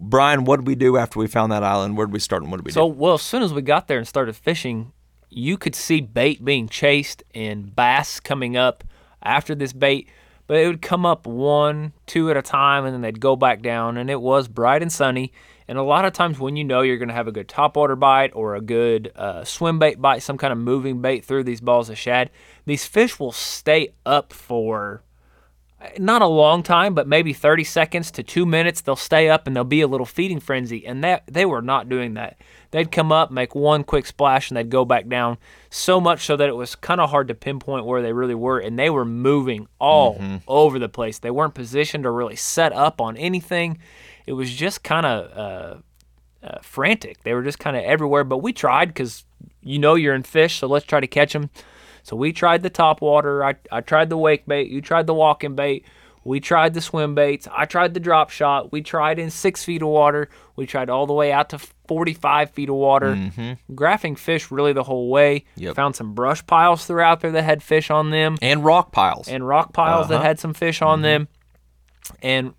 [0.00, 1.96] Brian, what did we do after we found that island?
[1.96, 2.94] Where did we start and what did we So, do?
[2.98, 4.92] well, as soon as we got there and started fishing,
[5.30, 8.82] you could see bait being chased and bass coming up
[9.22, 10.08] after this bait,
[10.48, 13.62] but it would come up one, two at a time, and then they'd go back
[13.62, 13.96] down.
[13.96, 15.32] And it was bright and sunny.
[15.68, 17.98] And a lot of times, when you know you're going to have a good topwater
[17.98, 21.60] bite or a good uh, swim bait bite, some kind of moving bait through these
[21.60, 22.30] balls of shad,
[22.66, 25.02] these fish will stay up for
[25.98, 28.80] not a long time, but maybe 30 seconds to two minutes.
[28.80, 30.86] They'll stay up and they'll be a little feeding frenzy.
[30.86, 32.38] And that they were not doing that.
[32.70, 35.38] They'd come up, make one quick splash, and they'd go back down.
[35.70, 38.58] So much so that it was kind of hard to pinpoint where they really were.
[38.58, 40.18] And they were moving all
[40.48, 41.18] over the place.
[41.18, 43.78] They weren't positioned or really set up on anything.
[44.26, 47.22] It was just kind of uh, uh, frantic.
[47.22, 48.24] They were just kind of everywhere.
[48.24, 49.24] But we tried because
[49.62, 51.50] you know you're in fish, so let's try to catch them.
[52.04, 53.42] So we tried the top water.
[53.44, 54.70] I, I tried the wake bait.
[54.70, 55.84] You tried the walking bait.
[56.26, 57.46] We tried the swim baits.
[57.52, 58.72] I tried the drop shot.
[58.72, 60.28] We tried in six feet of water.
[60.56, 63.14] We tried all the way out to 45 feet of water.
[63.72, 65.44] Graphing fish really the whole way.
[65.56, 65.74] Yep.
[65.76, 69.28] Found some brush piles throughout there that had fish on them And rock piles.
[69.28, 70.24] and rock piles that Uh-huh.
[70.24, 71.28] had some fish on them,
[72.22, 72.54] and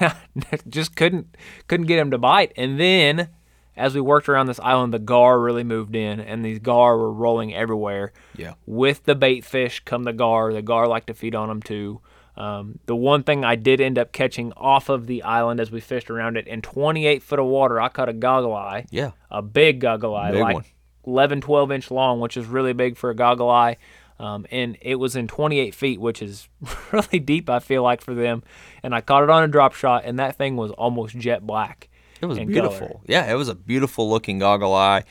[0.68, 1.36] just couldn't
[1.66, 2.52] couldn't get them to bite.
[2.56, 3.28] And then,
[3.80, 7.12] as we worked around this island, the gar really moved in, and these gar were
[7.12, 8.12] rolling everywhere.
[8.36, 8.54] Yeah.
[8.66, 10.52] With the bait fish come the gar.
[10.52, 12.00] The gar like to feed on them too.
[12.36, 15.80] Um, the one thing I did end up catching off of the island as we
[15.80, 19.10] fished around it in 28 foot of water, I caught a goggle eye yeah.
[19.30, 20.64] a big goggle eye, Big like one.
[21.06, 23.76] 11, 12 inch long, which is really big for a goggle eye.
[24.18, 26.48] Um, and it was in 28 feet, which is
[26.92, 28.42] really deep, I feel like, for them.
[28.82, 31.89] And I caught it on a drop shot, and that thing was almost jet black.
[32.20, 32.86] It was beautiful.
[32.88, 33.00] color.
[33.06, 35.04] Yeah, it was a beautiful looking goggle eye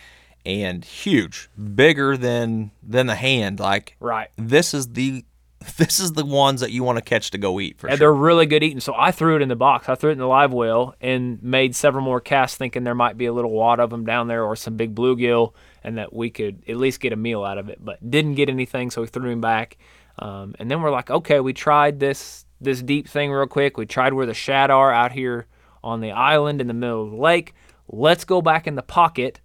[0.46, 3.60] and huge, bigger than than the hand.
[3.60, 4.30] Like Right.
[4.38, 5.26] this is the
[5.78, 8.00] this is the ones that you want to catch to go eat for And sure.
[8.00, 8.80] they're really good eating.
[8.80, 9.90] So I threw it in the box.
[9.90, 13.18] I threw it in the live well and made several more casts thinking there might
[13.18, 15.54] be a little wad of them down there or some big bluegill
[15.84, 17.84] and that we could at least get a meal out of it.
[17.84, 19.78] But didn't get anything, so we threw him back.
[20.18, 23.78] Um, and then we're like, okay, we tried this this deep thing real quick.
[23.78, 25.46] We tried where the shad are out here
[25.84, 27.54] on the island in the middle of the lake.
[27.88, 29.40] Let's go back in the pocket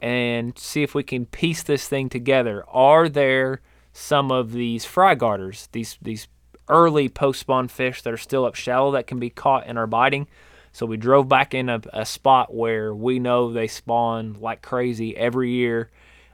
[0.00, 2.64] and see if we can piece this thing together.
[2.68, 3.60] Are there
[3.92, 6.28] some of these fry guarders, these these
[6.68, 9.86] early post spawn fish that are still up shallow that can be caught and are
[9.86, 10.26] biting?
[10.72, 15.16] So we drove back in a, a spot where we know they spawn like crazy
[15.16, 15.90] every year.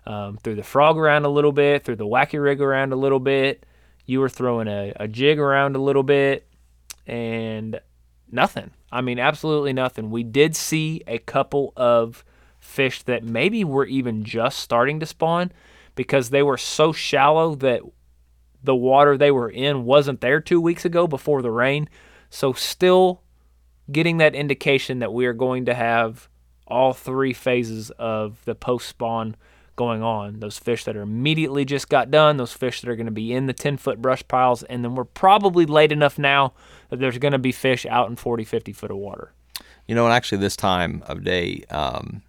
[0.06, 3.18] Um, threw the frog around a little bit, threw the wacky rig around a little
[3.18, 3.66] bit.
[4.04, 6.46] You were throwing a, a jig around a little bit,
[7.06, 7.80] and
[8.30, 8.70] nothing.
[8.96, 10.10] I mean, absolutely nothing.
[10.10, 12.24] We did see a couple of
[12.58, 15.52] fish that maybe were even just starting to spawn
[15.94, 17.82] because they were so shallow that
[18.64, 21.90] the water they were in wasn't there two weeks ago before the rain.
[22.30, 23.20] So, still
[23.92, 26.30] getting that indication that we are going to have
[26.66, 29.36] all three phases of the post spawn
[29.76, 30.40] going on.
[30.40, 33.32] Those fish that are immediately just got done, those fish that are going to be
[33.32, 36.54] in the 10 foot brush piles, and then we're probably late enough now
[36.90, 39.32] that there's going to be fish out in 40, 50 foot of water.
[39.86, 42.22] You know, and actually, this time of day, um,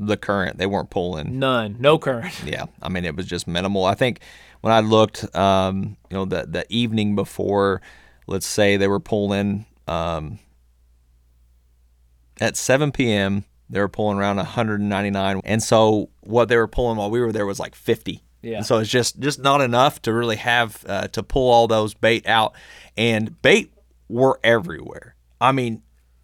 [0.00, 1.38] the current they weren't pulling.
[1.38, 2.32] None, no current.
[2.44, 3.84] Yeah, I mean it was just minimal.
[3.84, 4.20] I think
[4.62, 7.82] when I looked, um, you know, the the evening before,
[8.26, 10.38] let's say they were pulling um,
[12.40, 13.44] at 7 p.m.
[13.70, 17.46] They were pulling around 199, and so what they were pulling while we were there
[17.46, 18.22] was like 50.
[18.42, 18.58] Yeah.
[18.58, 21.94] And so it's just just not enough to really have uh, to pull all those
[21.94, 22.54] bait out,
[22.96, 23.72] and bait
[24.08, 25.14] were everywhere.
[25.40, 25.82] I mean,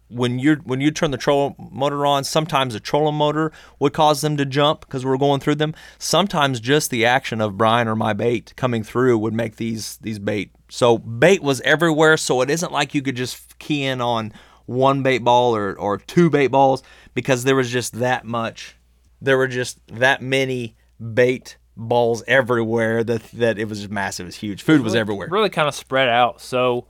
[0.09, 4.21] when you when you turn the trolling motor on, sometimes the trolling motor would cause
[4.21, 5.73] them to jump because we're going through them.
[5.97, 10.19] Sometimes just the action of Brian or my bait coming through would make these these
[10.19, 10.51] bait.
[10.69, 12.17] So bait was everywhere.
[12.17, 14.33] So it isn't like you could just key in on
[14.65, 16.83] one bait ball or or two bait balls
[17.17, 18.75] because there was just that much.
[19.23, 20.75] There were just that many
[21.13, 24.25] bait balls everywhere that that it was just massive.
[24.25, 24.61] It was huge.
[24.61, 25.27] Food was everywhere.
[25.31, 26.41] Really kind of spread out.
[26.41, 26.85] So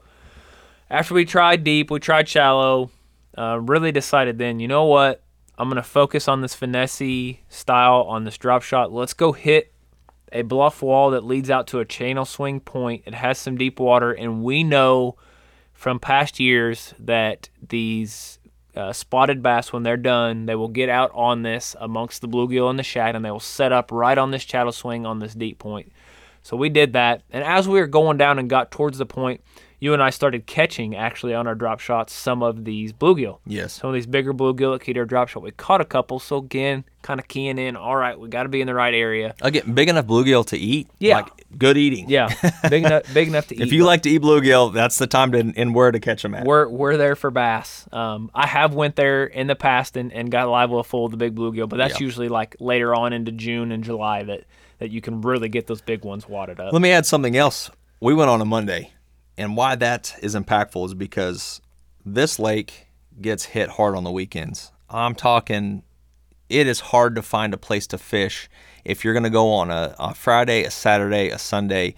[0.90, 2.90] after we tried deep, we tried shallow
[3.38, 5.22] uh, really decided then, you know what?
[5.56, 8.92] I'm going to focus on this finesse style, on this drop shot.
[8.92, 9.72] Let's go hit
[10.30, 13.04] a bluff wall that leads out to a channel swing point.
[13.06, 15.16] It has some deep water, and we know
[15.72, 18.37] from past years that these
[18.78, 22.70] uh, spotted bass, when they're done, they will get out on this amongst the bluegill
[22.70, 25.34] and the shad, and they will set up right on this channel swing on this
[25.34, 25.92] deep point.
[26.42, 29.42] So we did that, and as we were going down and got towards the point,
[29.80, 33.38] you and I started catching actually on our drop shots some of these bluegill.
[33.46, 33.74] Yes.
[33.74, 35.42] Some of these bigger bluegill at Keter drop shot.
[35.42, 37.76] We caught a couple, so again, kind of keying in.
[37.76, 39.34] All right, we got to be in the right area.
[39.40, 40.88] Again, big enough bluegill to eat.
[40.98, 41.18] Yeah.
[41.18, 42.08] Like good eating.
[42.10, 42.28] Yeah,
[42.68, 43.60] big enough, big enough to eat.
[43.62, 46.34] If you like to eat bluegill, that's the time to and where to catch them
[46.34, 46.44] at.
[46.44, 47.86] we're we're there for bass.
[47.92, 51.10] Um, I have went there in the past and, and got live well full of
[51.12, 52.04] the big bluegill, but that's Yeah.
[52.04, 54.44] usually like later on into June and July that
[54.78, 56.72] that you can really get those big ones wadded up.
[56.72, 57.70] Let me add something else.
[58.00, 58.92] We went on a Monday,
[59.38, 61.62] and why that is impactful is because
[62.04, 62.88] this lake
[63.20, 64.72] gets hit hard on the weekends.
[64.90, 65.84] I'm talking,
[66.48, 68.50] it is hard to find a place to fish
[68.84, 71.94] if you're going to go on a, a Friday, a Saturday, a Sunday.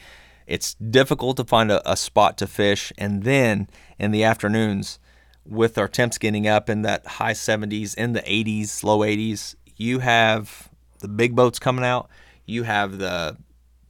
[0.46, 3.68] It's difficult to find a, a spot to fish, and then
[3.98, 4.98] in the afternoons,
[5.46, 10.00] with our temps getting up in that high 70s, in the 80s, low 80s, you
[10.00, 10.68] have
[10.98, 12.10] the big boats coming out.
[12.44, 13.38] You have the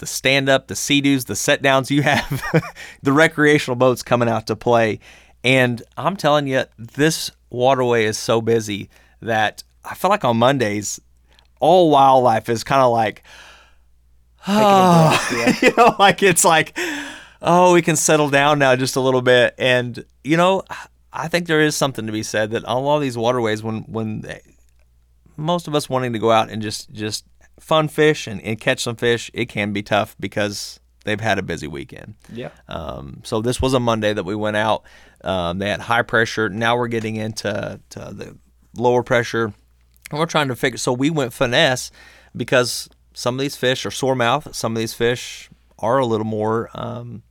[0.01, 1.91] the stand up, the sea doos, the set downs.
[1.91, 2.43] You have
[3.03, 4.99] the recreational boats coming out to play,
[5.45, 8.91] and I'm telling you, this waterway is so busy
[9.23, 11.01] that I feel like on Mondays,
[11.61, 13.23] all wildlife is kind of like,
[14.47, 15.29] ah.
[15.33, 15.55] yeah.
[15.63, 16.77] you know, like it's like,
[17.43, 19.55] oh, we can settle down now just a little bit.
[19.59, 20.63] And you know,
[21.13, 23.63] I think there is something to be said that on a lot of these waterways,
[23.63, 24.41] when when they,
[25.37, 27.25] most of us wanting to go out and just just
[27.61, 31.43] fun fish and, and catch some fish, it can be tough because they've had a
[31.43, 32.15] busy weekend.
[32.33, 32.51] Yeah.
[32.69, 34.83] Um, so this was a Monday that we went out.
[35.23, 36.49] Um, they had high pressure.
[36.49, 38.37] Now we're getting into to the
[38.75, 39.53] lower pressure.
[40.11, 40.79] And we're trying to figure.
[40.79, 41.91] So we went finesse
[42.37, 44.55] because some of these fish are sore mouth.
[44.55, 47.23] Some of these fish are a little more um,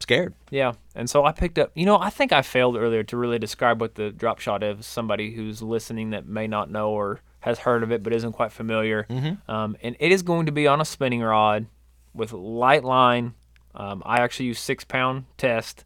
[0.00, 0.34] scared.
[0.50, 1.70] Yeah, and so I picked up.
[1.74, 4.86] You know, I think I failed earlier to really describe what the drop shot is.
[4.86, 8.50] Somebody who's listening that may not know or has heard of it but isn't quite
[8.52, 9.06] familiar.
[9.48, 11.66] Um, and it is going to be on a spinning rod
[12.12, 13.34] with light line.
[13.74, 15.84] Um, I actually use six pound test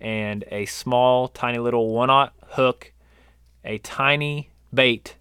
[0.00, 2.92] and a small, tiny little one aught hook,
[3.64, 5.16] a tiny bait.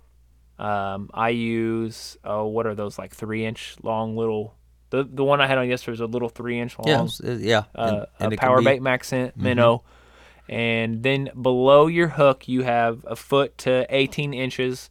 [0.59, 4.55] Um, I use oh, what are those like three inch long little.
[4.89, 6.87] The the one I had on yesterday was a little three inch long
[7.23, 7.63] Yeah, uh, yeah.
[7.75, 9.83] uh, and a power bait MaxScent minnow,
[10.49, 14.89] and then below your hook you have a foot to 18 inches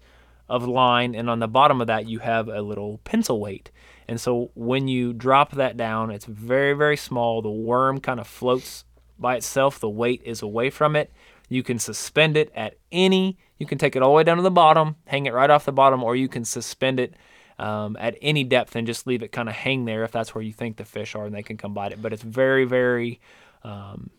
[0.49, 3.71] of line, and on the bottom of that you have a little pencil weight.
[4.09, 7.43] And so when you drop that down, it's very very small.
[7.43, 8.85] The worm kind of floats
[9.19, 9.81] by itself.
[9.81, 11.13] The weight is away from it.
[11.49, 13.39] You can suspend it at any.
[13.59, 15.65] You can take it all the way down to the bottom, hang it right off
[15.65, 17.15] the bottom, or you can suspend it
[17.59, 20.43] um, at any depth and just leave it kind of hang there if that's where
[20.43, 22.03] you think the fish are and they can come bite it.
[22.03, 23.21] But it's very, very.
[23.63, 24.11] Um,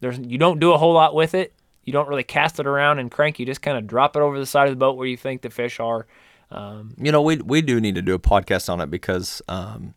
[0.00, 1.52] there's you don't do a whole lot with it.
[1.86, 3.38] You don't really cast it around and crank.
[3.38, 5.40] You just kind of drop it over the side of the boat where you think
[5.40, 6.06] the fish are.
[6.50, 9.94] Um, You know, we we do need to do a podcast on it because um,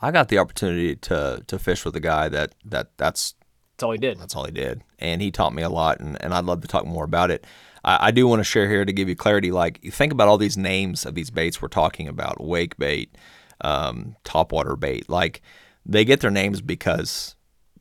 [0.00, 3.34] I got the opportunity to to fish with a guy that that that's
[3.80, 4.18] that's all he did.
[4.18, 4.82] That's all he did.
[4.98, 7.46] And he taught me a lot, and, and I'd love to talk more about it.
[7.82, 9.50] I, I do want to share here to give you clarity.
[9.50, 13.16] Like, you think about all these names of these baits we're talking about wake bait,
[13.62, 15.08] um, topwater bait.
[15.08, 15.40] Like,
[15.86, 17.36] they get their names because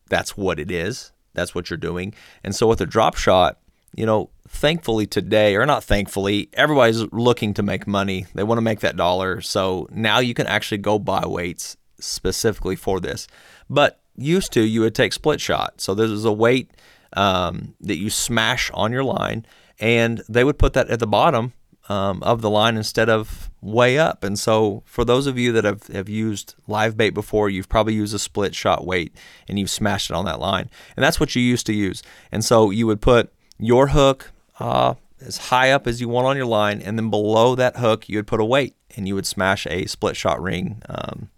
[0.09, 2.13] that's what it is, that's what you're doing.
[2.43, 3.57] And so, with a drop shot,
[3.95, 8.25] you know, thankfully today, or not thankfully, everybody's looking to make money.
[8.33, 9.41] They want to make that dollar.
[9.41, 13.27] So now you can actually go buy weights specifically for this.
[13.69, 15.81] But used to, you would take split shot.
[15.81, 16.71] So this is a weight
[17.13, 19.45] um, that you smash on your line,
[19.79, 21.53] and they would put that at the bottom
[21.87, 24.23] um, of the line instead of way up.
[24.23, 27.93] And so, for those of you that have, have used live bait before, you've probably
[27.93, 29.13] used a split shot weight
[29.47, 30.69] and you've smashed it on that line.
[30.95, 32.03] And that's what you used to use.
[32.31, 36.37] And so, you would put your hook uh, as high up as you want on
[36.37, 39.25] your line, and then below that hook, you would put a weight and you would
[39.25, 41.29] smash a split shot ring um,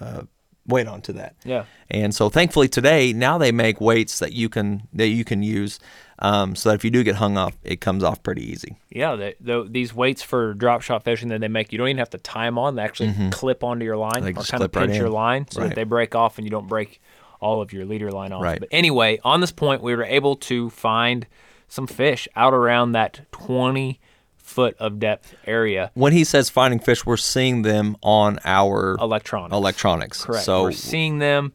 [0.00, 0.22] uh,
[0.66, 1.34] weight onto that.
[1.44, 1.64] Yeah.
[1.90, 5.78] And so thankfully today, now they make weights that you can that you can use,
[6.18, 8.76] um, so that if you do get hung up, it comes off pretty easy.
[8.90, 11.98] Yeah, they, the, these weights for drop shot fishing that they make, you don't even
[11.98, 12.76] have to tie them on.
[12.76, 14.24] They actually clip onto your line Mm-hmm.
[14.24, 15.68] They or kind of clip right pinch your line so Right.
[15.68, 17.00] that they break off and you don't break
[17.40, 18.42] all of your leader line off.
[18.42, 18.58] Right.
[18.60, 21.26] But anyway, on this point, we were able to find
[21.68, 24.00] some fish out around that 20
[24.36, 25.90] foot of depth area.
[25.94, 29.52] When he says finding fish, we're seeing them on our Electronics.
[29.54, 30.24] electronics.
[30.24, 30.44] Correct.
[30.44, 31.52] So we're seeing them.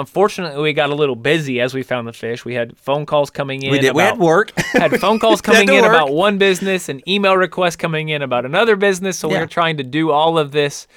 [0.00, 2.44] Unfortunately, we got a little busy as we found the fish.
[2.44, 3.70] We had phone calls coming in.
[3.70, 3.94] we did.
[3.94, 4.52] we had about- work.
[4.72, 5.84] had phone calls coming in work.
[5.92, 9.18] about one business and email requests coming in about another business.
[9.18, 9.40] So we Yeah.
[9.42, 10.88] were trying to do all of this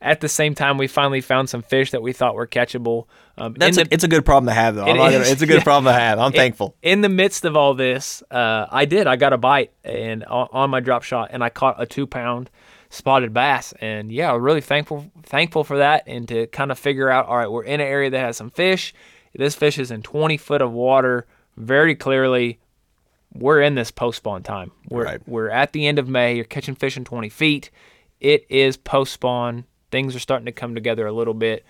[0.00, 0.78] at the same time.
[0.78, 3.06] We finally found some fish that we thought were catchable.
[3.36, 4.84] Um, That's in a, it's a good problem to have, though.
[4.84, 5.62] Not gonna- it's a good yeah.
[5.64, 6.18] problem to have.
[6.18, 6.74] I'm thankful.
[6.82, 9.06] in the midst of all this, uh, I did.
[9.06, 12.06] I got a bite and on, on my drop shot, and I caught a two
[12.06, 12.50] pound
[12.90, 13.72] spotted bass.
[13.80, 17.26] And yeah, really thankful thankful for that, and to kind of figure out.
[17.26, 18.94] All right, we're in an area that has some fish.
[19.34, 21.26] This fish is in 20 foot of water.
[21.56, 22.58] Very clearly,
[23.34, 24.72] we're in this post spawn time.
[24.90, 25.20] We're Right.
[25.28, 26.34] we're at the end of May.
[26.34, 27.70] You're catching fish in 20 feet.
[28.20, 29.64] It is post spawn.
[29.90, 31.64] Things are starting to come together a little bit.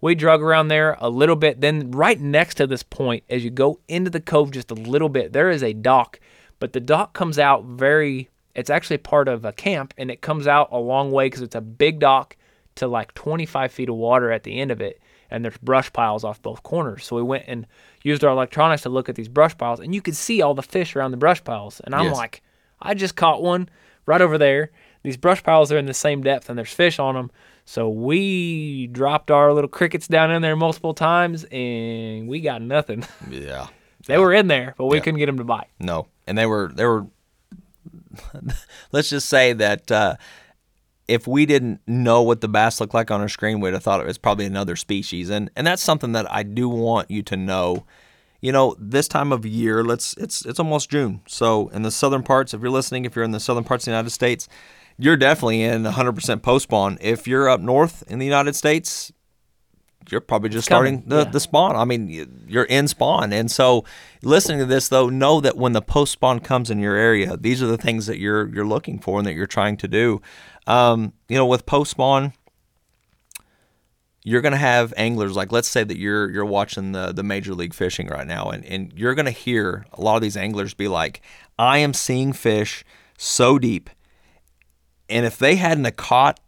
[0.00, 1.60] We drug around there a little bit.
[1.60, 5.08] Then right next to this point, as you go into the cove just a little
[5.08, 6.20] bit, there is a dock.
[6.58, 8.28] But the dock comes out very.
[8.54, 11.54] It's actually part of a camp, and it comes out a long way because it's
[11.56, 12.36] a big dock
[12.76, 15.00] to like 25 feet of water at the end of it,
[15.30, 17.04] and there's brush piles off both corners.
[17.04, 17.66] So we went and
[18.02, 20.62] used our electronics to look at these brush piles, and you could see all the
[20.62, 21.80] fish around the brush piles.
[21.84, 22.16] And I'm Yes.
[22.16, 22.42] like,
[22.80, 23.68] I just caught one
[24.06, 24.70] right over there.
[25.02, 27.30] These brush piles are in the same depth, and there's fish on them.
[27.66, 33.04] So we dropped our little crickets down in there multiple times, and we got nothing.
[33.30, 33.66] Yeah.
[34.06, 35.02] they were in there, but we Yeah.
[35.02, 35.68] couldn't get them to bite.
[35.80, 37.06] No, and they were they were.
[38.92, 40.16] let's just say that uh,
[41.08, 44.00] if we didn't know what the bass looked like on our screen, we'd have thought
[44.00, 47.36] it was probably another species, and and that's something that I do want you to
[47.36, 47.84] know.
[48.40, 52.22] You know, this time of year, let's it's it's almost June, so in the southern
[52.22, 54.48] parts, if you're listening, if you're in the southern parts of the United States,
[54.98, 56.98] you're definitely in 100% post spawn.
[57.00, 59.12] If you're up north in the United States,
[60.10, 61.24] you're probably just starting the, yeah.
[61.24, 61.76] the spawn.
[61.76, 63.32] I mean, you're in spawn.
[63.32, 63.84] And so
[64.22, 67.62] listening to this though, know that when the post spawn comes in your area, these
[67.62, 70.20] are the things that you're you're looking for and that you're trying to do.
[70.66, 72.32] Um, you know, with post spawn,
[74.22, 77.74] you're gonna have anglers like let's say that you're you're watching the the major league
[77.74, 81.20] fishing right now and, and you're gonna hear a lot of these anglers be like,
[81.58, 82.84] I am seeing fish
[83.18, 83.90] so deep.
[85.08, 86.40] And if they hadn't have caught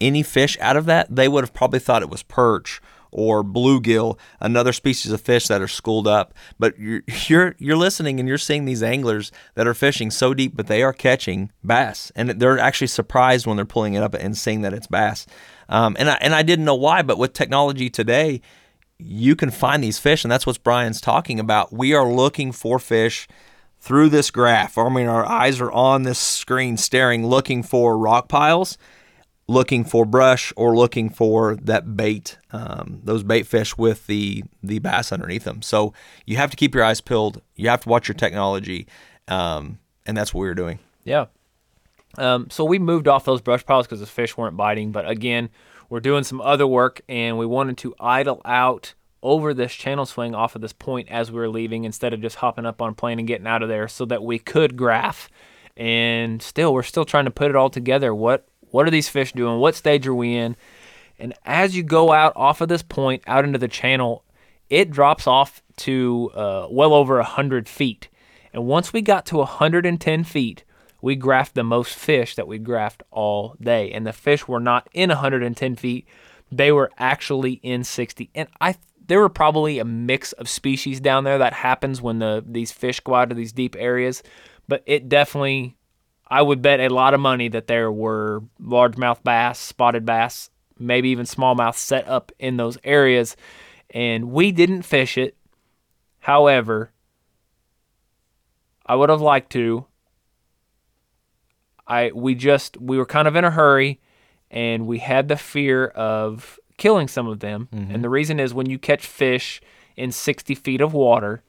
[0.00, 2.80] any fish out of that, they would have probably thought it was perch
[3.10, 6.34] or bluegill, another species of fish that are schooled up.
[6.58, 10.56] But you're you're you're listening and you're seeing these anglers that are fishing so deep,
[10.56, 14.36] but they are catching bass, and they're actually surprised when they're pulling it up and
[14.36, 15.26] seeing that it's bass.
[15.68, 18.40] Um, and I and I didn't know why, but with technology today,
[18.98, 21.72] you can find these fish, and that's what Brian's talking about.
[21.72, 23.28] We are looking for fish
[23.80, 24.76] through this graph.
[24.76, 28.76] I mean, our eyes are on this screen, staring, looking for rock piles
[29.48, 34.78] looking for brush or looking for that bait, um, those bait fish with the the
[34.78, 35.62] bass underneath them.
[35.62, 35.94] So
[36.26, 37.40] you have to keep your eyes peeled.
[37.56, 38.86] You have to watch your technology,
[39.26, 40.78] um, and that's what we were doing.
[41.04, 41.26] Yeah.
[42.16, 44.92] Um, so we moved off those brush piles because the fish weren't biting.
[44.92, 45.50] But again,
[45.88, 50.34] we're doing some other work, and we wanted to idle out over this channel swing
[50.34, 52.94] off of this point as we were leaving instead of just hopping up on a
[52.94, 55.28] plane and getting out of there, so that we could graph.
[55.76, 58.14] And still, we're still trying to put it all together.
[58.14, 59.58] What what are these fish doing?
[59.58, 60.56] What stage are we in?
[61.18, 64.24] And as you go out off of this point out into the channel,
[64.70, 68.08] it drops off to uh, well over 100 feet.
[68.52, 70.64] And once we got to 110 feet,
[71.00, 73.90] we graphed the most fish that we graphed all day.
[73.92, 76.06] And the fish were not in 110 feet,
[76.50, 78.30] they were actually in 60.
[78.34, 78.76] And I
[79.06, 83.00] there were probably a mix of species down there that happens when the these fish
[83.00, 84.22] go out to these deep areas,
[84.66, 85.77] but it definitely
[86.30, 91.08] I would bet a lot of money that there were largemouth bass, spotted bass, maybe
[91.08, 93.36] even smallmouth set up in those areas.
[93.90, 95.36] And we didn't fish it.
[96.20, 96.92] However,
[98.84, 99.86] I would have liked to.
[101.86, 103.98] I we just we were kind of in a hurry
[104.50, 107.68] and we had the fear of killing some of them.
[107.72, 107.94] Mm-hmm.
[107.94, 109.60] And the reason is when you catch fish
[109.96, 111.42] in 60 feet of water,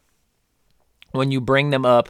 [1.11, 2.09] when you bring them up,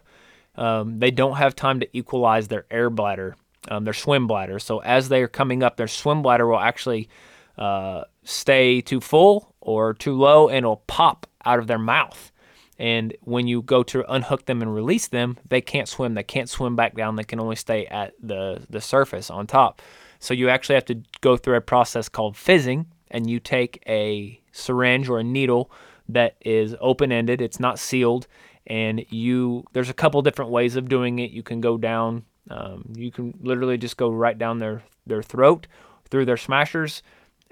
[0.55, 3.35] um, they don't have time to equalize their air bladder,
[3.69, 4.59] um, their swim bladder.
[4.59, 7.09] So as they are coming up, their swim bladder will actually
[7.57, 12.31] uh, stay too full or too low and it'll pop out of their mouth.
[12.77, 16.13] And when you go to unhook them and release them, they can't swim.
[16.13, 17.17] They can't swim back down.
[17.17, 19.81] They can only stay at the, the surface on top.
[20.19, 24.41] So you actually have to go through a process called fizzing, and you take a
[24.51, 25.71] syringe or a needle
[26.07, 28.27] that is open ended, it's not sealed,
[28.69, 31.31] and you there's a couple different ways of doing it.
[31.31, 35.67] You can go down, um, you can literally just go right down their, their throat
[36.09, 37.01] through their smashers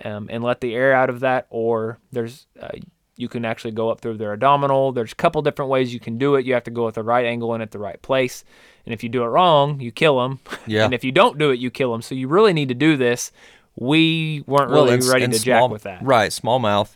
[0.04, 2.70] um, and let the air out of that, or there's uh,
[3.18, 4.92] you can actually go up through their abdominal.
[4.92, 6.46] There's a couple different ways you can do it.
[6.46, 8.44] You have to go at the right angle and at the right place.
[8.86, 10.40] And if you do it wrong, you kill them.
[10.68, 10.86] Yeah.
[10.86, 12.04] and if you don't do it, you kill them.
[12.04, 13.32] So you really need to do this.
[13.76, 16.04] We weren't really and ready and to small- jack with that.
[16.04, 16.96] Right, smallmouth,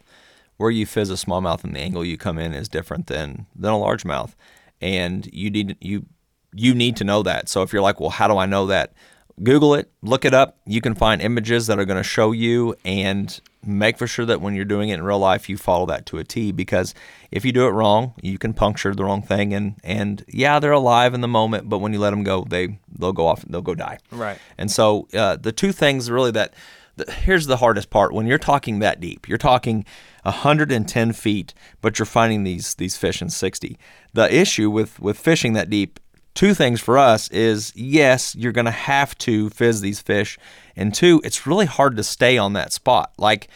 [0.61, 3.73] where you fizz a smallmouth and the angle you come in is different than than
[3.73, 4.35] a largemouth,
[4.79, 6.05] and you need you
[6.53, 7.49] you need to know that.
[7.49, 8.93] So if you're like, well, how do I know that?
[9.41, 10.57] Google it, look it up.
[10.65, 14.41] You can find images that are going to show you, and make for sure that
[14.41, 16.51] when you're doing it in real life, you follow that to a T.
[16.51, 16.93] Because
[17.31, 20.71] if you do it wrong, you can puncture the wrong thing, and and yeah, they're
[20.71, 23.61] alive in the moment, but when you let them go, they they'll go off, they'll
[23.61, 23.97] go die.
[24.11, 24.37] Right.
[24.57, 26.53] And so uh, the two things really that
[26.97, 29.27] the, here's the hardest part when you're talking that deep.
[29.27, 29.85] You're talking
[30.23, 33.77] 110 feet, but you're finding these these fish in 60.
[34.13, 35.99] The issue with with fishing that deep,
[36.33, 40.37] two things for us is yes, you're going to have to fizz these fish,
[40.75, 43.13] and two, it's really hard to stay on that spot.
[43.17, 43.47] Like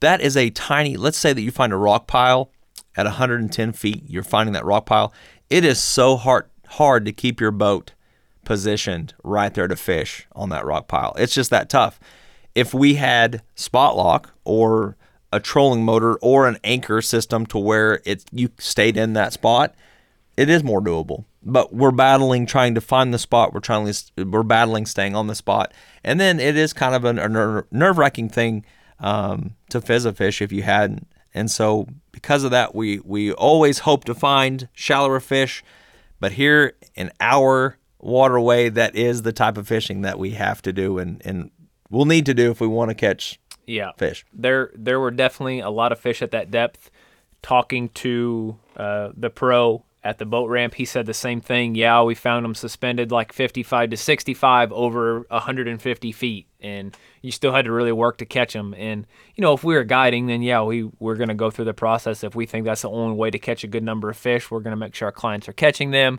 [0.00, 0.96] that is a tiny.
[0.96, 2.50] Let's say that you find a rock pile
[2.96, 4.04] at 110 feet.
[4.06, 5.12] You're finding that rock pile.
[5.48, 7.94] It is so hard hard to keep your boat
[8.44, 11.14] positioned right there to fish on that rock pile.
[11.18, 12.00] It's just that tough.
[12.54, 14.96] If we had spot lock or
[15.32, 19.74] a trolling motor or an anchor system to where it you stayed in that spot,
[20.36, 21.24] it is more doable.
[21.42, 23.54] But we're battling trying to find the spot.
[23.54, 25.72] We're trying to we're battling staying on the spot,
[26.04, 28.64] and then it is kind of a, ner- nerve wracking thing
[28.98, 31.06] um, to fizz a fish if you hadn't.
[31.32, 35.64] And so because of that, we we always hope to find shallower fish,
[36.18, 40.72] but here in our waterway, that is the type of fishing that we have to
[40.72, 41.50] do, and and
[41.88, 43.40] we'll need to do if we want to catch
[43.70, 43.92] Yeah.
[43.96, 44.24] fish.
[44.32, 46.90] There there were definitely a lot of fish at that depth.
[47.42, 51.74] Talking to uh, the pro at the boat ramp, he said the same thing.
[51.74, 57.52] Yeah, we found them suspended like 55 to 65 over 150 feet, and you still
[57.52, 58.74] had to really work to catch them.
[58.76, 61.74] And you know, if we were guiding, then yeah, we we're gonna go through the
[61.74, 62.24] process.
[62.24, 64.60] If we think that's the only way to catch a good number of fish, we're
[64.60, 66.18] gonna make sure our clients are catching them.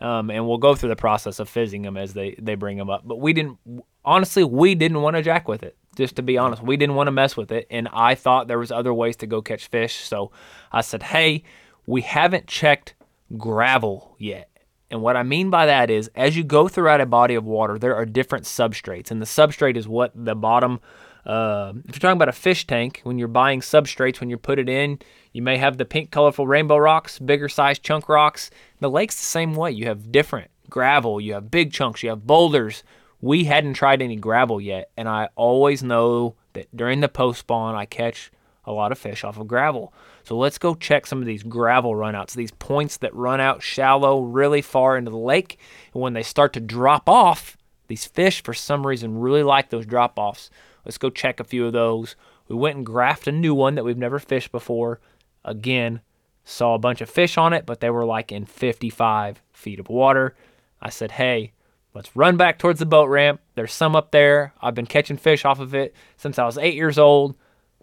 [0.00, 2.90] Um, and we'll go through the process of fizzing them as they, they bring them
[2.90, 3.02] up.
[3.04, 3.58] But we didn't,
[4.04, 5.76] honestly, we didn't want to jack with it.
[5.96, 8.58] Just to be honest, we didn't want to mess with it, and I thought there
[8.58, 9.96] was other ways to go catch fish.
[9.96, 10.30] So
[10.70, 11.44] I said, "Hey,
[11.86, 12.94] we haven't checked
[13.36, 14.48] gravel yet."
[14.90, 17.78] And what I mean by that is, as you go throughout a body of water,
[17.78, 20.80] there are different substrates, and the substrate is what the bottom.
[21.24, 24.58] Uh, if you're talking about a fish tank, when you're buying substrates, when you put
[24.58, 24.98] it in,
[25.32, 28.50] you may have the pink, colorful rainbow rocks, bigger size chunk rocks.
[28.80, 29.70] The lake's the same way.
[29.70, 32.82] You have different gravel, you have big chunks, you have boulders.
[33.22, 37.74] We hadn't tried any gravel yet, and I always know that during the post spawn,
[37.74, 38.30] I catch
[38.64, 39.94] a lot of fish off of gravel.
[40.24, 44.22] So let's go check some of these gravel runouts, these points that run out shallow
[44.22, 45.58] really far into the lake.
[45.94, 49.86] And when they start to drop off, these fish, for some reason, really like those
[49.86, 50.50] drop offs.
[50.84, 52.16] Let's go check a few of those.
[52.48, 55.00] We went and graphed a new one that we've never fished before.
[55.44, 56.00] Again,
[56.44, 59.88] saw a bunch of fish on it, but they were like in 55 feet of
[59.88, 60.34] water.
[60.80, 61.52] I said, hey,
[61.94, 63.40] let's run back towards the boat ramp.
[63.54, 64.54] There's some up there.
[64.60, 67.34] I've been catching fish off of it since I was eight years old.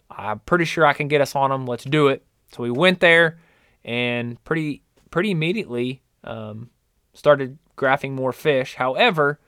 [0.10, 1.66] I'm pretty sure I can get us on them.
[1.66, 2.26] Let's do it.
[2.52, 3.40] So we went there
[3.84, 6.70] and pretty pretty immediately um,
[7.14, 8.76] started graphing more fish.
[8.76, 9.40] However,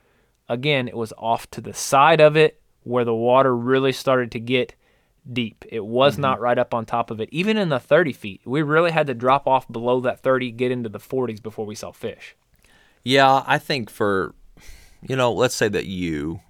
[0.48, 4.40] again, it was off to the side of it where the water really started to
[4.40, 4.74] get
[5.30, 5.64] deep.
[5.68, 7.28] It was not right up on top of it.
[7.32, 10.72] Even in the 30 feet, we really had to drop off below that 30, get
[10.72, 12.36] into the 40s before we saw fish.
[13.04, 14.34] Yeah, I think for,
[15.02, 16.40] you know, let's say that you,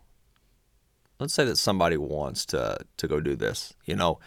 [1.19, 3.75] let's say that somebody wants to to go do this.
[3.85, 4.19] You know,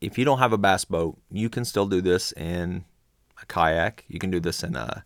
[0.00, 2.84] if you don't have a bass boat, you can still do this in
[3.40, 4.04] a kayak.
[4.08, 5.04] You can do this in a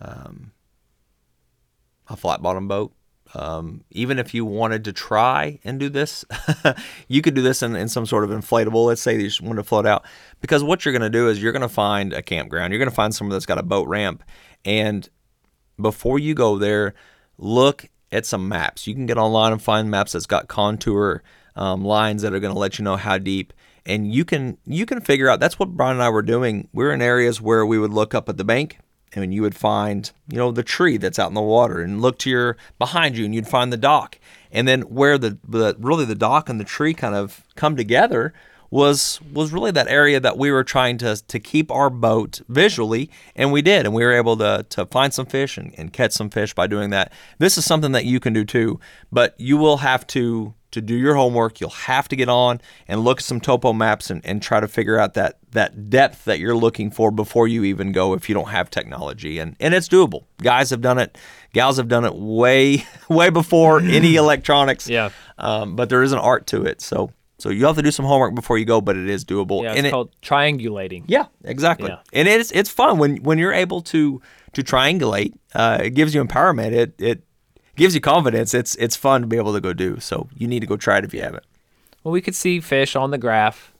[0.00, 0.52] um,
[2.08, 2.92] a flat bottom boat.
[3.34, 6.24] Um, even if you wanted to try and do this,
[7.08, 8.86] you could do this in, in some sort of inflatable.
[8.86, 10.04] Let's say you just want to float out.
[10.40, 12.72] Because what you're going to do is you're going to find a campground.
[12.72, 14.22] You're going to find somewhere that's got a boat ramp.
[14.64, 15.08] And
[15.80, 16.94] before you go there,
[17.38, 18.86] look at some maps.
[18.86, 21.22] You can get online and find maps that's got contour
[21.56, 23.52] um, lines that are going to let you know how deep.
[23.86, 25.40] And you can you can figure out.
[25.40, 26.68] That's what Brian and I were doing.
[26.72, 28.78] We're in areas where we would look up at the bank
[29.16, 32.18] and you would find you know the tree that's out in the water and look
[32.18, 34.18] to your behind you and you'd find the dock
[34.50, 38.32] and then where the, the really the dock and the tree kind of come together
[38.74, 43.08] was was really that area that we were trying to to keep our boat visually
[43.36, 46.10] and we did and we were able to to find some fish and, and catch
[46.10, 48.80] some fish by doing that this is something that you can do too
[49.12, 51.60] but you will have to to do your homework.
[51.60, 54.66] You'll have to get on and look at some topo maps and, and try to
[54.66, 58.34] figure out that that depth that you're looking for before you even go if you
[58.34, 59.38] don't have technology.
[59.38, 60.24] And and it's doable.
[60.42, 61.16] Guys have done it,
[61.52, 64.88] gals have done it way way before any electronics.
[64.88, 65.10] Yeah.
[65.38, 66.80] Um, but there is an art to it.
[66.80, 67.12] So
[67.44, 69.64] so you have to do some homework before you go, but it is doable.
[69.64, 71.04] Yeah, and it's it, called triangulating.
[71.08, 71.90] yeah, exactly.
[71.90, 71.98] Yeah.
[72.14, 74.22] And it's it's fun when when you're able to
[74.54, 75.34] to triangulate.
[75.54, 76.72] Uh, it gives you empowerment.
[76.72, 77.22] It it
[77.76, 78.54] gives you confidence.
[78.54, 80.00] It's it's fun to be able to go do.
[80.00, 81.44] So you need to go try it if you haven't.
[82.02, 83.74] Well, we could see fish on the graph,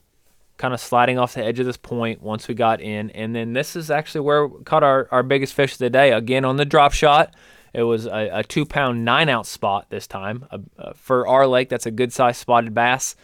[0.57, 3.53] kind of sliding off the edge of this point once we got in, and then
[3.53, 6.11] this is actually where we caught our, our biggest fish of the day.
[6.11, 7.33] Again on the drop shot,
[7.73, 11.69] it was a, a two pound nine ounce spot this time uh, for our lake.
[11.69, 13.15] That's a good sized spotted bass,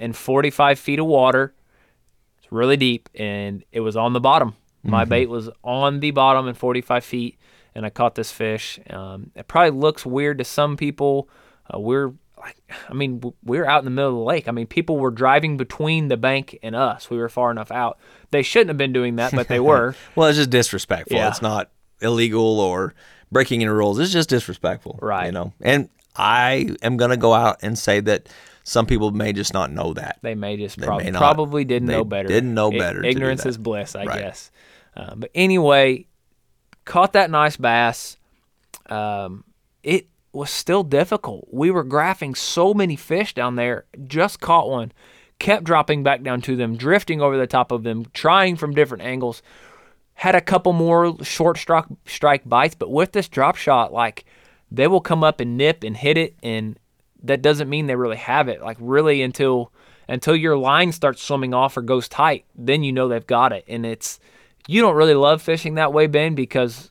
[0.00, 1.54] in 45 feet of water.
[2.38, 4.56] It's really deep, and it was on the bottom.
[4.82, 7.38] My bait was on the bottom in 45 feet,
[7.74, 8.80] and I caught this fish.
[8.88, 11.28] Um, it probably looks weird to some people.
[11.72, 12.56] Uh, we're like,
[12.88, 14.48] I mean, we're out in the middle of the lake.
[14.48, 17.10] I mean, people were driving between the bank and us.
[17.10, 17.98] We were far enough out.
[18.30, 19.94] They shouldn't have been doing that, but they were.
[20.16, 21.18] Well, it's just disrespectful.
[21.18, 21.28] Yeah.
[21.28, 21.70] It's not
[22.00, 22.94] illegal or
[23.30, 23.98] breaking any rules.
[23.98, 24.98] It's just disrespectful.
[25.02, 25.26] Right.
[25.26, 25.52] You know.
[25.60, 28.28] And I am gonna go out and say that
[28.64, 30.18] some people may just not know that.
[30.22, 31.18] They may just They prob- may not.
[31.18, 32.28] probably didn't know better.
[32.28, 34.20] didn't know better do ignorance is bliss, I Right.
[34.20, 34.50] guess.
[34.96, 36.06] Uh, but anyway,
[36.84, 38.16] caught that nice bass.
[38.88, 39.44] Um,
[39.82, 41.48] it was still difficult.
[41.52, 43.84] We were graphing so many fish down there.
[44.06, 44.92] Just caught one,
[45.38, 49.02] kept dropping back down to them, drifting over the top of them, trying from different
[49.02, 49.42] angles.
[50.14, 54.24] Had a couple more short strike strike bites, but with this drop shot, like
[54.70, 56.78] they will come up and nip and hit it, and
[57.22, 58.62] that doesn't mean they really have it.
[58.62, 59.72] Like really until
[60.08, 63.64] until your line starts swimming off or goes tight, then you know they've got it.
[63.68, 64.18] And it's
[64.66, 66.90] you don't really love fishing that way, Ben, because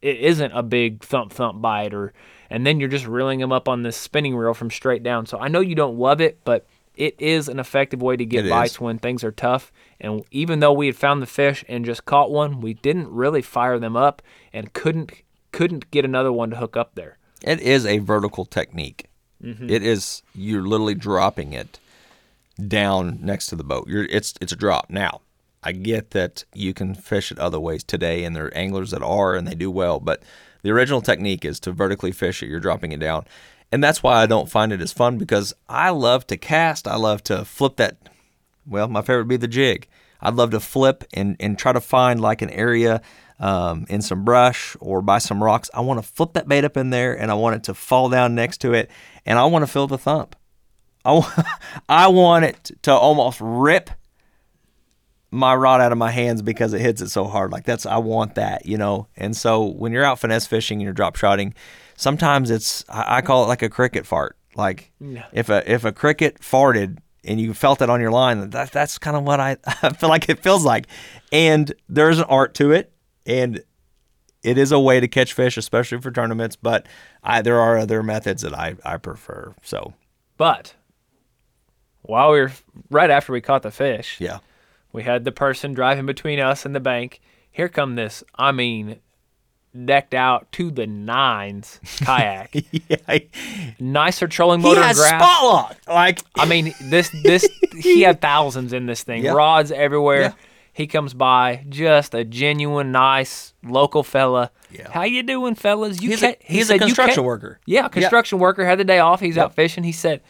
[0.00, 2.12] it isn't a big thump thump bite or
[2.50, 5.24] and then you're just reeling them up on this spinning reel from straight down.
[5.26, 8.44] So I know you don't love it, but it is an effective way to get
[8.44, 8.80] It bites is.
[8.80, 9.72] when things are tough.
[10.00, 13.40] And even though we had found the fish and just caught one, we didn't really
[13.40, 14.20] fire them up
[14.52, 15.12] and couldn't
[15.52, 17.18] couldn't get another one to hook up there.
[17.44, 19.06] It is a vertical technique.
[19.42, 19.68] Mm-hmm.
[19.68, 21.78] It is you're literally dropping it
[22.68, 23.88] down next to the boat.
[23.88, 24.88] You're it's it's a drop.
[24.88, 25.20] Now,
[25.62, 29.02] I get that you can fish it other ways today and there are anglers that
[29.02, 30.22] are and they do well, but
[30.62, 32.48] the original technique is to vertically fish it.
[32.48, 33.26] You're dropping it down.
[33.72, 36.86] And that's why I don't find it as fun because I love to cast.
[36.86, 37.96] I love to flip that
[38.66, 39.88] well, my favorite would be the jig.
[40.20, 43.02] I'd love to flip and, and try to find like an area
[43.42, 45.68] um, in some brush or by some rocks.
[45.74, 48.08] I want to flip that bait up in there and I want it to fall
[48.08, 48.90] down next to it
[49.26, 50.36] and I want to feel the thump.
[51.04, 51.34] I want,
[51.88, 53.90] I want it to almost rip
[55.32, 57.50] my rod out of my hands because it hits it so hard.
[57.50, 59.08] Like that's I want that, you know.
[59.16, 61.52] And so when you're out finesse fishing and you're drop shotting,
[61.96, 64.36] sometimes it's I, I call it like a cricket fart.
[64.54, 64.92] Like
[65.32, 68.98] if a if a cricket farted and you felt it on your line, that that's
[68.98, 70.86] kind of what I, I feel like it feels like.
[71.32, 72.92] And there's an art to it,
[73.26, 73.62] and
[74.42, 76.56] it is a way to catch fish, especially for tournaments.
[76.56, 76.86] But
[77.22, 79.54] I there are other methods that I I prefer.
[79.62, 79.94] So
[80.36, 80.74] But
[82.02, 82.52] while we were
[82.90, 84.38] right after we caught the fish, yeah.
[84.92, 87.20] we had the person driving between us and the bank.
[87.50, 88.96] Here come this, I mean,
[89.84, 92.54] decked out to the nines kayak.
[92.88, 93.18] yeah,
[93.78, 95.20] Nicer trolling motor and has graph.
[95.22, 95.76] spot lock.
[95.86, 97.46] Like I mean, this this
[97.78, 99.22] he had thousands in this thing.
[99.24, 99.32] Yeah.
[99.32, 100.20] Rods everywhere.
[100.22, 100.32] Yeah.
[100.74, 104.50] He comes by, just a genuine, nice local fella.
[104.70, 104.90] Yeah.
[104.90, 106.00] How you doing, fellas?
[106.00, 107.60] You he's a, he he's said, a "You ca- construction worker.
[107.66, 109.20] Yeah, construction worker had the day off.
[109.20, 109.84] He's out fishing.
[109.84, 110.22] He said,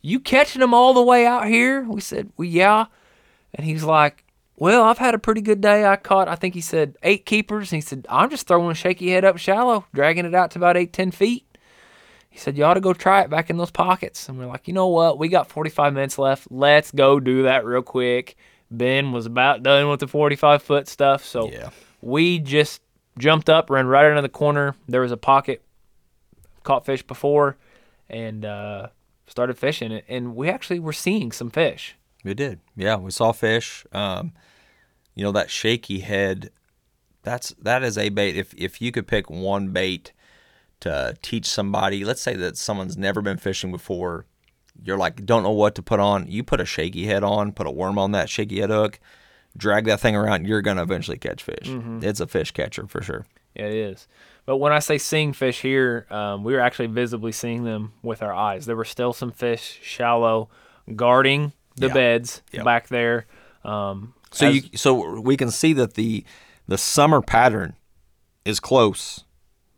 [0.00, 2.86] "You catching them all the way out here?" We said, "Well, yeah."
[3.54, 4.24] And he's like,
[4.56, 5.84] "Well, I've had a pretty good day.
[5.84, 8.74] I caught, I think he said eight keepers." And he said, "I'm just throwing a
[8.74, 11.44] shaky head up shallow, dragging it out to about eight, ten feet."
[12.30, 14.68] He said, "You ought to go try it back in those pockets." And we're like,
[14.68, 15.18] "You know what?
[15.18, 16.46] We got 45 minutes left.
[16.52, 18.36] Let's go do that real quick."
[18.70, 21.70] Ben was about done with the 45 foot stuff, so Yeah.
[22.02, 22.82] we just
[23.18, 24.74] jumped up, ran right into the corner.
[24.86, 25.62] There was a pocket
[26.62, 27.56] caught fish before,
[28.10, 28.88] and uh,
[29.26, 29.92] started fishing.
[30.08, 31.96] And we actually were seeing some fish.
[32.24, 32.60] We did.
[32.76, 33.86] Yeah, we saw fish.
[33.92, 34.32] Um,
[35.14, 36.50] you know that shaky head.
[37.22, 38.36] That's that is a bait.
[38.36, 40.12] If if you could pick one bait
[40.80, 44.26] to teach somebody, let's say that someone's never been fishing before,
[44.84, 46.26] you're like don't know what to put on.
[46.28, 48.98] You put a shaky head on, put a worm on that shaky head hook,
[49.56, 50.46] drag that thing around.
[50.46, 51.68] You're gonna eventually catch fish.
[52.02, 53.26] It's a fish catcher for sure.
[53.54, 54.08] Yeah, it is.
[54.46, 58.22] But when I say seeing fish here, um, we were actually visibly seeing them with
[58.22, 58.64] our eyes.
[58.66, 60.48] There were still some fish shallow
[60.96, 61.94] guarding the Yeah.
[61.94, 62.64] beds Yep.
[62.64, 63.26] back there.
[63.64, 66.24] Um, So as- you so we can see that the
[66.66, 67.74] the summer pattern
[68.44, 69.24] is close,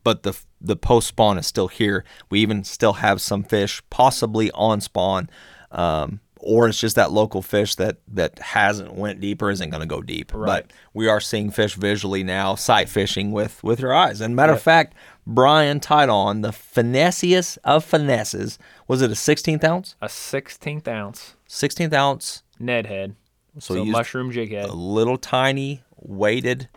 [0.04, 2.04] but the the post spawn is still here.
[2.30, 5.30] We even still have some fish possibly on spawn,
[5.70, 9.80] um, or it's just that local fish that that hasn't went deep or isn't going
[9.80, 10.32] to go deep.
[10.34, 10.62] Right.
[10.64, 14.20] But we are seeing fish visually now, sight fishing with with your eyes.
[14.20, 14.94] And matter of fact,
[15.26, 18.58] Brian tied on the finessiest of finesses.
[18.88, 19.94] Was it a 16th ounce?
[20.02, 23.16] a 16th ounce 16th ounce Ned head.
[23.58, 24.68] So So, mushroom jig head.
[24.68, 26.68] a little tiny weighted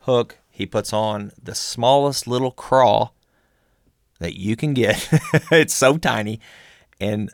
[0.00, 0.38] hook.
[0.56, 3.10] He puts on the smallest little craw
[4.20, 5.06] that you can get.
[5.52, 6.40] it's so tiny.
[6.98, 7.30] And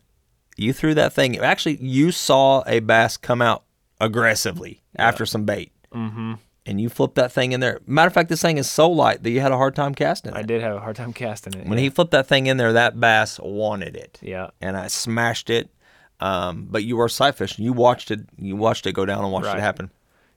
[0.57, 1.39] you threw that thing.
[1.39, 3.63] Actually, you saw a bass come out
[4.01, 5.71] aggressively after some bait.
[5.95, 6.33] Mm-hmm.
[6.67, 7.79] And you flipped that thing in there.
[7.87, 10.33] Matter of fact, this thing is so light that you had a hard time casting
[10.33, 10.37] it.
[10.37, 11.69] I did have a hard time casting it.
[11.69, 11.85] When yeah.
[11.85, 14.51] he flipped that thing in there, that bass wanted it yeah.
[14.61, 15.71] and I smashed it.
[16.19, 17.65] Um, but you were sight fishing.
[17.65, 18.23] You watched it.
[18.37, 19.59] You watched it go down and watched Right.
[19.59, 19.93] it happen.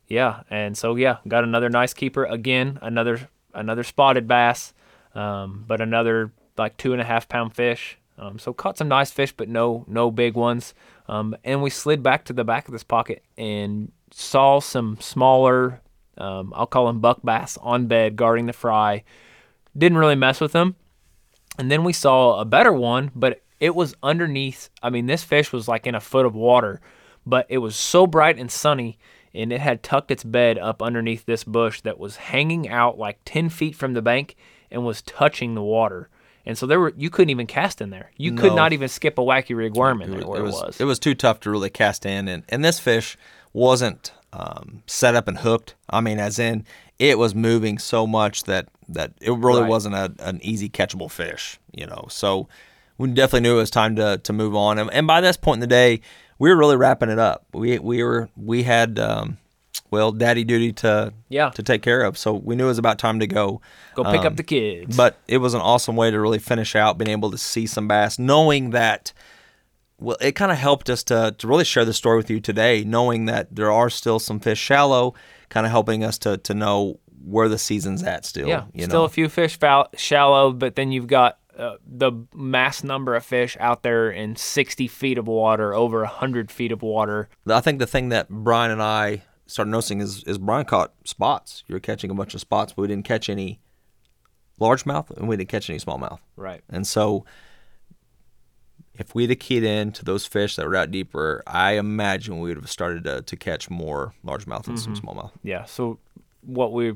[0.08, 2.80] Yeah, and so yeah, got another nice keeper again.
[2.82, 4.74] Another another spotted bass,
[5.14, 7.98] um, but another like two and a half pound fish.
[8.18, 10.74] Um, so caught some nice fish, but no no big ones.
[11.08, 15.82] Um, and we slid back to the back of this pocket and saw some smaller,
[16.18, 19.04] um, I'll call them buck bass on bed guarding the fry.
[19.78, 20.76] Didn't really mess with them.
[21.58, 24.70] And then we saw a better one, but it was underneath.
[24.82, 26.82] I mean, this fish was like in a foot of water,
[27.26, 28.98] but it was so bright and sunny,
[29.36, 33.20] and it had tucked its bed up underneath this bush that was hanging out like
[33.26, 34.36] 10 feet from the bank
[34.72, 36.10] and was touching the water.
[36.46, 38.12] And so there were you couldn't even cast in there.
[38.18, 40.80] You could not even skip a wacky rig worm in there where it was.
[40.80, 43.18] it was too tough to really cast in, and and this fish
[43.52, 45.74] wasn't um, set up and hooked.
[45.90, 46.64] I mean, as in
[47.00, 49.70] it was moving so much that that it really Right.
[49.70, 51.60] wasn't a, an easy catchable fish.
[51.74, 52.48] You know, so
[53.00, 54.78] we definitely knew it was time to to move on.
[54.78, 56.02] And, and by this point in the day,
[56.40, 57.46] we were really wrapping it up.
[57.54, 59.00] We we were we had.
[59.00, 59.38] Um,
[59.92, 61.50] well, daddy duty to Yeah.
[61.52, 63.62] to take care of, so we knew it was about time to go.
[63.94, 64.96] Go pick Um, up the kids.
[64.98, 67.88] But it was an awesome way to really finish out, being able to see some
[67.88, 69.14] bass, knowing that.
[70.00, 72.84] Well, it kind of helped us to, to really share the story with you today,
[72.86, 75.14] knowing that there are still some fish shallow,
[75.50, 78.48] kind of helping us to, to know where the season's at still.
[78.48, 79.06] Yeah, you still know?
[79.06, 83.56] a few fish foul, shallow, but then you've got uh, the mass number of fish
[83.60, 87.30] out there in 60 feet of water, over 100 feet of water.
[87.48, 91.64] I think the thing that Brian and I started noticing is, is Brian caught spots.
[91.68, 93.60] You were catching a bunch of spots, but we didn't catch any
[94.60, 96.20] largemouth and we didn't catch any smallmouth.
[96.36, 96.62] Right.
[96.70, 97.26] And so
[98.94, 102.50] if we'd have keyed in to those fish that were out deeper, I imagine we
[102.50, 105.32] would have started to, to catch more largemouth and some smallmouth.
[105.44, 105.66] Yeah.
[105.66, 106.00] So
[106.42, 106.94] what we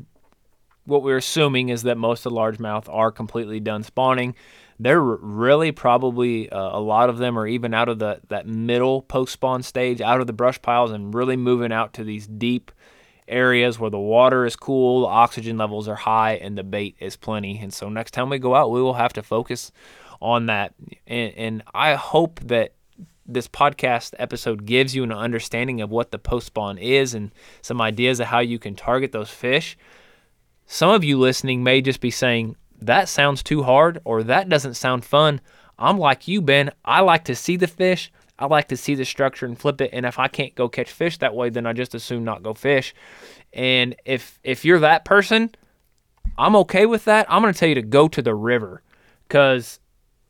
[0.89, 4.35] what we're assuming is that most of the largemouth are completely done spawning.
[4.79, 9.01] They're really probably uh, a lot of them are even out of the that middle
[9.01, 12.71] post spawn stage, out of the brush piles, and really moving out to these deep
[13.27, 17.15] areas where the water is cool, the oxygen levels are high, and the bait is
[17.15, 17.59] plenty.
[17.59, 19.71] And so next time we go out, we will have to focus
[20.21, 20.73] on that.
[21.07, 22.73] And, and I hope that
[23.25, 27.79] this podcast episode gives you an understanding of what the post spawn is and some
[27.79, 29.77] ideas of how you can target those fish.
[30.71, 34.75] Some of you listening may just be saying, that sounds too hard or that doesn't
[34.75, 35.41] sound fun.
[35.79, 36.69] I'm like you, Ben.
[36.85, 38.11] I like to see the fish.
[38.37, 39.89] I like to see the structure and flip it.
[39.91, 42.53] And if I can't go catch fish that way, then I just assume not go
[42.53, 42.93] fish.
[43.51, 45.55] And if if you're that person,
[46.37, 47.25] I'm okay with that.
[47.27, 48.83] I'm to tell you to go to the river
[49.27, 49.79] because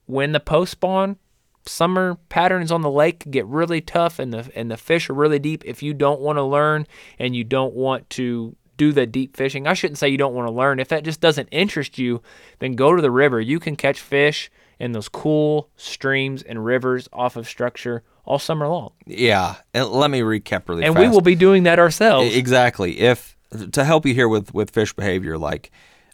[0.05, 1.17] when the post spawn
[1.65, 5.37] summer patterns on the lake get really tough and the and the fish are really
[5.37, 6.87] deep if you don't want to learn
[7.19, 10.47] and you don't want to do the deep fishing I shouldn't say you don't want
[10.47, 12.23] to learn if that just doesn't interest you
[12.57, 14.49] then go to the river you can catch fish
[14.79, 19.55] in those cool streams and rivers off of structure all summer long Yeah.
[19.73, 20.87] And let me recap really fast.
[20.87, 21.01] and fast.
[21.01, 22.99] we will be doing that ourselves Exactly.
[22.99, 23.37] If
[23.71, 25.71] to help you here with with fish behavior, like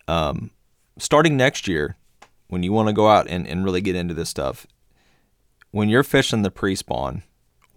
[0.07, 0.51] um,
[0.97, 1.97] starting next year,
[2.47, 4.65] when you want to go out and, and really get into this stuff,
[5.71, 7.23] when you're fishing the pre-spawn,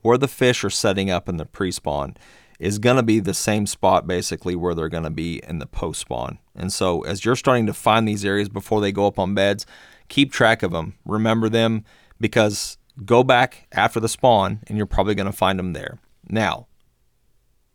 [0.03, 2.17] where the fish are setting up in the pre-spawn
[2.59, 5.67] is going to be the same spot basically where they're going to be in the
[5.67, 6.39] post-spawn.
[6.57, 9.65] And so as you're starting to find these areas before they go up on beds,
[10.09, 11.85] keep track of them, remember them,
[12.21, 15.99] because go back after the spawn and you're probably going to find them there.
[16.29, 16.67] Now,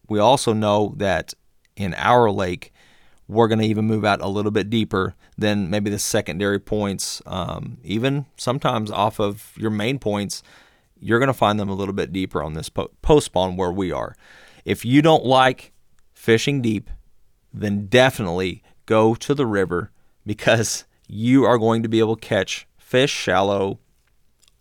[0.10, 1.34] we also know that
[1.76, 2.74] in our lake,
[3.30, 7.22] we're going to even move out a little bit deeper than maybe the secondary points,
[7.26, 10.44] um, even sometimes off of your main points.
[11.00, 13.92] You're going to find them a little bit deeper on this post spawn where we
[13.92, 14.16] are.
[14.66, 15.72] If you don't like
[16.14, 16.90] fishing deep,
[17.54, 19.92] then definitely go to the river
[20.26, 23.80] because you are going to be able to catch fish shallow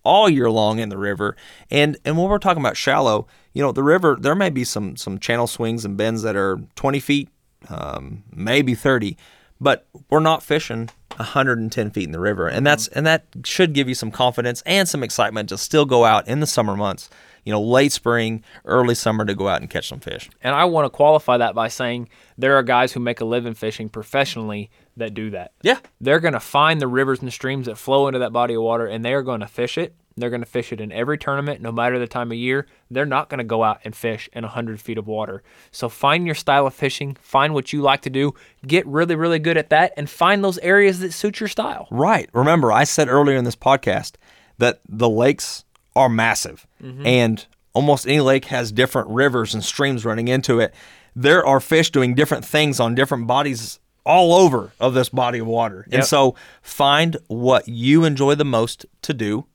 [0.05, 1.37] all year long in the river.
[1.71, 4.97] And and when we're talking about shallow, you know, the river there may be some
[4.97, 7.29] some channel swings and bends that are 20 feet,
[7.69, 9.17] um, maybe 30,
[9.61, 13.89] but we're not fishing 110 feet in the river, and that's and that should give
[13.89, 17.09] you some confidence and some excitement to still go out in the summer months.
[17.45, 20.31] You know, late spring, early summer to go out and catch some fish.
[20.43, 22.09] And I want to qualify that by saying
[22.39, 25.53] there are guys who make a living fishing professionally that do that.
[25.63, 25.79] Yeah.
[26.01, 28.87] They're going to find the rivers and streams that flow into that body of water
[28.87, 29.95] and they are going to fish it.
[30.17, 32.67] They're going to fish it in every tournament, no matter the time of year.
[32.91, 35.43] They're not going to go out and fish in 100 feet of water.
[35.71, 38.35] So find your style of fishing, find what you like to do,
[38.67, 41.89] get really, really good at that, and find those areas that suit your style.
[41.91, 42.29] Right.
[42.33, 44.17] Remember, I said earlier in this podcast
[44.59, 45.65] that the lakes
[45.95, 47.07] are massive mm-hmm.
[47.07, 50.75] and almost any lake has different rivers and streams running into it.
[51.15, 55.47] There are fish doing different things on different bodies all over of this body of
[55.47, 55.85] water.
[55.89, 55.95] Yep.
[55.95, 59.47] And so find what you enjoy the most to do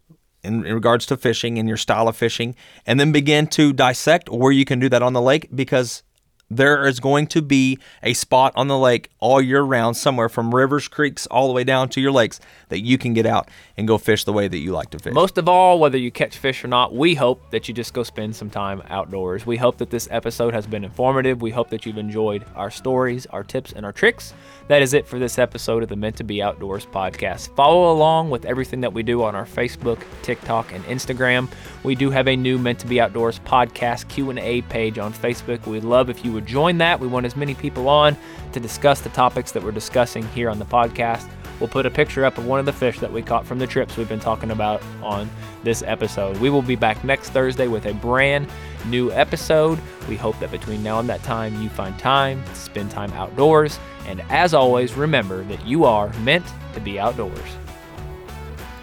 [0.43, 2.55] in, in, regards to fishing and your style of fishing
[2.85, 6.03] and then begin to dissect where you can do that on the lake because
[6.49, 10.53] there is going to be a spot on the lake all year round, somewhere from
[10.53, 13.88] rivers, creeks, all the way down to your lakes that you can get out and
[13.88, 15.14] go fish the way that you like to fish.
[15.14, 18.03] Most of all, whether you catch fish or not, we hope that you just go
[18.03, 19.45] spend some time outdoors.
[19.45, 21.41] We hope that this episode has been informative.
[21.41, 24.34] We hope that you've enjoyed our stories, our tips, and our tricks.
[24.68, 27.56] That is it for this episode of the Meant to Be Outdoors podcast.
[27.56, 31.49] Follow along with everything that we do on our Facebook, TikTok, and Instagram.
[31.84, 35.65] We do have a new Meant to Be Outdoors podcast Q&A page on Facebook.
[35.65, 36.99] We'd love if you would join that.
[36.99, 38.15] We want as many people on
[38.51, 41.27] to discuss the topics that we're discussing here on the podcast.
[41.59, 43.65] We'll put a picture up of one of the fish that we caught from the
[43.65, 45.27] trips we've been talking about on
[45.64, 46.38] this episode.
[46.38, 48.47] We will be back next Thursday with a brand
[48.85, 49.80] new episode.
[50.07, 53.80] We hope that between now and that time, you find time to spend time outdoors.
[54.05, 56.45] And as always, remember that you are meant
[56.76, 57.57] to be outdoors.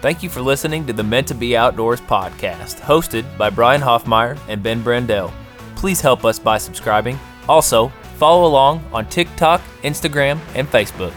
[0.01, 4.37] Thank you for listening to the Meant to Be Outdoors podcast, hosted by Brian Hoffmeyer
[4.49, 5.31] and Ben Brandell.
[5.77, 11.13] Please help us by subscribing also, follow along on TikTok, Instagram, and Facebook.